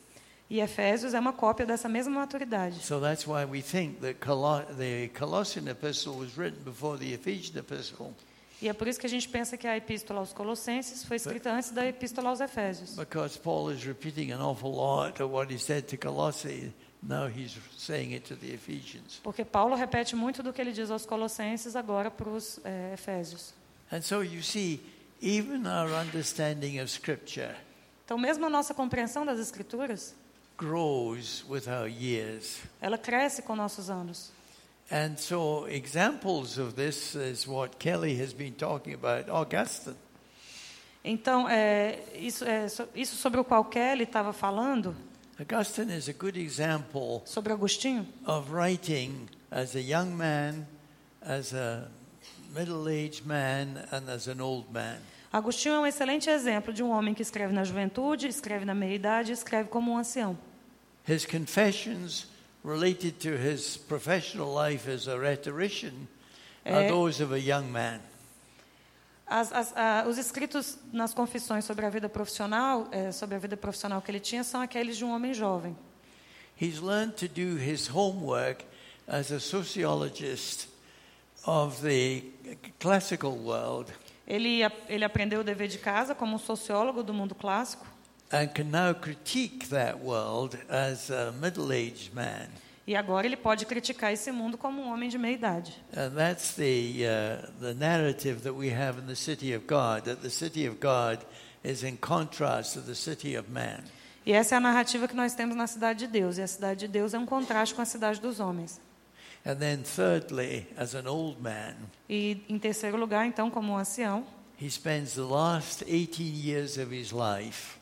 E 0.51 0.61
Efésios 0.61 1.13
é 1.13 1.21
uma 1.21 1.35
cópia 1.35 1.67
dessa 1.67 1.91
mesma 1.91 2.21
maturidade. 2.21 2.81
So 2.83 2.99
that's 2.99 3.27
why 3.27 3.45
we 3.45 3.61
think 3.61 4.01
that 4.01 4.15
Colo- 4.25 4.65
the 4.79 5.09
Colossian 5.19 5.69
epistle 5.69 6.15
was 6.17 6.39
written 6.39 6.63
before 6.65 6.97
the 6.99 7.13
Ephesian 7.13 7.59
epistle, 7.59 8.15
E 8.63 8.69
é 8.69 8.73
por 8.73 8.89
isso 8.89 8.99
que 8.99 9.07
a 9.07 9.11
gente 9.11 9.29
pensa 9.29 9.57
que 9.59 9.69
a 9.69 9.77
epístola 9.77 10.19
aos 10.21 10.33
Colossenses 10.33 11.05
foi 11.05 11.17
escrita 11.17 11.53
antes 11.53 11.71
da 11.71 11.87
epístola 11.87 12.31
aos 12.31 12.41
Efésios. 12.41 12.97
because 12.97 13.39
Paul 13.39 13.71
is 13.71 13.85
repeating 13.85 14.33
an 14.33 14.41
awful 14.41 14.73
lot 14.73 15.23
of 15.23 15.31
what 15.33 15.53
he 15.53 15.59
said 15.59 15.83
to 15.89 15.97
Colossae. 15.99 16.73
Now 17.03 17.29
he's 17.29 17.57
saying 17.77 18.13
it 18.15 18.27
to 18.29 18.37
the 18.37 18.53
Ephesians. 18.55 19.21
Porque 19.23 19.45
Paulo 19.45 19.77
repete 19.77 20.17
muito 20.17 20.43
do 20.43 20.53
que 20.53 20.61
ele 20.61 20.73
diz 20.73 20.91
aos 20.91 21.07
Colossenses 21.07 21.77
agora 21.77 22.11
para 22.11 22.29
os 22.29 22.59
é, 22.65 22.93
Efésios. 22.95 23.55
And 23.93 24.03
so 24.03 24.23
you 24.23 24.43
see, 24.43 24.81
even 25.23 25.67
our 25.67 25.91
understanding 25.93 26.81
of 26.81 26.91
Scripture 26.91 27.55
Então, 28.05 28.19
mesmo 28.19 28.47
a 28.47 28.51
nossa 28.51 28.75
compreensão 28.75 29.25
das 29.25 29.39
Escrituras, 29.39 30.15
grows 30.57 31.45
with 31.49 31.69
our 31.69 31.87
years. 31.89 32.59
ela 32.81 32.99
cresce 32.99 33.43
com 33.43 33.55
nossos 33.55 33.89
anos. 33.91 34.33
And 34.91 35.17
so, 35.19 35.67
examples 35.69 36.59
of 36.59 36.73
this 36.73 37.15
is 37.15 37.47
what 37.47 37.77
Kelly 37.79 38.21
has 38.21 38.33
been 38.33 38.53
talking 38.55 38.95
about 38.95 39.31
Augustine. 39.31 39.95
Então, 41.05 41.49
é, 41.49 41.99
isso, 42.15 42.45
é, 42.45 42.69
so- 42.69 42.89
isso 42.95 43.15
sobre 43.17 43.39
o 43.39 43.45
qual 43.45 43.65
Kelly 43.67 44.03
estava 44.05 44.33
falando, 44.33 44.97
Augustine 45.41 45.91
is 45.91 46.09
a 46.09 46.13
good 46.13 46.37
example 46.37 47.23
sobre 47.25 47.53
Agostinho, 47.53 48.05
of 48.27 48.51
writing 48.51 49.29
as 49.53 49.77
a 49.77 49.81
young 49.81 50.17
man, 50.17 50.67
as 51.23 51.53
a 51.53 51.89
middle 52.53 52.89
aged 52.89 53.25
man, 53.25 53.87
and 53.93 54.09
as 54.09 54.27
an 54.27 54.41
old 54.41 54.73
man. 54.73 54.99
Agostinho 55.33 55.77
é 55.77 55.79
um 55.79 55.87
excelente 55.87 56.29
exemplo 56.29 56.73
de 56.73 56.83
um 56.83 56.91
homem 56.91 57.15
que 57.15 57.23
escreve 57.23 57.53
na 57.53 57.63
juventude, 57.63 58.27
escreve 58.27 58.65
na 58.65 58.75
meia-idade 58.75 59.31
escreve 59.31 59.69
como 59.69 59.93
um 59.93 59.99
ancião. 59.99 60.37
His 61.07 61.25
confessions 61.25 62.27
related 62.65 63.21
to 63.21 63.37
his 63.37 63.77
professional 63.77 64.53
life 64.53 64.91
as 64.91 65.07
a 65.07 65.17
rhetorician 65.17 66.09
are 66.67 66.87
Eh, 66.87 66.89
those 66.89 67.23
of 67.23 67.33
a 67.33 67.39
young 67.39 67.71
man. 67.71 68.01
As- 69.29 69.53
as- 69.53 69.77
a- 69.77 70.05
os 70.09 70.17
escritos 70.19 70.79
nas 70.93 71.13
confissões 71.13 71.65
sobre 71.65 71.85
a 71.85 71.91
vida 71.91 72.09
profissional, 72.09 72.89
é, 72.91 73.13
sobre 73.13 73.37
a 73.37 73.39
vida 73.39 73.57
profissional 73.57 74.01
que 74.01 74.11
ele 74.11 74.21
tinha, 74.21 74.43
são 74.43 74.61
aqueles 74.61 74.97
de 74.97 75.05
um 75.05 75.11
homem 75.11 75.35
jovem. 75.35 75.77
He's 76.61 76.81
learned 76.81 77.15
to 77.17 77.29
do 77.29 77.57
his 77.59 77.89
homework 77.89 78.65
as 79.07 79.31
a 79.31 79.39
sociologist 79.39 80.69
of 81.47 81.81
the 81.83 82.23
classical 82.81 83.33
world 83.33 83.93
Ele, 84.27 84.61
ele 84.89 85.05
aprendeu 85.05 85.41
o 85.41 85.45
dever 85.45 85.69
de 85.69 85.79
casa 85.79 86.15
como 86.15 86.35
um 86.35 86.39
sociólogo 86.39 87.03
do 87.03 87.15
mundo 87.15 87.35
clássico 87.35 87.87
and 88.31 88.49
can 88.49 88.65
now 88.65 88.95
critique 88.95 89.69
that 89.69 89.97
world 90.03 90.59
as 90.69 91.11
a 91.11 91.33
middle 91.33 91.71
aged 91.73 92.13
man. 92.15 92.49
E 92.89 92.97
agora 92.97 93.27
ele 93.27 93.37
pode 93.37 93.67
criticar 93.67 94.15
esse 94.15 94.33
mundo 94.33 94.57
como 94.57 94.81
um 94.81 94.91
homem 94.91 95.11
de 95.11 95.19
meia 95.19 95.35
idade. 95.35 95.77
And 95.95 96.09
that's 96.15 96.55
the, 96.55 97.05
uh, 97.05 97.53
the 97.61 97.75
narrative 97.75 98.41
that 98.45 98.55
we 98.55 98.71
have 98.73 98.99
in 98.99 99.07
the 99.07 99.15
city 99.15 99.55
of 99.55 99.67
God, 99.67 100.05
that 100.05 100.23
the 100.23 100.31
city 100.31 100.67
of 100.67 100.79
God 100.81 101.23
is 101.63 101.83
in 101.83 101.99
contrast 101.99 102.73
to 102.73 102.81
the 102.81 102.95
city 102.95 103.37
of 103.37 103.51
man. 103.51 103.85
E 104.25 104.33
essa 104.33 104.55
é 104.55 104.57
a 104.57 104.61
narrativa 104.61 105.07
que 105.07 105.15
nós 105.15 105.35
temos 105.35 105.55
na 105.55 105.67
cidade 105.67 106.07
de 106.07 106.07
Deus. 106.07 106.39
E 106.39 106.43
a 106.43 106.47
cidade 106.47 106.81
de 106.81 106.89
Deus 106.89 107.13
é 107.13 107.19
um 107.19 107.27
contraste 107.27 107.75
com 107.75 107.83
a 107.83 107.85
cidade 107.85 108.23
dos 108.23 108.41
homens. 108.41 108.81
And 109.45 109.57
then, 109.57 109.83
thirdly, 109.83 110.67
as 110.75 110.95
an 110.95 111.07
old 111.07 111.43
man, 111.43 111.75
E 112.09 112.43
em 112.49 112.59
terceiro 112.59 112.97
lugar, 112.97 113.27
então, 113.27 113.51
como 113.51 113.75
um 113.75 113.77
ancião, 113.77 114.25
he 114.59 114.71
spends 114.71 115.13
the 115.13 115.21
last 115.21 115.85
18 115.85 116.23
years 116.23 116.79
of 116.79 116.99
his 116.99 117.13
life 117.13 117.77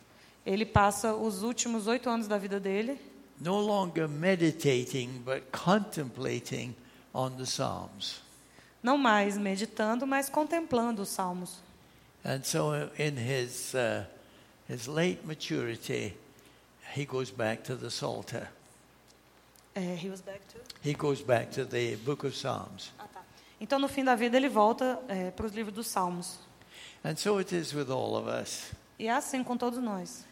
ele 0.45 0.65
passa 0.65 1.15
os 1.15 1.43
últimos 1.43 1.89
oito 1.89 2.09
anos 2.09 2.29
da 2.29 2.39
vida 2.39 2.61
dele 2.61 3.01
no 3.41 3.61
longer 3.61 4.09
meditating 4.09 5.23
but 5.25 5.51
contemplating 5.53 6.75
on 7.15 7.37
the 7.37 7.45
Psalms. 7.45 8.21
não 8.83 8.97
mais 8.97 9.37
meditando, 9.37 10.07
mas 10.07 10.29
contemplando 10.29 11.03
os 11.03 11.09
salmos. 11.09 11.61
And 12.25 12.43
so, 12.45 12.73
in 12.99 13.17
his, 13.17 13.75
uh, 13.75 14.05
his 14.69 14.87
late 14.87 15.21
maturity, 15.25 16.17
he 16.97 17.05
goes 17.05 17.31
back 17.31 17.63
to 17.65 17.77
the 17.77 17.89
Psalter. 17.89 18.49
É, 19.75 19.97
he 19.97 20.09
was 20.09 20.21
back 20.21 20.41
to... 20.53 20.59
He 20.83 20.95
goes 20.95 21.21
back 21.21 21.51
to 21.53 21.65
the 21.65 21.97
book 21.97 22.27
of 22.27 22.37
Psalms. 22.37 22.93
Ah, 22.99 23.07
tá. 23.13 23.23
Então, 23.61 23.79
no 23.79 23.89
fim 23.89 24.05
da 24.05 24.15
vida, 24.15 24.37
ele 24.37 24.49
volta 24.49 25.01
é, 25.09 25.31
para 25.31 25.47
os 25.47 25.53
livros 25.53 25.75
dos 25.75 25.87
Salmos. 25.87 26.39
And 27.05 27.17
so 27.17 27.39
it 27.39 27.55
is 27.55 27.73
with 27.73 27.91
all 27.91 28.17
of 28.17 28.29
us. 28.29 28.73
E 28.99 29.07
é 29.07 29.13
assim 29.13 29.45
com 29.45 29.57
todos 29.57 29.81
nós. 29.81 30.25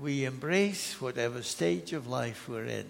We 0.00 0.24
embrace 0.26 0.96
whatever 1.00 1.40
stage 1.42 1.94
of 1.94 2.08
life 2.08 2.50
we're 2.50 2.68
in. 2.68 2.86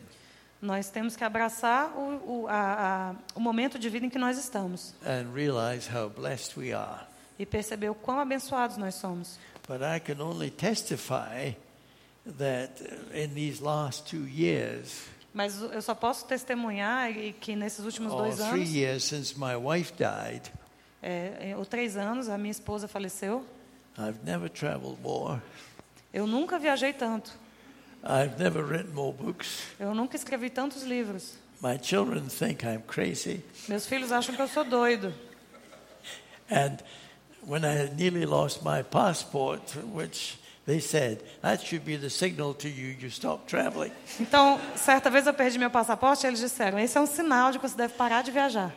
Nós 0.61 0.89
temos 0.91 1.17
que 1.17 1.25
abraçar 1.25 1.93
o, 1.97 2.43
o, 2.43 2.49
a, 2.49 3.11
a, 3.11 3.15
o 3.35 3.41
momento 3.41 3.79
de 3.79 3.89
vida 3.89 4.07
em 4.07 4.11
que 4.11 4.19
nós 4.19 4.39
estamos 4.39 4.95
and 5.05 5.33
realize 5.35 5.91
how 5.93 6.09
blessed 6.09 6.57
we 6.57 6.73
are. 6.73 7.05
e 7.39 7.45
perceber 7.45 7.91
o 7.91 7.95
quão 7.95 8.21
abençoados 8.21 8.77
nós 8.77 8.95
somos. 8.95 9.39
But 9.67 9.81
I 9.83 9.99
can 9.99 10.23
only 10.23 10.51
testify 10.51 11.55
that 12.39 12.71
in 13.13 13.35
these 13.35 13.61
last 13.63 14.09
two 14.09 14.27
years, 14.29 15.03
Mas 15.35 15.61
eu 15.61 15.81
só 15.83 15.95
posso 15.95 16.27
testemunhar 16.27 17.13
que 17.41 17.57
nesses 17.57 17.85
últimos 17.85 18.13
dois 18.13 18.37
three 18.37 18.47
anos, 18.47 18.75
years 18.75 19.05
since 19.05 19.35
my 19.37 19.57
wife 19.57 19.93
died, 19.95 20.43
é, 21.03 21.51
é, 21.51 21.57
ou 21.57 21.65
três 21.65 21.97
anos, 21.97 22.29
a 22.29 22.37
minha 22.39 22.51
esposa 22.53 22.87
faleceu. 22.87 23.45
I've 23.99 24.21
never 24.25 24.49
traveled 24.49 25.01
more. 25.03 25.41
Eu 26.13 26.27
nunca 26.27 26.59
viajei 26.59 26.93
tanto. 26.93 27.33
I've 28.05 28.37
never 28.39 28.65
written 28.65 28.93
more 28.93 29.13
books. 29.13 29.63
Eu 29.79 29.95
nunca 29.95 30.17
escrevi 30.17 30.51
tantos 30.51 30.83
livros. 30.83 31.35
My 31.63 31.79
children 31.81 32.29
think 32.29 32.65
I'm 32.65 32.83
crazy. 32.83 33.43
Meus 33.69 33.87
filhos 33.87 34.11
acham 34.11 34.35
que 34.35 34.43
eu 34.43 34.49
sou 34.49 34.65
doido. 34.65 35.15
And 36.51 36.79
when 37.47 37.65
I 37.65 37.89
nearly 37.97 38.27
lost 38.27 38.63
my 38.65 38.83
passport, 38.83 39.77
which 39.95 40.39
they 40.67 40.81
said, 40.81 41.23
that 41.41 41.65
should 41.65 41.85
be 41.85 41.97
the 41.97 42.11
signal 42.11 42.55
to 42.55 42.69
you, 42.69 42.97
you 43.01 43.09
stop 43.09 43.47
traveling. 43.47 43.93
Então, 44.21 44.61
certa 44.77 45.09
vez 45.09 45.27
eu 45.27 45.33
perdi 45.33 45.59
meu 45.59 45.71
passaporte 45.71 46.27
e 46.27 46.29
eles 46.29 46.41
disseram: 46.41 46.79
esse 46.79 46.99
é 46.99 47.01
um 47.01 47.07
sinal 47.07 47.53
de 47.53 47.59
que 47.59 47.69
você 47.69 47.77
deve 47.77 47.95
parar 47.95 48.23
de 48.23 48.33
viajar. 48.33 48.75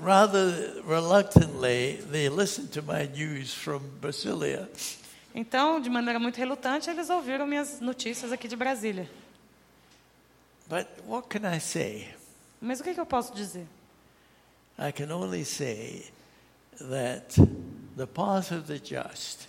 Rather 0.00 0.82
reluctantly, 0.86 2.02
they 2.10 2.28
listened 2.28 2.68
to 2.70 2.82
my 2.82 3.06
news 3.06 3.52
from 3.52 3.80
Brasilia. 4.00 4.68
Então, 5.34 5.80
de 5.80 5.90
maneira 5.90 6.18
muito 6.18 6.36
relutante, 6.36 6.88
eles 6.88 7.10
ouviram 7.10 7.46
minhas 7.46 7.80
notícias 7.80 8.30
aqui 8.32 8.46
de 8.46 8.54
Brasília. 8.56 9.10
But 10.68 10.86
what 11.06 11.28
can 11.28 11.40
I 11.50 11.60
say? 11.60 12.14
Mas 12.60 12.80
o 12.80 12.84
que, 12.84 12.94
que 12.94 13.00
eu 13.00 13.06
posso 13.06 13.34
dizer? 13.34 13.66
I 14.78 14.92
can 14.92 15.12
only 15.14 15.44
say 15.44 16.06
that 16.78 17.34
the 17.96 18.06
path 18.06 18.50
of 18.52 18.62
the 18.62 18.78
just 18.78 19.48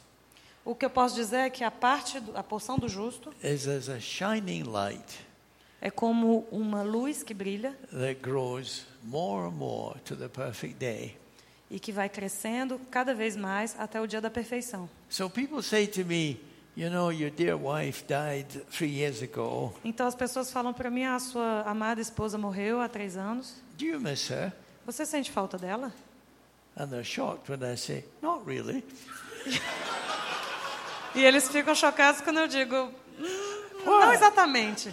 O 0.63 0.73
que 0.75 0.85
eu 0.85 0.89
posso 0.89 1.15
dizer 1.15 1.37
é 1.37 1.49
que 1.49 1.63
a 1.63 1.69
parte, 1.71 2.19
do- 2.19 2.35
a 2.35 2.43
porção 2.43 2.77
do 2.77 2.89
justo 2.89 3.31
is 3.43 3.67
as 3.67 3.87
a 3.87 3.99
shining 3.99 4.63
light 4.63 5.19
é 5.81 5.91
como 5.91 6.47
uma 6.51 6.81
luz 6.81 7.21
que 7.23 7.33
brilha 7.33 7.75
that 7.91 8.15
grows 8.15 8.85
more 9.03 9.47
and 9.47 9.51
more 9.51 9.99
to 10.01 10.15
the 10.15 10.27
perfect 10.27 10.75
day. 10.79 11.15
e 11.69 11.79
que 11.79 11.91
vai 11.91 12.09
crescendo 12.09 12.79
cada 12.91 13.13
vez 13.13 13.35
mais 13.35 13.75
até 13.79 13.99
o 14.01 14.05
dia 14.07 14.19
da 14.21 14.29
perfeição. 14.29 14.89
So 15.15 15.29
people 15.29 15.61
say 15.61 15.85
to 15.85 16.03
me, 16.03 16.41
you 16.75 16.89
know, 16.89 17.07
your 17.07 17.29
dear 17.29 17.55
wife 17.55 18.05
died 18.05 18.49
three 18.69 18.89
years 18.89 19.21
ago. 19.21 19.73
Então 19.85 20.05
as 20.05 20.13
pessoas 20.13 20.51
falam 20.51 20.73
para 20.73 20.91
mim: 20.91 21.05
a 21.05 21.17
sua 21.19 21.61
amada 21.61 22.01
esposa 22.01 22.37
morreu 22.37 22.81
há 22.81 22.89
três 22.89 23.15
anos. 23.15 23.53
Do 23.77 23.85
you 23.85 23.97
miss 23.97 24.29
her? 24.29 24.51
Você 24.85 25.05
sente 25.05 25.31
falta 25.31 25.57
dela? 25.57 25.93
And 26.75 26.87
they're 26.89 27.05
shocked 27.05 27.49
when 27.49 27.63
I 27.63 27.77
say, 27.77 28.03
not 28.21 28.45
really. 28.45 28.83
E 31.15 31.23
eles 31.23 31.47
ficam 31.47 31.73
chocados 31.73 32.19
quando 32.19 32.41
eu 32.41 32.47
digo: 32.49 32.75
"Hum, 33.17 33.85
não 33.85 34.11
exatamente. 34.11 34.89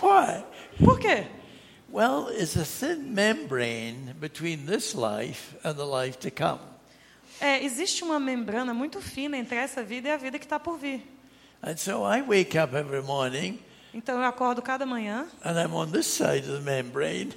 Why? 0.00 0.44
Por 0.78 1.00
quê? 1.00 1.26
Well, 1.90 2.28
it's 2.30 2.56
a 2.56 2.64
thin 2.64 3.12
membrane 3.12 4.14
between 4.20 4.66
this 4.66 4.94
life 4.94 5.56
and 5.64 5.74
the 5.74 5.84
life 5.84 6.20
to 6.20 6.30
come. 6.30 6.75
É, 7.40 7.62
existe 7.64 8.02
uma 8.02 8.18
membrana 8.18 8.72
muito 8.72 9.00
fina 9.00 9.36
entre 9.36 9.56
essa 9.56 9.82
vida 9.82 10.08
e 10.08 10.12
a 10.12 10.16
vida 10.16 10.38
que 10.38 10.46
está 10.46 10.58
por 10.58 10.78
vir. 10.78 11.02
And 11.62 11.76
so 11.76 12.04
I 12.04 12.22
wake 12.22 12.56
up 12.58 12.74
every 12.74 13.02
morning 13.02 13.58
Então 13.92 14.18
eu 14.18 14.24
acordo 14.24 14.60
cada 14.62 14.84
manhã 14.86 15.26
and 15.44 15.58
I'm 15.60 15.72
on 15.74 15.90
this 15.90 16.06
side 16.06 16.48
of 16.48 16.58
the 16.58 16.60
membrane 16.60 17.32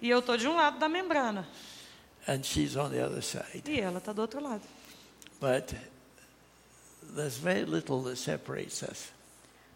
e 0.00 0.08
eu 0.08 0.18
estou 0.20 0.36
de 0.36 0.48
um 0.48 0.56
lado 0.56 0.78
da 0.78 0.88
membrana 0.88 1.46
and 2.26 2.42
she's 2.42 2.74
on 2.76 2.90
the 2.90 3.04
other 3.04 3.22
side. 3.22 3.62
e 3.66 3.80
ela 3.80 3.98
está 3.98 4.12
do 4.12 4.22
outro 4.22 4.42
lado. 4.42 4.62
But 5.40 5.74
there's 7.14 7.36
very 7.36 7.64
little 7.64 8.02
that 8.04 8.16
separates 8.16 8.82
us. 8.82 9.12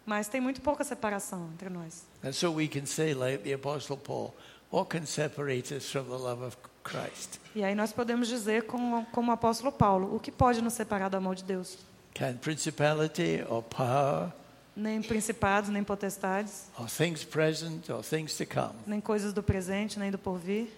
Mas 0.06 0.28
tem 0.28 0.40
muito 0.40 0.60
pouca 0.60 0.84
separação 0.84 1.50
entre 1.54 1.70
nós. 1.70 2.02
And 2.22 2.32
so 2.32 2.50
we 2.52 2.68
can 2.68 2.84
say, 2.84 3.14
like 3.14 3.38
the 3.42 3.54
Apostle 3.54 3.96
Paul, 3.96 4.34
what 4.70 4.90
can 4.90 5.06
separate 5.06 5.74
us 5.74 5.90
from 5.90 6.04
the 6.08 6.18
love 6.18 6.42
of 6.44 6.56
Christ? 6.84 7.40
E 7.54 7.64
aí 7.64 7.74
nós 7.74 7.92
podemos 7.92 8.28
dizer, 8.28 8.64
como, 8.66 9.04
como 9.06 9.30
o 9.30 9.34
apóstolo 9.34 9.72
Paulo, 9.72 10.14
o 10.14 10.20
que 10.20 10.30
pode 10.30 10.60
nos 10.62 10.74
separar 10.74 11.08
do 11.08 11.16
amor 11.16 11.34
de 11.34 11.42
Deus? 11.44 11.78
Can 12.14 12.34
principality 12.36 13.42
or 13.48 13.62
power 13.62 14.30
Nem 14.76 15.00
principados, 15.02 15.70
nem 15.70 15.82
potestades, 15.84 16.66
or 16.78 16.88
things 16.88 17.24
present 17.24 17.88
or 17.90 18.02
things 18.02 18.36
to 18.36 18.44
come? 18.46 18.74
nem 18.86 19.00
coisas 19.00 19.32
do 19.32 19.42
presente, 19.42 19.98
nem 19.98 20.10
do 20.10 20.18
porvir. 20.18 20.68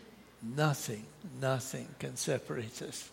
Nothing, 0.42 1.04
nothing 1.40 1.86
can 1.98 2.14
separate 2.14 2.84
us 2.84 3.10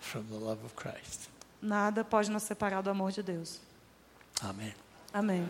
from 0.00 0.22
the 0.24 0.36
love 0.36 0.64
of 0.64 0.74
Christ. 0.74 1.28
Nada 1.62 2.02
pode 2.02 2.30
nos 2.30 2.42
separar 2.42 2.82
do 2.82 2.90
amor 2.90 3.12
de 3.12 3.22
Deus. 3.22 3.60
Amen. 4.42 4.74
Amém. 5.12 5.48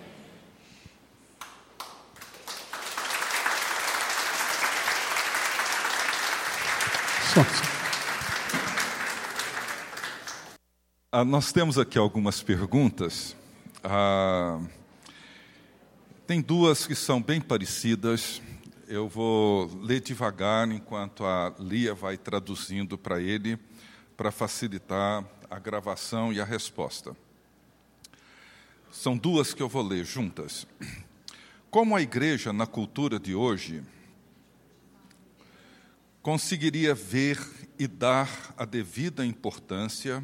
Ah, 11.13 11.25
nós 11.25 11.53
temos 11.53 11.79
aqui 11.79 11.97
algumas 11.97 12.43
perguntas. 12.43 13.37
Ah, 13.85 14.61
tem 16.27 16.41
duas 16.41 16.87
que 16.87 16.95
são 16.95 17.23
bem 17.23 17.41
parecidas. 17.41 18.43
Eu 18.89 19.09
vou 19.09 19.71
ler 19.81 20.01
devagar 20.01 20.69
enquanto 20.71 21.25
a 21.25 21.55
Lia 21.59 21.95
vai 21.95 22.17
traduzindo 22.17 22.99
para 22.99 23.21
ele, 23.21 23.59
para 24.17 24.33
facilitar 24.33 25.25
a 25.49 25.59
gravação 25.59 26.33
e 26.33 26.41
a 26.41 26.45
resposta. 26.45 27.17
São 28.91 29.17
duas 29.17 29.55
que 29.55 29.63
eu 29.63 29.69
vou 29.69 29.83
ler 29.83 30.05
juntas. 30.05 30.67
Como 31.71 31.95
a 31.95 32.03
igreja, 32.03 32.53
na 32.53 32.67
cultura 32.67 33.21
de 33.21 33.37
hoje, 33.37 33.85
conseguiria 36.23 36.95
ver 36.95 37.39
e 37.79 37.87
dar 37.87 38.55
a 38.57 38.65
devida 38.65 39.25
importância 39.25 40.23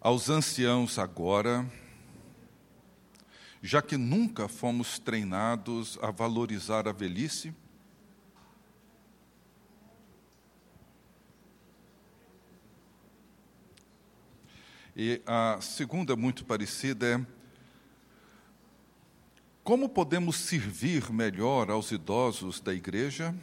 aos 0.00 0.28
anciãos 0.28 0.98
agora, 0.98 1.68
já 3.62 3.80
que 3.80 3.96
nunca 3.96 4.46
fomos 4.46 4.98
treinados 4.98 5.98
a 6.02 6.10
valorizar 6.10 6.86
a 6.86 6.92
velhice? 6.92 7.54
E 14.94 15.20
a 15.26 15.58
segunda, 15.60 16.14
muito 16.14 16.44
parecida, 16.44 17.06
é: 17.18 17.33
como 19.64 19.88
podemos 19.88 20.36
servir 20.36 21.10
melhor 21.10 21.70
aos 21.70 21.90
idosos 21.90 22.60
da 22.60 22.74
igreja? 22.74 23.34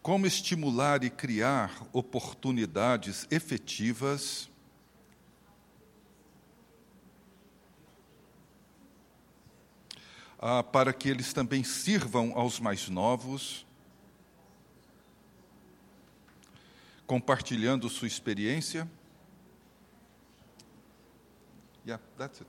Como 0.00 0.24
estimular 0.24 1.02
e 1.02 1.10
criar 1.10 1.84
oportunidades 1.92 3.26
efetivas 3.28 4.48
ah, 10.38 10.62
para 10.62 10.92
que 10.92 11.08
eles 11.08 11.32
também 11.32 11.64
sirvam 11.64 12.32
aos 12.36 12.60
mais 12.60 12.88
novos, 12.88 13.66
compartilhando 17.08 17.88
sua 17.88 18.06
experiência? 18.06 18.86
Yeah, 21.84 21.98
that's 22.18 22.42
it. 22.42 22.46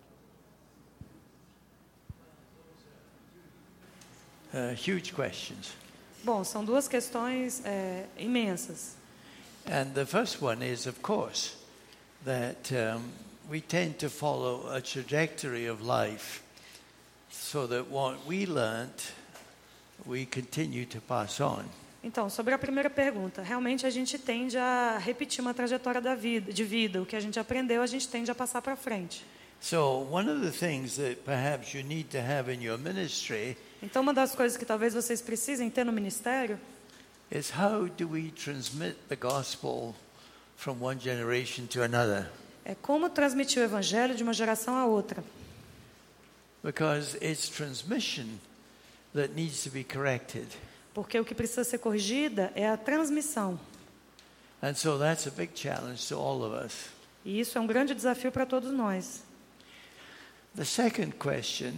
Uh, 4.53 4.76
huge 4.76 5.14
questions. 5.14 5.73
Bom, 6.23 6.44
são 6.44 6.65
duas 6.65 6.90
questões 6.90 7.61
é, 7.64 8.06
imensas. 8.18 8.98
And 9.65 9.94
the 9.94 10.06
first 10.06 10.41
one 10.41 10.61
is, 10.61 10.86
of 10.86 11.02
course, 11.02 11.56
that 12.26 12.72
um, 12.73 13.03
we 13.49 13.61
tend 13.61 13.98
to 13.99 14.10
follow 14.10 14.69
a 14.69 14.81
trajectory 14.81 15.68
of 15.68 15.81
life 15.81 16.44
so 17.31 17.65
that 17.68 17.90
what 17.90 18.26
we 18.27 18.45
learnt, 18.45 19.14
we 20.06 20.26
continue 20.26 20.86
to 20.86 20.99
pass 20.99 21.40
on. 21.40 21.69
Então, 22.03 22.30
sobre 22.30 22.53
a 22.53 22.57
primeira 22.57 22.89
pergunta, 22.89 23.41
realmente 23.41 23.85
a 23.85 23.89
gente 23.89 24.17
tende 24.17 24.57
a 24.57 24.97
repetir 24.97 25.41
uma 25.41 25.53
trajetória 25.53 25.99
da 25.99 26.15
vida, 26.15 26.53
de 26.53 26.63
vida. 26.63 27.01
O 27.01 27.05
que 27.05 27.15
a 27.15 27.19
gente 27.19 27.38
aprendeu, 27.39 27.81
a 27.81 27.88
gente 27.88 28.07
tende 28.07 28.31
a 28.31 28.35
passar 28.35 28.61
para 28.61 28.76
frente. 28.76 29.26
So, 29.61 30.07
one 30.09 30.30
of 30.30 30.41
the 30.41 30.51
things 30.51 30.95
that 30.95 31.17
perhaps 31.26 31.73
you 31.73 31.84
need 31.84 32.09
to 32.11 32.17
have 32.17 32.49
in 32.49 32.63
your 32.63 32.77
ministry 32.77 33.57
Então, 33.84 34.01
uma 34.01 34.13
das 34.13 34.34
coisas 34.34 34.57
que 34.57 34.65
talvez 34.65 34.93
vocês 34.93 35.21
precisem 35.21 35.69
ter 35.69 35.84
no 35.84 35.91
ministério 35.91 36.57
is 37.30 37.51
how 37.51 37.89
do 37.89 38.07
we 38.07 38.31
transmit 38.31 38.95
the 39.09 39.17
gospel 39.17 39.93
from 40.55 40.77
one 40.81 40.97
generation 40.97 41.65
to 41.67 41.84
another? 41.84 42.30
é 42.63 42.73
como 42.76 43.09
transmitir 43.09 43.61
o 43.61 43.65
evangelho 43.65 44.15
de 44.15 44.23
uma 44.23 44.31
geração 44.31 44.76
a 44.77 44.85
outra. 44.85 45.21
Because 46.63 47.17
it's 47.21 47.49
transmission 47.49 48.27
that 49.13 49.34
needs 49.34 49.63
to 49.63 49.69
be 49.69 49.84
corrected. 49.84 50.47
Porque 50.94 51.20
o 51.20 51.26
que 51.26 51.36
precisa 51.36 51.64
ser 51.64 51.78
corrigida 51.78 52.52
é 52.56 52.68
a 52.68 52.78
transmissão. 52.78 53.60
And 54.61 54.74
so 54.74 54.98
that's 54.98 55.28
a 55.28 55.32
big 55.32 55.52
challenge 55.56 56.07
to 56.10 56.16
all 56.20 56.44
of 56.44 56.66
us. 56.66 56.90
E 57.24 57.40
isso 57.40 57.57
é 57.57 57.61
um 57.61 57.68
grande 57.68 57.94
desafio 57.94 58.32
para 58.32 58.45
todos 58.45 58.72
nós. 58.72 59.24
The 60.56 60.66
second 60.66 61.14
question 61.18 61.74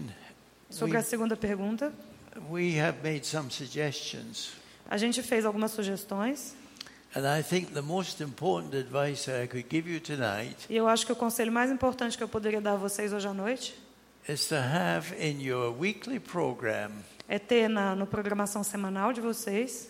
Sobre 0.70 0.94
we, 0.94 0.98
a 1.00 1.04
segunda 1.04 1.36
pergunta, 1.36 1.94
we 2.50 2.80
have 2.80 3.00
made 3.04 3.26
some 3.28 3.52
suggestions. 3.52 4.54
a 4.90 4.98
gente 4.98 5.22
fez 5.22 5.46
algumas 5.46 5.72
sugestões. 5.72 6.56
And 7.14 7.28
I 7.28 7.44
think 7.44 7.74
the 7.74 7.82
most 7.82 8.24
important 8.24 8.74
advice 8.74 9.30
I 9.30 9.46
could 9.46 9.68
give 9.70 9.92
you 9.92 10.00
tonight 10.00 10.56
E 10.70 10.78
eu 10.78 10.88
acho 10.88 11.06
que 11.06 11.12
o 11.12 11.16
conselho 11.16 11.52
mais 11.52 11.70
importante 11.70 12.18
que 12.18 12.24
eu 12.24 12.30
poderia 12.30 12.62
dar 12.62 12.74
a 12.74 12.78
vocês 12.78 13.12
hoje 13.12 13.28
à 13.28 13.34
noite 13.34 13.76
is 14.30 14.48
to 14.48 14.56
have 14.56 15.14
in 15.20 15.42
your 15.42 15.76
weekly 15.78 16.20
program 16.20 16.92
é 17.32 17.40
ter 17.40 17.70
na 17.70 17.96
no 17.96 18.06
programação 18.06 18.62
semanal 18.62 19.14
de 19.14 19.22
vocês 19.22 19.90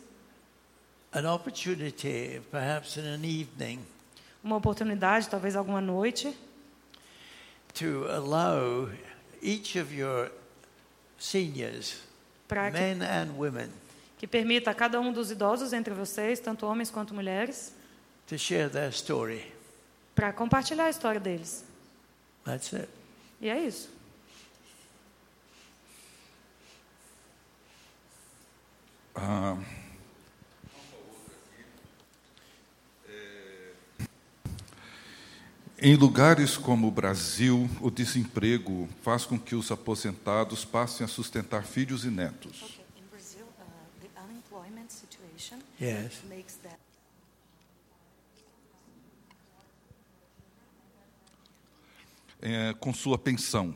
an 1.12 1.26
opportunity, 1.34 2.40
perhaps 2.52 2.98
in 2.98 3.02
an 3.02 3.26
evening, 3.26 3.80
uma 4.44 4.58
oportunidade, 4.58 5.28
talvez 5.28 5.56
alguma 5.56 5.82
noite, 5.82 6.38
to 7.74 8.06
allow 8.12 8.88
each 9.42 9.80
of 9.80 9.92
your 9.92 10.32
seniors, 11.18 12.04
para 12.48 12.70
que, 12.70 12.80
men 12.80 13.02
and 13.02 13.36
women, 13.36 13.70
que 14.20 14.28
permita 14.28 14.70
a 14.70 14.76
cada 14.76 15.02
um 15.02 15.12
dos 15.12 15.32
idosos 15.32 15.74
entre 15.74 15.96
vocês, 15.96 16.40
tanto 16.40 16.68
homens 16.68 16.92
quanto 16.92 17.12
mulheres, 17.12 17.74
to 18.28 18.38
share 18.38 18.70
their 18.70 18.92
story. 18.92 19.52
para 20.14 20.32
compartilhar 20.32 20.86
a 20.86 20.90
história 20.92 21.20
deles. 21.20 21.66
That's 22.46 22.72
it. 22.76 22.88
E 23.42 23.50
é 23.50 23.60
isso. 23.60 23.90
Ah, 29.16 29.58
Em 35.84 35.96
lugares 35.96 36.58
como 36.58 36.88
o 36.88 36.92
Brasil, 36.92 37.68
o 37.82 37.90
desemprego 37.90 38.88
faz 39.02 39.26
com 39.26 39.40
que 39.40 39.56
os 39.56 39.72
aposentados 39.72 40.64
passem 40.64 41.04
a 41.04 41.08
sustentar 41.08 41.64
filhos 41.64 42.06
e 42.06 42.12
netos. 42.12 42.80
Yes. 45.82 46.22
that 46.62 46.78
é, 52.42 52.74
com 52.80 52.94
sua 52.94 53.18
pensão. 53.18 53.74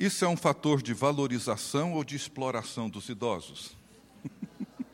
Isso 0.00 0.24
é 0.24 0.28
um 0.28 0.34
fator 0.36 0.80
de 0.80 0.94
valorização 0.94 1.92
ou 1.92 2.02
de 2.02 2.16
exploração 2.16 2.88
dos 2.88 3.10
idosos? 3.10 3.76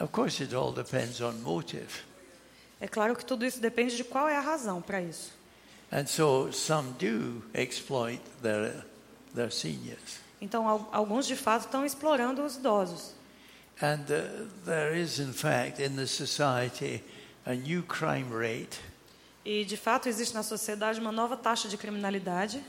Of 0.00 0.10
course, 0.10 0.40
it 0.40 0.54
all 0.54 0.72
depends 0.72 1.20
on 1.20 1.34
motive. 1.42 2.02
É 2.80 2.88
claro 2.88 3.14
que 3.14 3.24
tudo 3.24 3.44
isso 3.44 3.60
depende 3.60 3.96
de 3.96 4.02
qual 4.04 4.28
é 4.28 4.36
a 4.36 4.40
razão 4.40 4.80
para 4.82 5.00
isso. 5.00 5.32
And 5.92 6.06
so 6.06 6.50
some 6.52 6.92
do 6.92 7.42
exploit 7.54 8.20
their, 8.42 8.82
their 9.34 9.52
seniors. 9.52 10.20
Então, 10.40 10.66
al- 10.66 10.88
alguns 10.90 11.26
de 11.26 11.36
fato 11.36 11.66
estão 11.66 11.84
explorando 11.84 12.42
os 12.42 12.56
idosos. 12.56 13.12
And 13.80 14.00
uh, 14.08 14.48
there 14.64 14.98
is, 14.98 15.18
in 15.18 15.32
fact, 15.32 15.80
in 15.80 15.94
the 15.96 16.06
society, 16.06 17.04
a 17.46 17.54
new 17.54 17.82
crime 17.82 18.30
rate, 18.30 18.78
E 19.44 19.64
de 19.64 19.76
fato 19.76 20.08
existe 20.08 20.34
na 20.34 20.42
sociedade 20.44 21.00
uma 21.00 21.10
nova 21.10 21.36
taxa 21.36 21.68
de 21.68 21.76
criminalidade, 21.76 22.62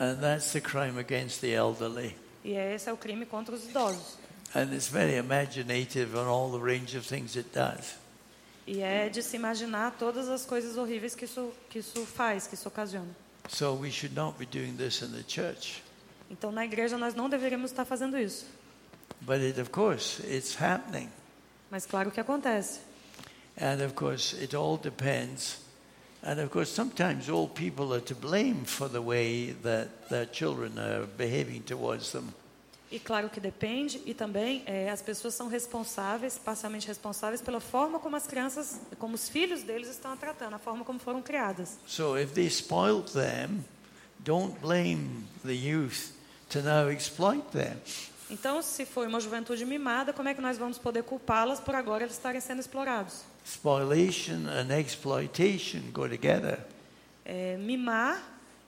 and 0.00 0.16
that's 0.20 0.52
the 0.52 0.60
crime 0.60 0.98
against 0.98 1.40
the 1.40 1.50
elderly. 1.52 2.16
e 2.44 2.52
esse 2.52 2.88
é 2.88 2.92
o 2.92 2.96
crime 2.96 3.26
contra 3.26 3.54
os 3.54 3.64
idosos. 3.64 4.16
And 4.54 4.72
it's 4.74 4.88
very 4.88 5.16
imaginative 5.16 6.16
on 6.16 6.26
all 6.26 6.50
the 6.50 6.58
range 6.58 6.96
of 6.96 7.06
things 7.06 7.36
it 7.36 7.50
does. 7.52 7.96
E 8.66 8.80
é 8.80 9.08
de 9.10 9.22
se 9.22 9.36
imaginar 9.36 9.96
todas 9.98 10.28
as 10.28 10.46
coisas 10.46 10.76
horríveis 10.78 11.14
que 11.14 11.26
isso, 11.26 11.52
que 11.68 11.78
isso 11.80 12.06
faz, 12.06 12.46
que 12.46 12.54
isso 12.54 12.68
ocasiona. 12.68 13.14
So 13.50 13.74
we 13.74 13.90
should 13.90 14.14
not 14.14 14.38
be 14.38 14.46
doing 14.46 14.76
this 14.76 15.02
in 15.02 15.08
the 15.08 15.24
church. 15.26 15.82
Então, 16.30 16.50
na 16.52 16.64
igreja, 16.64 16.96
nós 16.98 17.14
não 17.14 17.28
deveríamos 17.28 17.70
estar 17.70 17.84
fazendo 17.86 18.18
isso. 18.18 18.46
But 19.22 19.40
it, 19.40 19.58
of 19.60 19.70
course, 19.70 20.22
it's 20.22 20.54
happening. 20.60 21.10
Mas 21.70 21.84
claro 21.86 22.10
que 22.10 22.20
acontece. 22.20 22.80
And 23.60 23.82
of 23.84 23.94
course, 23.94 24.36
it 24.40 24.54
all 24.54 24.78
depends. 24.78 25.58
And 26.22 26.40
of 26.40 26.50
course, 26.50 26.70
sometimes 26.70 27.28
old 27.28 27.54
people 27.54 27.92
are 27.94 28.00
to 28.02 28.14
blame 28.14 28.64
for 28.64 28.88
the 28.88 29.00
way 29.00 29.52
that 29.62 30.08
their 30.08 30.26
children 30.26 30.78
are 30.78 31.06
behaving 31.16 31.62
towards 31.62 32.12
them. 32.12 32.34
E 32.90 32.98
claro 32.98 33.28
que 33.28 33.38
depende, 33.38 34.00
e 34.06 34.14
também 34.14 34.62
é, 34.64 34.88
as 34.88 35.02
pessoas 35.02 35.34
são 35.34 35.46
responsáveis, 35.46 36.38
parcialmente 36.38 36.88
responsáveis, 36.88 37.42
pela 37.42 37.60
forma 37.60 37.98
como 37.98 38.16
as 38.16 38.26
crianças, 38.26 38.80
como 38.98 39.14
os 39.14 39.28
filhos 39.28 39.62
deles 39.62 39.88
estão 39.88 40.12
a 40.12 40.16
tratando, 40.16 40.54
a 40.54 40.58
forma 40.58 40.84
como 40.84 40.98
foram 40.98 41.20
criadas. 41.20 41.76
So 41.86 42.18
if 42.18 42.32
they 42.32 42.46
spoiled 42.46 43.12
them, 43.12 43.62
don't 44.20 44.58
blame 44.60 45.26
the 45.44 45.52
youth 45.52 46.12
to 46.48 46.62
now 46.62 46.90
exploit 46.90 47.42
them. 47.52 47.76
Então, 48.30 48.62
se 48.62 48.86
foi 48.86 49.06
uma 49.06 49.20
juventude 49.20 49.64
mimada, 49.66 50.12
como 50.12 50.28
é 50.28 50.34
que 50.34 50.40
nós 50.40 50.56
vamos 50.56 50.78
poder 50.78 51.02
culpá-las 51.02 51.60
por 51.60 51.74
agora 51.74 52.04
eles 52.04 52.14
estarem 52.14 52.40
sendo 52.40 52.60
explorados? 52.60 53.22
Spoliation 53.48 54.46
and 54.48 54.70
exploitation 54.78 55.90
go 55.92 56.06
together. 56.08 56.58
É, 57.24 57.56
mimar 57.56 58.22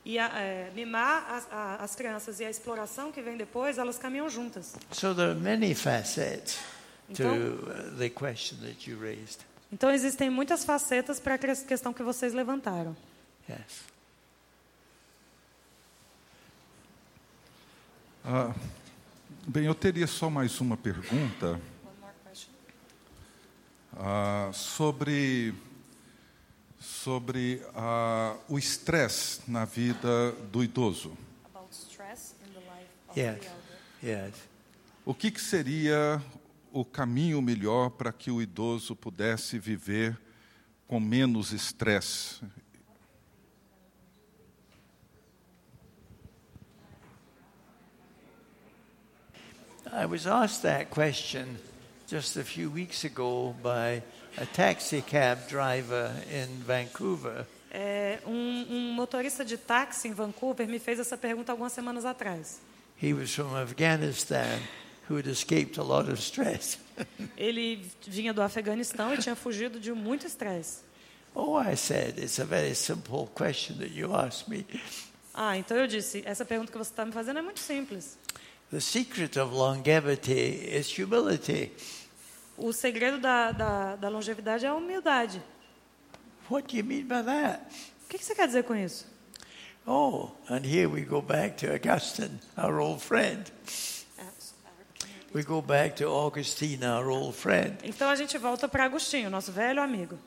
e 0.04 0.18
a, 0.18 0.26
é, 0.38 0.70
mimar 0.74 1.26
as, 1.30 1.46
a, 1.52 1.76
as 1.84 1.94
crianças 1.94 2.40
e 2.40 2.44
a 2.44 2.50
exploração 2.50 3.12
que 3.12 3.20
vem 3.20 3.36
depois, 3.36 3.76
elas 3.78 3.98
caminham 3.98 4.28
juntas. 4.28 4.74
So 4.92 5.14
there 5.14 5.32
are 5.32 5.38
many 5.38 5.74
facets 5.74 6.58
to 7.14 7.22
Então- 7.22 7.34
uh, 7.36 7.96
the 7.98 8.08
question 8.08 8.58
that 8.60 8.88
you 8.90 8.98
raised. 8.98 9.40
Então, 9.72 9.90
existem 9.90 10.28
muitas 10.30 10.64
facetas 10.64 11.20
para 11.20 11.34
a 11.34 11.38
que- 11.38 11.54
questão 11.64 11.92
que 11.92 12.02
vocês 12.02 12.32
levantaram. 12.32 12.96
Yes. 13.48 13.84
Ah, 18.24 18.52
bem, 19.46 19.64
eu 19.66 19.74
teria 19.74 20.06
só 20.06 20.28
mais 20.28 20.60
uma 20.60 20.76
pergunta 20.76 21.60
ah, 24.00 24.50
sobre 24.52 25.54
sobre 26.78 27.62
ah, 27.74 28.36
o 28.48 28.58
estresse 28.58 29.42
na 29.46 29.66
vida 29.66 30.32
do 30.50 30.64
idoso. 30.64 31.16
Yes. 33.16 33.44
Yes. 34.02 34.34
O 35.04 35.12
que, 35.12 35.30
que 35.30 35.40
seria 35.40 36.22
o 36.72 36.84
caminho 36.84 37.42
melhor 37.42 37.90
para 37.90 38.12
que 38.12 38.30
o 38.30 38.40
idoso 38.40 38.96
pudesse 38.96 39.58
viver 39.58 40.18
com 40.86 40.98
menos 40.98 41.52
estresse? 41.52 42.40
I 49.92 50.06
was 50.06 50.26
asked 50.26 50.62
that 50.62 50.90
question 50.90 51.58
just 52.10 52.36
a 52.36 52.42
few 52.42 52.68
weeks 52.68 53.04
ago 53.04 53.54
by 53.62 54.02
a 54.36 54.46
taxi 54.46 55.00
cab 55.00 55.48
driver 55.48 56.12
in 56.28 56.48
Vancouver. 56.66 57.46
É, 57.70 58.18
um, 58.26 58.66
um 58.68 58.92
motorista 58.92 59.44
de 59.44 59.56
táxi 59.56 60.08
em 60.08 60.12
Vancouver 60.12 60.66
me 60.66 60.80
fez 60.80 60.98
essa 60.98 61.16
pergunta 61.16 61.52
algumas 61.52 61.72
semanas 61.72 62.04
atrás. 62.04 62.60
He 63.00 63.14
was 63.14 63.32
from 63.32 63.54
Afghanistan 63.54 64.58
who 65.08 65.16
had 65.16 65.28
escaped 65.28 65.78
a 65.78 65.84
lot 65.84 66.10
of 66.10 66.20
stress. 66.20 66.78
Ele 67.38 67.88
vinha 68.02 68.34
do 68.34 68.42
Afeganistão 68.42 69.14
e 69.14 69.18
tinha 69.18 69.36
fugido 69.36 69.78
de 69.78 69.92
muito 69.92 70.26
estresse. 70.26 70.80
oh, 71.32 71.56
I 71.56 71.76
said, 71.76 72.18
it's 72.18 72.40
a 72.40 72.44
very 72.44 72.74
simple 72.74 73.28
question 73.36 73.78
that 73.78 73.92
you 73.94 74.12
asked 74.12 74.48
me. 74.50 74.66
Ah, 75.32 75.56
então 75.56 75.76
eu 75.76 75.86
disse, 75.86 76.22
essa 76.26 76.44
pergunta 76.44 76.72
que 76.72 76.78
você 76.78 76.90
está 76.90 77.04
me 77.04 77.12
fazendo 77.12 77.38
é 77.38 77.42
muito 77.42 77.60
simples. 77.60 78.18
The 78.72 78.80
secret 78.80 79.38
of 79.38 79.54
longevity 79.54 80.76
is 80.76 80.92
humility. 80.96 81.70
O 82.62 82.74
segredo 82.74 83.18
da, 83.18 83.52
da, 83.52 83.96
da 83.96 84.08
longevidade 84.10 84.66
é 84.66 84.68
a 84.68 84.74
humildade. 84.74 85.42
What 86.50 86.68
do 86.68 86.76
you 86.76 86.84
mean 86.84 87.04
by 87.04 87.22
that? 87.24 87.64
O 88.04 88.08
que 88.08 88.18
que 88.18 88.24
você 88.24 88.34
quer 88.34 88.46
dizer 88.46 88.64
com 88.64 88.76
isso? 88.76 89.06
Oh, 89.86 90.30
and 90.48 90.66
here 90.66 90.86
we 90.86 91.02
go 91.02 91.22
back 91.22 91.56
to 91.56 91.72
Augustine, 91.72 92.38
our 92.58 92.78
old 92.78 93.02
friend. 93.02 93.50
We 95.32 95.42
go 95.42 95.62
back 95.62 95.96
to 95.96 96.08
Augustine, 96.08 96.84
our 96.84 97.08
old 97.08 97.34
friend. 97.34 97.78
Então 97.82 98.10
a 98.10 98.16
gente 98.16 98.36
volta 98.36 98.68
para 98.68 98.84
Agostinho, 98.84 99.30
nosso 99.30 99.52
velho 99.52 99.80
amigo. 99.80 100.18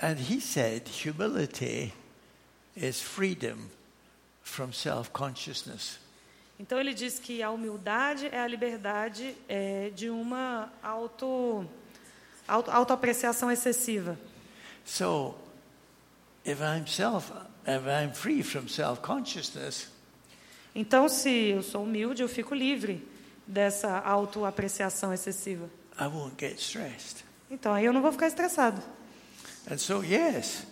And 0.00 0.16
he 0.18 0.40
said 0.40 0.88
humility 0.88 1.92
is 2.74 3.00
freedom 3.00 3.70
from 4.42 4.72
self 4.72 5.12
consciousness. 5.12 5.98
Então 6.58 6.78
ele 6.78 6.94
diz 6.94 7.18
que 7.18 7.42
a 7.42 7.50
humildade 7.50 8.28
é 8.28 8.40
a 8.40 8.46
liberdade 8.46 9.36
é, 9.48 9.90
de 9.90 10.08
uma 10.08 10.72
auto, 10.82 11.66
auto 12.46 12.70
autoapreciação 12.70 13.50
excessiva. 13.50 14.18
So, 14.84 15.34
if 16.44 16.60
I'm 16.60 16.86
self, 16.86 17.32
if 17.66 17.82
I'm 17.86 18.14
free 18.14 18.42
from 18.42 18.68
self 18.68 19.00
consciousness, 19.00 19.88
Então 20.74 21.08
se 21.08 21.30
eu 21.50 21.62
sou 21.62 21.84
humilde, 21.84 22.22
eu 22.22 22.28
fico 22.28 22.54
livre 22.54 23.06
dessa 23.46 23.98
autoapreciação 23.98 25.12
excessiva. 25.12 25.68
I 26.00 26.06
won't 26.06 26.34
get 26.38 26.58
stressed. 26.58 27.24
Então 27.50 27.72
aí 27.72 27.84
eu 27.84 27.92
não 27.92 28.02
vou 28.02 28.10
ficar 28.10 28.26
estressado. 28.26 28.82
And 29.70 29.78
so, 29.78 30.02
yes, 30.04 30.66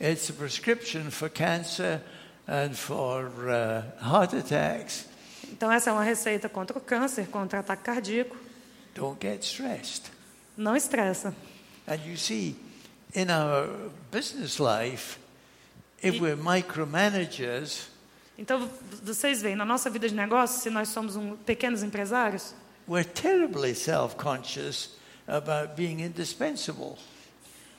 it's 0.00 0.28
a 0.28 0.32
prescription 0.32 1.10
for 1.10 1.30
cancer 1.30 2.02
and 2.46 2.74
for 2.74 3.26
uh, 3.48 3.82
heart 4.04 4.34
attacks. 4.34 5.06
Então 5.52 5.70
essa 5.70 5.90
é 5.90 5.92
uma 5.92 6.02
receita 6.04 6.48
contra 6.48 6.76
o 6.76 6.80
câncer, 6.80 7.26
contra 7.28 7.58
o 7.58 7.60
ataque 7.60 7.82
cardíaco. 7.84 8.36
Don't 8.94 9.18
get 9.20 9.42
stressed. 9.42 10.10
Não 10.56 10.76
estressa. 10.76 11.34
And 11.86 11.96
you 12.06 12.16
see, 12.16 12.56
in 13.14 13.26
our 13.30 13.90
business 14.12 14.58
life, 14.58 15.18
if 16.02 16.14
E- 16.16 16.20
we're 16.20 16.36
micromanagers, 16.36 17.88
Então 18.36 18.68
vocês 19.02 19.40
veem, 19.42 19.54
na 19.54 19.64
nossa 19.64 19.88
vida 19.90 20.08
de 20.08 20.14
negócio, 20.14 20.60
se 20.60 20.68
nós 20.70 20.88
somos 20.88 21.14
um, 21.16 21.36
pequenos 21.36 21.82
empresários, 21.84 22.52
we're 22.88 23.08
terribly 23.08 23.74
self 23.74 24.16
conscious 24.16 24.90
about 25.28 25.74
being 25.76 26.00
indispensable. 26.02 26.96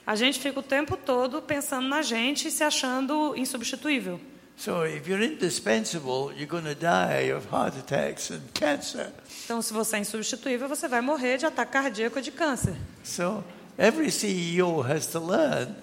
a 0.06 0.14
gente 0.16 0.38
fica 0.40 0.60
o 0.60 0.62
tempo 0.62 0.96
todo 0.96 1.42
pensando 1.42 1.88
na 1.88 2.00
gente 2.02 2.48
e 2.48 2.50
se 2.50 2.62
achando 2.64 3.34
insubstituível. 3.36 4.20
So 4.56 4.84
if 4.84 5.06
you're 5.06 5.22
indispensable, 5.22 6.32
you're 6.34 6.46
going 6.46 6.64
to 6.64 6.74
die 6.74 7.30
of 7.30 7.46
heart 7.50 7.76
attacks 7.76 8.30
and 8.30 8.40
cancer. 8.54 9.12
Então, 9.44 9.60
se 9.60 9.72
você 9.72 9.96
é 9.96 9.98
insubstituível, 10.00 10.66
você 10.66 10.88
vai 10.88 11.00
morrer 11.02 11.36
de 11.36 11.44
ataque 11.44 11.72
cardíaco 11.72 12.16
ou 12.16 12.22
de 12.22 12.32
câncer. 12.32 12.74
So 13.04 13.44
every 13.78 14.10
CEO 14.10 14.80
has 14.80 15.06
to 15.08 15.20
learn 15.20 15.74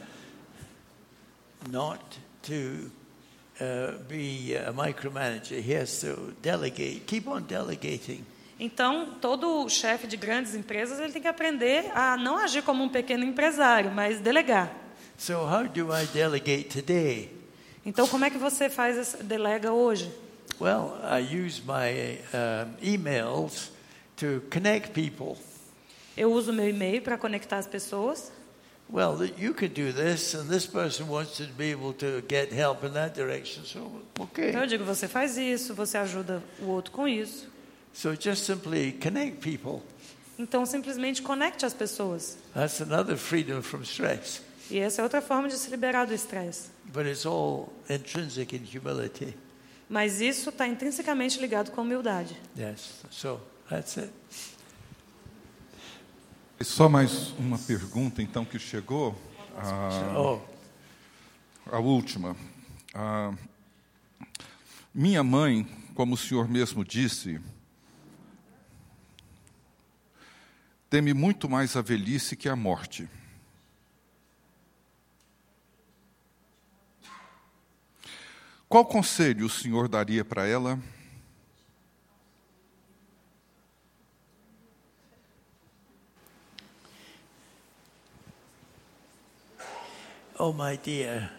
not 1.70 2.02
to 2.44 2.92
uh, 3.62 4.00
be 4.10 4.56
a 4.56 4.74
micromanager. 4.74 5.60
He 5.60 5.76
has 5.76 6.00
to 6.02 6.34
delegate, 6.42 7.04
keep 7.06 7.28
on 7.28 7.42
delegating. 7.42 8.26
Então, 8.60 9.16
todo 9.22 9.70
chefe 9.70 10.08
de 10.08 10.18
grandes 10.18 10.56
empresas 10.56 11.00
ele 11.00 11.12
tem 11.12 11.22
que 11.22 11.28
aprender 11.28 11.92
a 11.94 12.18
não 12.18 12.38
agir 12.38 12.64
como 12.64 12.84
um 12.84 12.90
pequeno 12.90 13.24
empresário, 13.24 13.92
mas 13.92 14.20
delegar. 14.20 14.72
So 15.18 15.34
how 15.46 15.68
do 15.68 15.94
I 15.94 16.06
delegate 16.08 16.66
today? 16.66 17.43
Então, 17.86 18.08
como 18.08 18.24
é 18.24 18.30
que 18.30 18.38
você 18.38 18.70
faz 18.70 18.98
essa, 18.98 19.24
delega 19.24 19.72
hoje? 19.74 20.12
Well, 20.60 20.94
I 21.04 21.20
use 21.20 21.62
my 21.62 22.20
um, 22.34 22.76
emails 22.82 23.72
to 24.18 24.42
connect 24.52 24.92
people. 24.92 25.38
Eu 26.16 26.32
uso 26.32 26.54
meu 26.54 26.70
e-mail 26.70 27.02
para 27.02 27.18
conectar 27.18 27.58
as 27.58 27.68
pessoas. 27.68 28.32
Well, 28.90 29.18
you 29.38 29.54
could 29.54 29.74
do 29.74 29.92
this, 29.92 30.36
and 30.36 30.48
this 30.48 30.66
person 30.66 31.06
wants 31.06 31.38
to 31.38 31.48
be 31.58 31.72
able 31.72 31.94
to 31.94 32.22
get 32.30 32.54
help 32.54 32.84
in 32.84 32.92
that 32.94 33.16
direction. 33.16 33.64
So, 33.66 34.04
okay. 34.20 34.50
Então, 34.50 34.62
eu 34.62 34.68
digo, 34.68 34.84
você 34.84 35.08
faz 35.08 35.38
isso, 35.38 35.74
você 35.74 35.98
ajuda 35.98 36.44
o 36.62 36.68
outro 36.68 36.92
com 36.92 37.08
isso. 37.08 37.48
So 37.94 38.14
just 38.14 38.46
simply 38.46 38.94
connect 38.94 39.38
people. 39.38 39.82
Então, 40.38 40.66
simplesmente 40.66 41.22
conecte 41.22 41.66
as 41.66 41.74
pessoas. 41.74 42.38
That's 42.54 42.82
another 42.82 43.18
freedom 43.18 43.62
from 43.62 43.82
stress. 43.82 44.42
E 44.70 44.80
essa 44.80 45.02
é 45.02 45.04
outra 45.04 45.22
forma 45.22 45.48
de 45.48 45.56
se 45.56 45.70
liberar 45.70 46.06
do 46.06 46.14
estresse. 46.14 46.73
But 46.94 47.08
it's 47.08 47.26
all 47.26 47.74
intrinsic 47.90 48.56
in 48.56 48.64
humility. 48.64 49.36
Mas 49.90 50.22
isso 50.22 50.50
está 50.50 50.68
intrinsecamente 50.68 51.40
ligado 51.40 51.72
com 51.72 51.82
humildade. 51.82 52.40
Yes. 52.58 53.04
So 53.10 53.42
that's 53.70 53.98
it. 53.98 54.12
E 56.60 56.64
Só 56.64 56.88
mais 56.88 57.32
uma 57.40 57.58
pergunta, 57.58 58.22
então, 58.22 58.46
que 58.46 58.60
chegou. 58.60 59.20
A, 59.58 60.18
Oh, 60.18 60.40
a 61.72 61.80
última. 61.80 62.36
A, 62.94 63.34
minha 64.94 65.24
mãe, 65.24 65.68
como 65.96 66.14
o 66.14 66.18
senhor 66.18 66.48
mesmo 66.48 66.86
disse, 66.86 67.42
teme 70.90 71.14
muito 71.14 71.50
mais 71.50 71.76
a 71.76 71.82
velhice 71.82 72.36
que 72.36 72.48
a 72.48 72.56
morte. 72.56 73.10
Qual 78.74 78.84
conselho 78.84 79.46
o 79.46 79.50
senhor 79.52 79.88
daria 79.88 80.26
para 80.26 80.48
ela? 80.48 80.80
oh, 90.40 90.52
my 90.52 90.76
dear. 90.76 91.30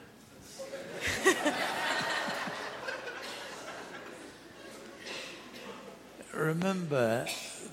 Remember 6.33 7.27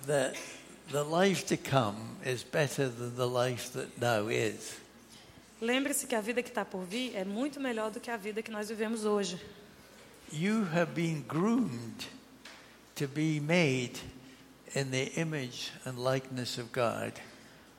that 0.07 0.35
the 0.89 1.03
life 1.03 1.45
to 1.45 1.55
come 1.55 2.17
is 2.25 2.43
better 2.43 2.89
than 2.89 3.15
the 3.15 3.27
life 3.27 3.71
that 3.73 4.01
now 4.01 4.27
is. 4.27 4.79
Lembre-se 5.61 6.07
que 6.07 6.15
a 6.15 6.21
vida 6.21 6.41
que 6.41 6.49
está 6.49 6.65
por 6.65 6.83
vir 6.83 7.15
é 7.15 7.23
muito 7.23 7.59
melhor 7.59 7.91
do 7.91 7.99
que 7.99 8.09
a 8.09 8.17
vida 8.17 8.41
que 8.41 8.49
nós 8.49 8.69
vivemos 8.69 9.05
hoje. 9.05 9.39
You 10.33 10.65
have 10.73 10.93
been 10.93 11.23
groomed 11.27 12.07
to 12.95 13.07
be 13.07 13.39
made 13.39 14.01
in 14.75 14.85
the 14.89 15.11
image 15.19 15.71
and 15.85 15.99
likeness 16.03 16.57
of 16.57 16.69
God. 16.73 17.13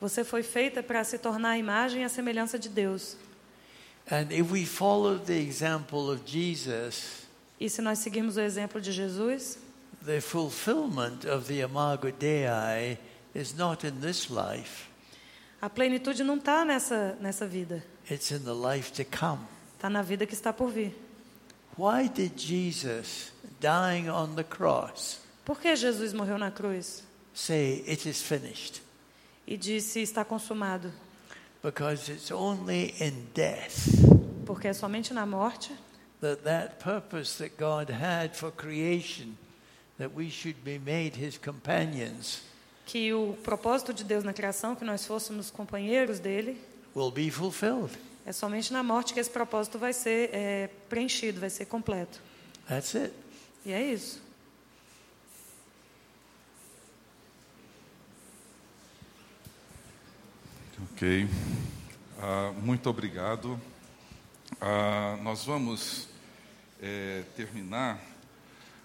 Você 0.01 0.23
foi 0.23 0.45
feita 0.45 0.81
para 0.81 1.03
se 1.03 1.19
tornar 1.19 1.51
a 1.51 1.59
imagem 1.59 2.03
e 2.03 2.05
a 2.05 2.09
semelhança 2.09 2.57
de 2.57 2.69
Deus. 2.69 3.17
And 4.09 4.31
if 4.31 4.53
we 4.53 4.65
follow 4.65 5.19
the 5.19 5.41
example 5.41 6.11
of 6.11 6.23
Jesus, 6.25 7.27
E 7.59 7.69
se 7.69 7.83
nós 7.83 7.99
seguirmos 7.99 8.37
o 8.37 8.41
exemplo 8.41 8.81
de 8.81 8.93
Jesus, 8.93 9.59
the 10.05 10.21
fulfillment 10.21 11.25
of 11.25 11.47
the 11.47 11.61
Imago 11.61 12.13
Dei 12.13 12.99
is 13.35 13.55
not 13.55 13.85
in 13.87 14.01
this 14.01 14.29
life, 14.29 14.89
a 15.63 15.71
plenitude 15.71 16.23
não 16.25 16.37
está 16.37 16.65
nessa, 16.65 17.17
nessa 17.21 17.47
vida. 17.47 17.83
it's 18.11 18.31
in 18.33 18.41
the 18.41 18.53
life 18.53 18.93
to 18.93 19.05
come. 19.05 19.41
Está 19.77 19.89
na 19.89 20.03
vida 20.03 20.27
que 20.27 20.35
está 20.35 20.53
por 20.53 20.69
vir. 20.71 20.93
Why 21.79 22.09
did 22.09 22.37
Jesus, 22.37 23.33
dying 23.61 24.09
on 24.11 24.35
the 24.35 24.45
cross, 24.45 25.21
Por 25.45 25.59
que 25.61 25.75
Jesus 25.75 26.13
morreu 26.13 26.37
na 26.39 26.51
cruz 26.51 27.03
say, 27.33 27.83
It 27.87 28.09
is 28.09 28.21
finished? 28.21 28.83
e 29.47 29.57
disse 29.57 30.01
está 30.01 30.25
consumado? 30.25 30.93
Because 31.63 32.11
it's 32.13 32.31
only 32.33 32.95
in 33.01 33.27
death 33.35 33.89
Porque 34.45 34.67
é 34.69 34.73
somente 34.73 35.15
na 35.15 35.25
morte 35.25 35.73
that 36.21 36.43
that 36.43 36.77
purpose 36.79 37.39
that 37.39 37.57
God 37.57 37.89
had 37.91 38.35
for 38.37 38.51
creation, 38.53 39.37
that 39.99 40.13
we 40.15 40.29
should 40.31 40.59
be 40.65 40.79
made 40.79 41.17
his 41.17 41.37
companions, 41.39 42.43
que 42.87 43.13
o 43.13 43.37
propósito 43.43 43.93
de 43.93 44.05
Deus 44.05 44.25
na 44.25 44.33
criação, 44.33 44.75
que 44.75 44.85
nós 44.85 45.07
fôssemos 45.07 45.51
companheiros 45.51 46.19
dele, 46.19 46.61
will 46.95 47.11
be 47.11 47.31
fulfilled. 47.31 47.97
é 48.27 48.33
somente 48.33 48.73
na 48.73 48.83
morte 48.83 49.15
que 49.15 49.21
esse 49.21 49.31
propósito 49.31 49.79
vai 49.79 49.93
ser 49.93 50.31
é, 50.33 50.69
preenchido, 50.89 51.41
vai 51.41 51.51
ser 51.51 51.67
completo. 51.67 52.21
That's 52.69 52.95
it. 52.95 53.13
E 53.65 53.73
é 53.73 53.83
isso. 53.83 54.21
Ok. 60.93 61.29
Ah, 62.21 62.53
muito 62.63 62.89
obrigado. 62.89 63.61
Ah, 64.61 65.19
nós 65.23 65.45
vamos 65.45 66.09
eh, 66.81 67.25
terminar. 67.37 68.01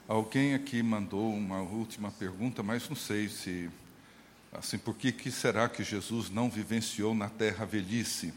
Alguém 0.07 0.53
aqui 0.53 0.81
mandou 0.81 1.33
uma 1.33 1.61
última 1.61 2.11
pergunta, 2.11 2.63
mas 2.63 2.87
não 2.87 2.95
sei 2.95 3.27
se. 3.27 3.69
Assim, 4.57 4.79
por 4.79 4.95
que, 4.95 5.11
que 5.11 5.31
será 5.31 5.69
que 5.69 5.83
Jesus 5.83 6.31
não 6.31 6.49
vivenciou 6.49 7.13
na 7.13 7.29
terra 7.29 7.63
a 7.63 7.65
velhice? 7.67 8.33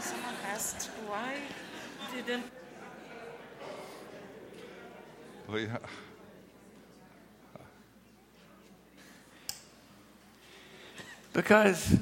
Someone 0.00 0.36
asked 0.54 0.88
why 1.08 1.42
didn't 2.14 2.44
Foi 5.46 5.64
a- 5.66 5.80
Because 11.32 11.98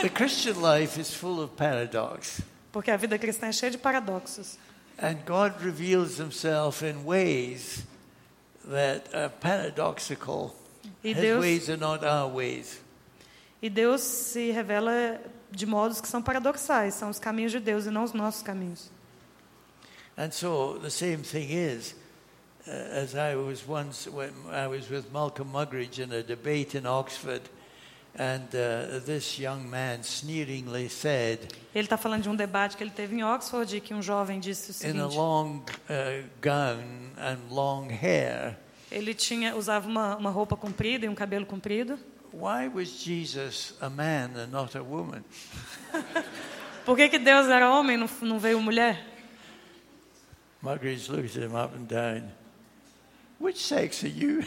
the 0.00 0.08
Christian 0.08 0.60
life 0.60 0.98
is 0.98 1.14
full 1.14 1.40
of 1.40 1.56
paradox. 1.56 2.40
Porque 2.72 2.90
a 2.90 2.96
vida 2.96 3.18
cristã 3.18 3.46
é 3.48 3.52
cheia 3.52 3.70
de 3.70 3.78
paradoxos. 3.78 4.56
And 4.98 5.16
God 5.24 5.60
reveals 5.62 6.18
himself 6.18 6.82
in 6.82 7.04
ways 7.04 7.84
that 8.64 9.08
are 9.14 9.28
paradoxical. 9.28 10.54
E 11.02 11.14
Deus, 11.14 11.40
ways 11.40 11.68
are 11.68 11.76
not 11.76 12.04
our 12.04 12.32
ways. 12.32 12.80
e 13.60 13.70
Deus 13.70 14.00
se 14.00 14.50
revela 14.50 15.20
de 15.50 15.66
modos 15.66 16.00
que 16.00 16.08
são 16.08 16.22
paradoxais, 16.22 16.94
são 16.94 17.10
os 17.10 17.18
caminhos 17.18 17.52
de 17.52 17.60
Deus 17.60 17.86
e 17.86 17.90
não 17.90 18.04
os 18.04 18.12
nossos 18.12 18.42
caminhos. 18.42 18.90
And 20.16 20.30
so 20.30 20.78
the 20.82 20.90
same 20.90 21.18
thing 21.18 21.52
is, 21.52 21.94
uh, 22.66 22.70
as 23.02 23.14
I 23.14 23.34
was 23.34 23.64
once 23.66 24.08
when 24.08 24.32
I 24.50 24.66
was 24.66 24.90
with 24.90 25.10
Malcolm 25.12 25.50
Muggeridge 25.50 25.98
in 26.02 26.12
a 26.12 26.22
debate 26.22 26.76
in 26.76 26.86
Oxford, 26.86 27.42
and 28.14 28.44
uh, 28.54 29.00
this 29.06 29.38
young 29.38 29.68
man 29.70 30.02
sneeringly 30.02 30.88
said, 30.90 31.48
Ele 31.74 31.86
está 31.86 31.96
falando 31.96 32.24
de 32.24 32.28
um 32.28 32.36
debate 32.36 32.76
que 32.76 32.84
ele 32.84 32.90
teve 32.90 33.16
em 33.16 33.24
Oxford 33.24 33.74
e 33.74 33.80
que 33.80 33.94
um 33.94 34.02
jovem 34.02 34.38
disse 34.38 34.70
o 34.70 34.86
in 34.86 35.00
a 35.00 35.08
seguinte: 35.08 35.16
long 35.16 35.62
uh, 35.88 36.28
gown 36.42 37.12
and 37.18 37.38
long 37.50 37.88
hair, 37.90 38.58
ele 38.92 39.14
tinha 39.14 39.56
usava 39.56 39.88
uma, 39.88 40.16
uma 40.16 40.30
roupa 40.30 40.56
comprida 40.56 41.06
e 41.06 41.08
um 41.08 41.14
cabelo 41.14 41.46
comprido. 41.46 41.98
why 42.32 42.66
was 42.66 42.88
Jesus 42.88 43.74
a 43.80 43.90
man 43.90 44.36
and 44.36 44.50
not 44.50 44.74
a 44.76 44.82
woman? 44.82 45.24
Por 46.84 46.96
que, 46.96 47.08
que 47.08 47.18
Deus 47.18 47.46
era 47.46 47.70
homem 47.70 47.96
não, 47.96 48.08
não 48.22 48.38
veio 48.38 48.60
mulher? 48.60 49.06
Muggeridge 50.62 51.08
looked 51.10 51.36
him 51.36 51.54
up 51.54 51.74
and 51.76 51.86
down. 51.86 52.30
Which 53.38 53.58
sex 53.58 54.04
are 54.04 54.08
you? 54.08 54.44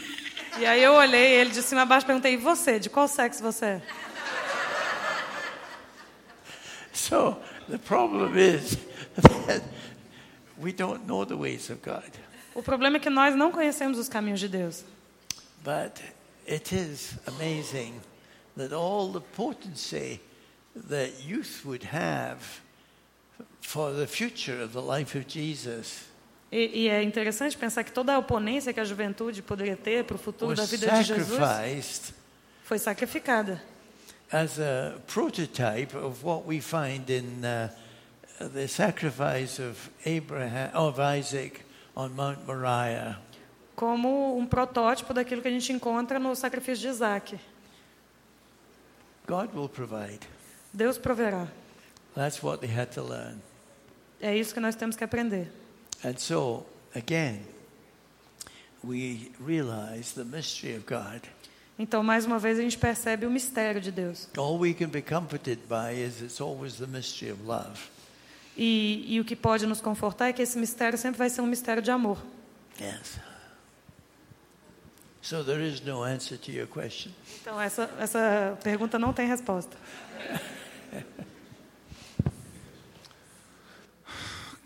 E 0.58 0.64
aí 0.64 0.82
eu 0.82 0.94
olhei 0.94 1.34
ele 1.34 1.50
de 1.50 1.62
cima 1.62 1.82
a 1.82 1.84
baixo 1.84 2.06
perguntei: 2.06 2.34
e 2.34 2.36
você? 2.36 2.78
De 2.78 2.88
qual 2.88 3.06
sexo 3.06 3.42
você 3.42 3.64
é? 3.66 3.82
So 6.92 7.36
the 7.68 7.78
problem 7.78 8.36
is 8.38 8.78
that 9.46 9.62
we 10.58 10.72
don't 10.72 11.06
know 11.06 11.24
the 11.26 11.36
ways 11.36 11.70
of 11.70 11.80
God. 11.82 12.10
O 12.56 12.62
problema 12.62 12.96
é 12.96 13.00
que 13.00 13.10
nós 13.10 13.36
não 13.36 13.52
conhecemos 13.52 13.98
os 13.98 14.08
caminhos 14.08 14.40
de 14.40 14.48
Deus. 14.48 14.82
But 15.62 16.00
it 16.48 16.74
is 16.74 17.18
amazing 17.26 18.00
that 18.56 18.74
all 18.74 19.12
the 19.12 19.20
potency 19.20 20.20
that 20.88 21.12
youth 21.22 21.64
would 21.66 21.86
have 21.92 22.40
for 23.60 23.92
the 23.92 24.06
future 24.06 24.62
of 24.62 24.72
the 24.72 24.80
life 24.80 25.16
of 25.16 25.26
Jesus 25.28 26.06
E, 26.50 26.84
e 26.84 26.88
é 26.88 27.02
interessante 27.02 27.56
pensar 27.56 27.82
que 27.82 27.90
toda 27.90 28.14
a 28.14 28.18
oponência 28.18 28.72
que 28.72 28.78
a 28.78 28.84
juventude 28.84 29.42
poderia 29.42 29.76
ter 29.76 30.04
para 30.04 30.14
o 30.14 30.18
futuro 30.18 30.54
da 30.54 30.64
vida 30.64 30.86
de 30.86 31.02
Jesus 31.02 32.14
foi 32.62 32.78
sacrificada 32.78 33.60
as 34.32 34.58
a 34.58 34.98
prototype 35.06 35.96
of 35.96 36.24
what 36.24 36.46
we 36.46 36.60
find 36.60 37.10
in 37.10 37.42
uh, 37.44 37.68
the 38.52 38.66
sacrifice 38.68 39.60
of 39.60 39.90
Abraham 40.04 40.70
of 40.74 41.00
Isaac 41.00 41.65
on 41.96 42.10
Mount 42.10 42.46
Moriah. 42.46 43.18
como 43.74 44.38
um 44.38 44.46
protótipo 44.46 45.12
daquilo 45.12 45.42
que 45.42 45.48
a 45.48 45.50
gente 45.50 45.72
encontra 45.72 46.18
no 46.18 46.34
sacrifício 46.34 46.82
de 46.82 46.88
Isaac. 46.88 47.38
God 49.26 49.54
will 49.54 49.68
provide. 49.68 50.20
Deus 50.72 50.98
proverá. 50.98 51.48
That's 52.14 52.42
what 52.42 52.60
they 52.60 52.70
had 52.74 52.92
to 52.94 53.02
learn. 53.02 53.40
É 54.20 54.36
isso 54.36 54.54
que 54.54 54.60
nós 54.60 54.74
temos 54.74 54.96
que 54.96 55.04
aprender. 55.04 55.50
And 56.04 56.16
so, 56.18 56.64
again, 56.94 57.42
we 58.84 59.32
realize 59.40 60.14
the 60.14 60.24
mystery 60.24 60.76
of 60.76 60.84
God. 60.86 61.22
Então, 61.78 62.02
mais 62.02 62.24
uma 62.24 62.38
vez, 62.38 62.58
a 62.58 62.62
gente 62.62 62.78
percebe 62.78 63.26
o 63.26 63.30
mistério 63.30 63.80
de 63.80 63.90
Deus. 63.92 64.28
All 64.38 64.58
we 64.58 64.72
can 64.72 64.88
be 64.88 65.02
comforted 65.02 65.60
by 65.68 65.92
is 65.92 66.22
it's 66.22 66.40
always 66.40 66.76
the 66.76 66.86
mystery 66.86 67.30
of 67.30 67.42
love. 67.46 67.90
E, 68.56 69.04
e 69.08 69.20
o 69.20 69.24
que 69.24 69.36
pode 69.36 69.66
nos 69.66 69.80
confortar 69.80 70.28
é 70.28 70.32
que 70.32 70.40
esse 70.40 70.58
mistério 70.58 70.98
sempre 70.98 71.18
vai 71.18 71.28
ser 71.28 71.42
um 71.42 71.46
mistério 71.46 71.82
de 71.82 71.90
amor. 71.90 72.18
Yes. 72.80 73.18
So 75.20 75.44
there 75.44 75.66
is 75.66 75.80
no 75.80 76.02
answer 76.02 76.38
to 76.38 76.52
your 76.52 76.66
question. 76.66 77.12
Então, 77.40 77.60
essa, 77.60 77.90
essa 77.98 78.58
pergunta 78.62 78.98
não 78.98 79.12
tem 79.12 79.26
resposta. 79.26 79.76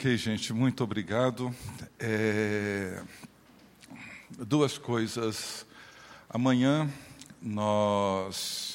Ok, 0.00 0.16
gente, 0.16 0.50
muito 0.54 0.82
obrigado. 0.82 1.54
É, 1.98 3.02
Duas 4.38 4.78
coisas. 4.78 5.66
Amanhã 6.28 6.88
nós 7.42 8.69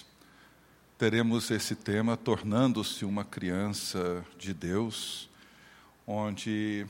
teremos 0.98 1.52
esse 1.52 1.76
tema, 1.76 2.16
tornando-se 2.16 3.04
uma 3.04 3.26
criança 3.26 4.26
de 4.38 4.54
Deus, 4.54 5.30
onde 6.08 6.86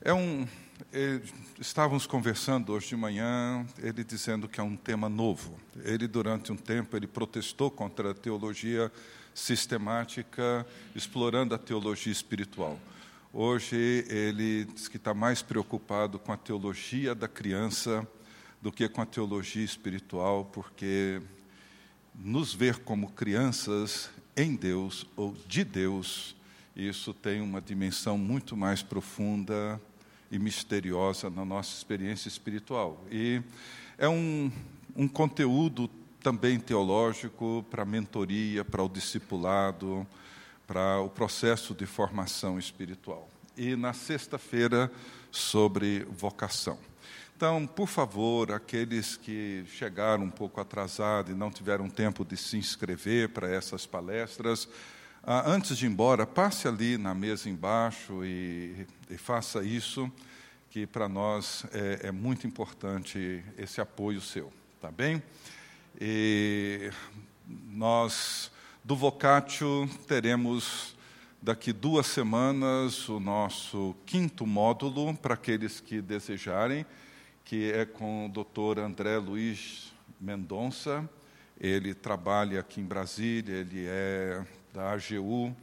é 0.00 0.12
um. 0.12 0.46
eh, 0.92 1.20
Estávamos 1.60 2.06
conversando 2.06 2.72
hoje 2.72 2.88
de 2.88 2.96
manhã, 2.96 3.66
ele 3.78 4.04
dizendo 4.04 4.48
que 4.48 4.60
é 4.60 4.62
um 4.62 4.76
tema 4.76 5.08
novo. 5.08 5.58
Ele, 5.84 6.06
durante 6.06 6.52
um 6.52 6.56
tempo, 6.56 6.96
ele 6.96 7.08
protestou 7.08 7.70
contra 7.70 8.12
a 8.12 8.14
teologia 8.14 8.92
sistemática, 9.34 10.64
explorando 10.94 11.54
a 11.54 11.58
teologia 11.58 12.12
espiritual. 12.12 12.78
Hoje 13.32 14.04
ele 14.08 14.64
diz 14.64 14.86
que 14.86 14.96
está 14.96 15.12
mais 15.12 15.42
preocupado 15.42 16.18
com 16.18 16.32
a 16.32 16.36
teologia 16.36 17.14
da 17.14 17.26
criança 17.26 18.06
do 18.62 18.70
que 18.72 18.88
com 18.88 19.02
a 19.02 19.06
teologia 19.06 19.64
espiritual, 19.64 20.44
porque 20.44 21.20
nos 22.18 22.52
ver 22.52 22.78
como 22.80 23.10
crianças 23.12 24.10
em 24.36 24.54
Deus 24.56 25.06
ou 25.16 25.36
de 25.46 25.64
Deus, 25.64 26.34
isso 26.74 27.14
tem 27.14 27.40
uma 27.40 27.60
dimensão 27.60 28.18
muito 28.18 28.56
mais 28.56 28.82
profunda 28.82 29.80
e 30.30 30.38
misteriosa 30.38 31.30
na 31.30 31.44
nossa 31.44 31.76
experiência 31.76 32.28
espiritual. 32.28 33.04
E 33.10 33.40
é 33.96 34.08
um, 34.08 34.50
um 34.94 35.08
conteúdo 35.08 35.88
também 36.22 36.58
teológico 36.58 37.64
para 37.70 37.82
a 37.82 37.86
mentoria, 37.86 38.64
para 38.64 38.82
o 38.82 38.88
discipulado, 38.88 40.06
para 40.66 41.00
o 41.00 41.08
processo 41.08 41.74
de 41.74 41.86
formação 41.86 42.58
espiritual. 42.58 43.28
E 43.56 43.74
na 43.74 43.92
sexta-feira, 43.92 44.90
sobre 45.30 46.04
vocação. 46.10 46.78
Então, 47.38 47.68
por 47.68 47.86
favor, 47.86 48.50
aqueles 48.50 49.16
que 49.16 49.64
chegaram 49.68 50.24
um 50.24 50.28
pouco 50.30 50.60
atrasados 50.60 51.30
e 51.30 51.36
não 51.36 51.52
tiveram 51.52 51.88
tempo 51.88 52.24
de 52.24 52.36
se 52.36 52.56
inscrever 52.56 53.28
para 53.28 53.48
essas 53.48 53.86
palestras, 53.86 54.68
ah, 55.22 55.48
antes 55.48 55.78
de 55.78 55.86
ir 55.86 55.88
embora, 55.88 56.26
passe 56.26 56.66
ali 56.66 56.98
na 56.98 57.14
mesa 57.14 57.48
embaixo 57.48 58.24
e, 58.24 58.84
e 59.08 59.16
faça 59.16 59.62
isso, 59.62 60.10
que 60.68 60.84
para 60.84 61.08
nós 61.08 61.64
é, 61.72 62.08
é 62.08 62.10
muito 62.10 62.44
importante 62.44 63.44
esse 63.56 63.80
apoio 63.80 64.20
seu, 64.20 64.52
tá 64.80 64.90
bem? 64.90 65.22
E 66.00 66.90
nós, 67.46 68.50
do 68.82 68.96
Vocatio, 68.96 69.88
teremos 70.08 70.96
daqui 71.40 71.72
duas 71.72 72.08
semanas 72.08 73.08
o 73.08 73.20
nosso 73.20 73.94
quinto 74.04 74.44
módulo 74.44 75.14
para 75.14 75.34
aqueles 75.34 75.78
que 75.78 76.02
desejarem, 76.02 76.84
que 77.48 77.72
é 77.72 77.86
com 77.86 78.26
o 78.26 78.28
doutor 78.28 78.78
André 78.78 79.16
Luiz 79.16 79.90
Mendonça. 80.20 81.08
Ele 81.58 81.94
trabalha 81.94 82.60
aqui 82.60 82.78
em 82.78 82.84
Brasília, 82.84 83.54
ele 83.54 83.86
é 83.86 84.44
da 84.74 84.92
AGU 84.92 85.56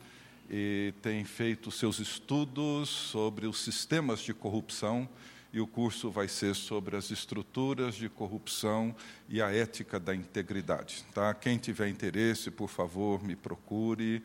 e 0.49 0.95
tem 1.03 1.24
feito 1.24 1.70
seus 1.70 1.99
estudos 1.99 2.90
sobre 2.90 3.45
os 3.45 3.64
sistemas 3.64 4.22
de 4.22 4.34
corrupção 4.34 5.07
e 5.53 5.62
o 5.62 5.68
curso 5.68 6.10
vai 6.10 6.28
ser 6.28 6.56
sobre 6.56 6.98
as 6.98 7.12
estruturas 7.12 7.94
de 7.94 8.10
corrupção 8.10 8.95
e 9.30 9.40
a 9.40 9.52
ética 9.52 9.99
da 9.99 10.16
integridade. 10.16 11.06
Tá? 11.14 11.36
Quem 11.36 11.60
tiver 11.60 11.88
interesse, 11.88 12.49
por 12.49 12.68
favor, 12.68 13.24
me 13.24 13.36
procure, 13.36 14.24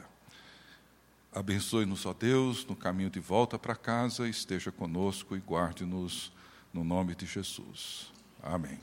Abençoe-nos, 1.33 2.07
ó 2.07 2.15
Deus, 2.15 2.65
no 2.65 2.77
caminho 2.77 3.11
de 3.11 3.19
volta 3.19 3.59
para 3.59 3.75
casa, 3.75 4.29
esteja 4.29 4.71
conosco 4.71 5.35
e 5.35 5.41
guarde-nos 5.41 6.33
no 6.73 6.85
nome 6.85 7.17
de 7.17 7.27
Jesus. 7.27 8.13
Amém. 8.41 8.79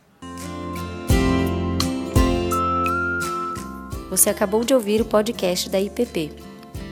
Você 4.09 4.29
acabou 4.29 4.65
de 4.65 4.73
ouvir 4.73 4.99
o 4.99 5.05
podcast 5.05 5.69
da 5.69 5.79
IPP. 5.79 6.54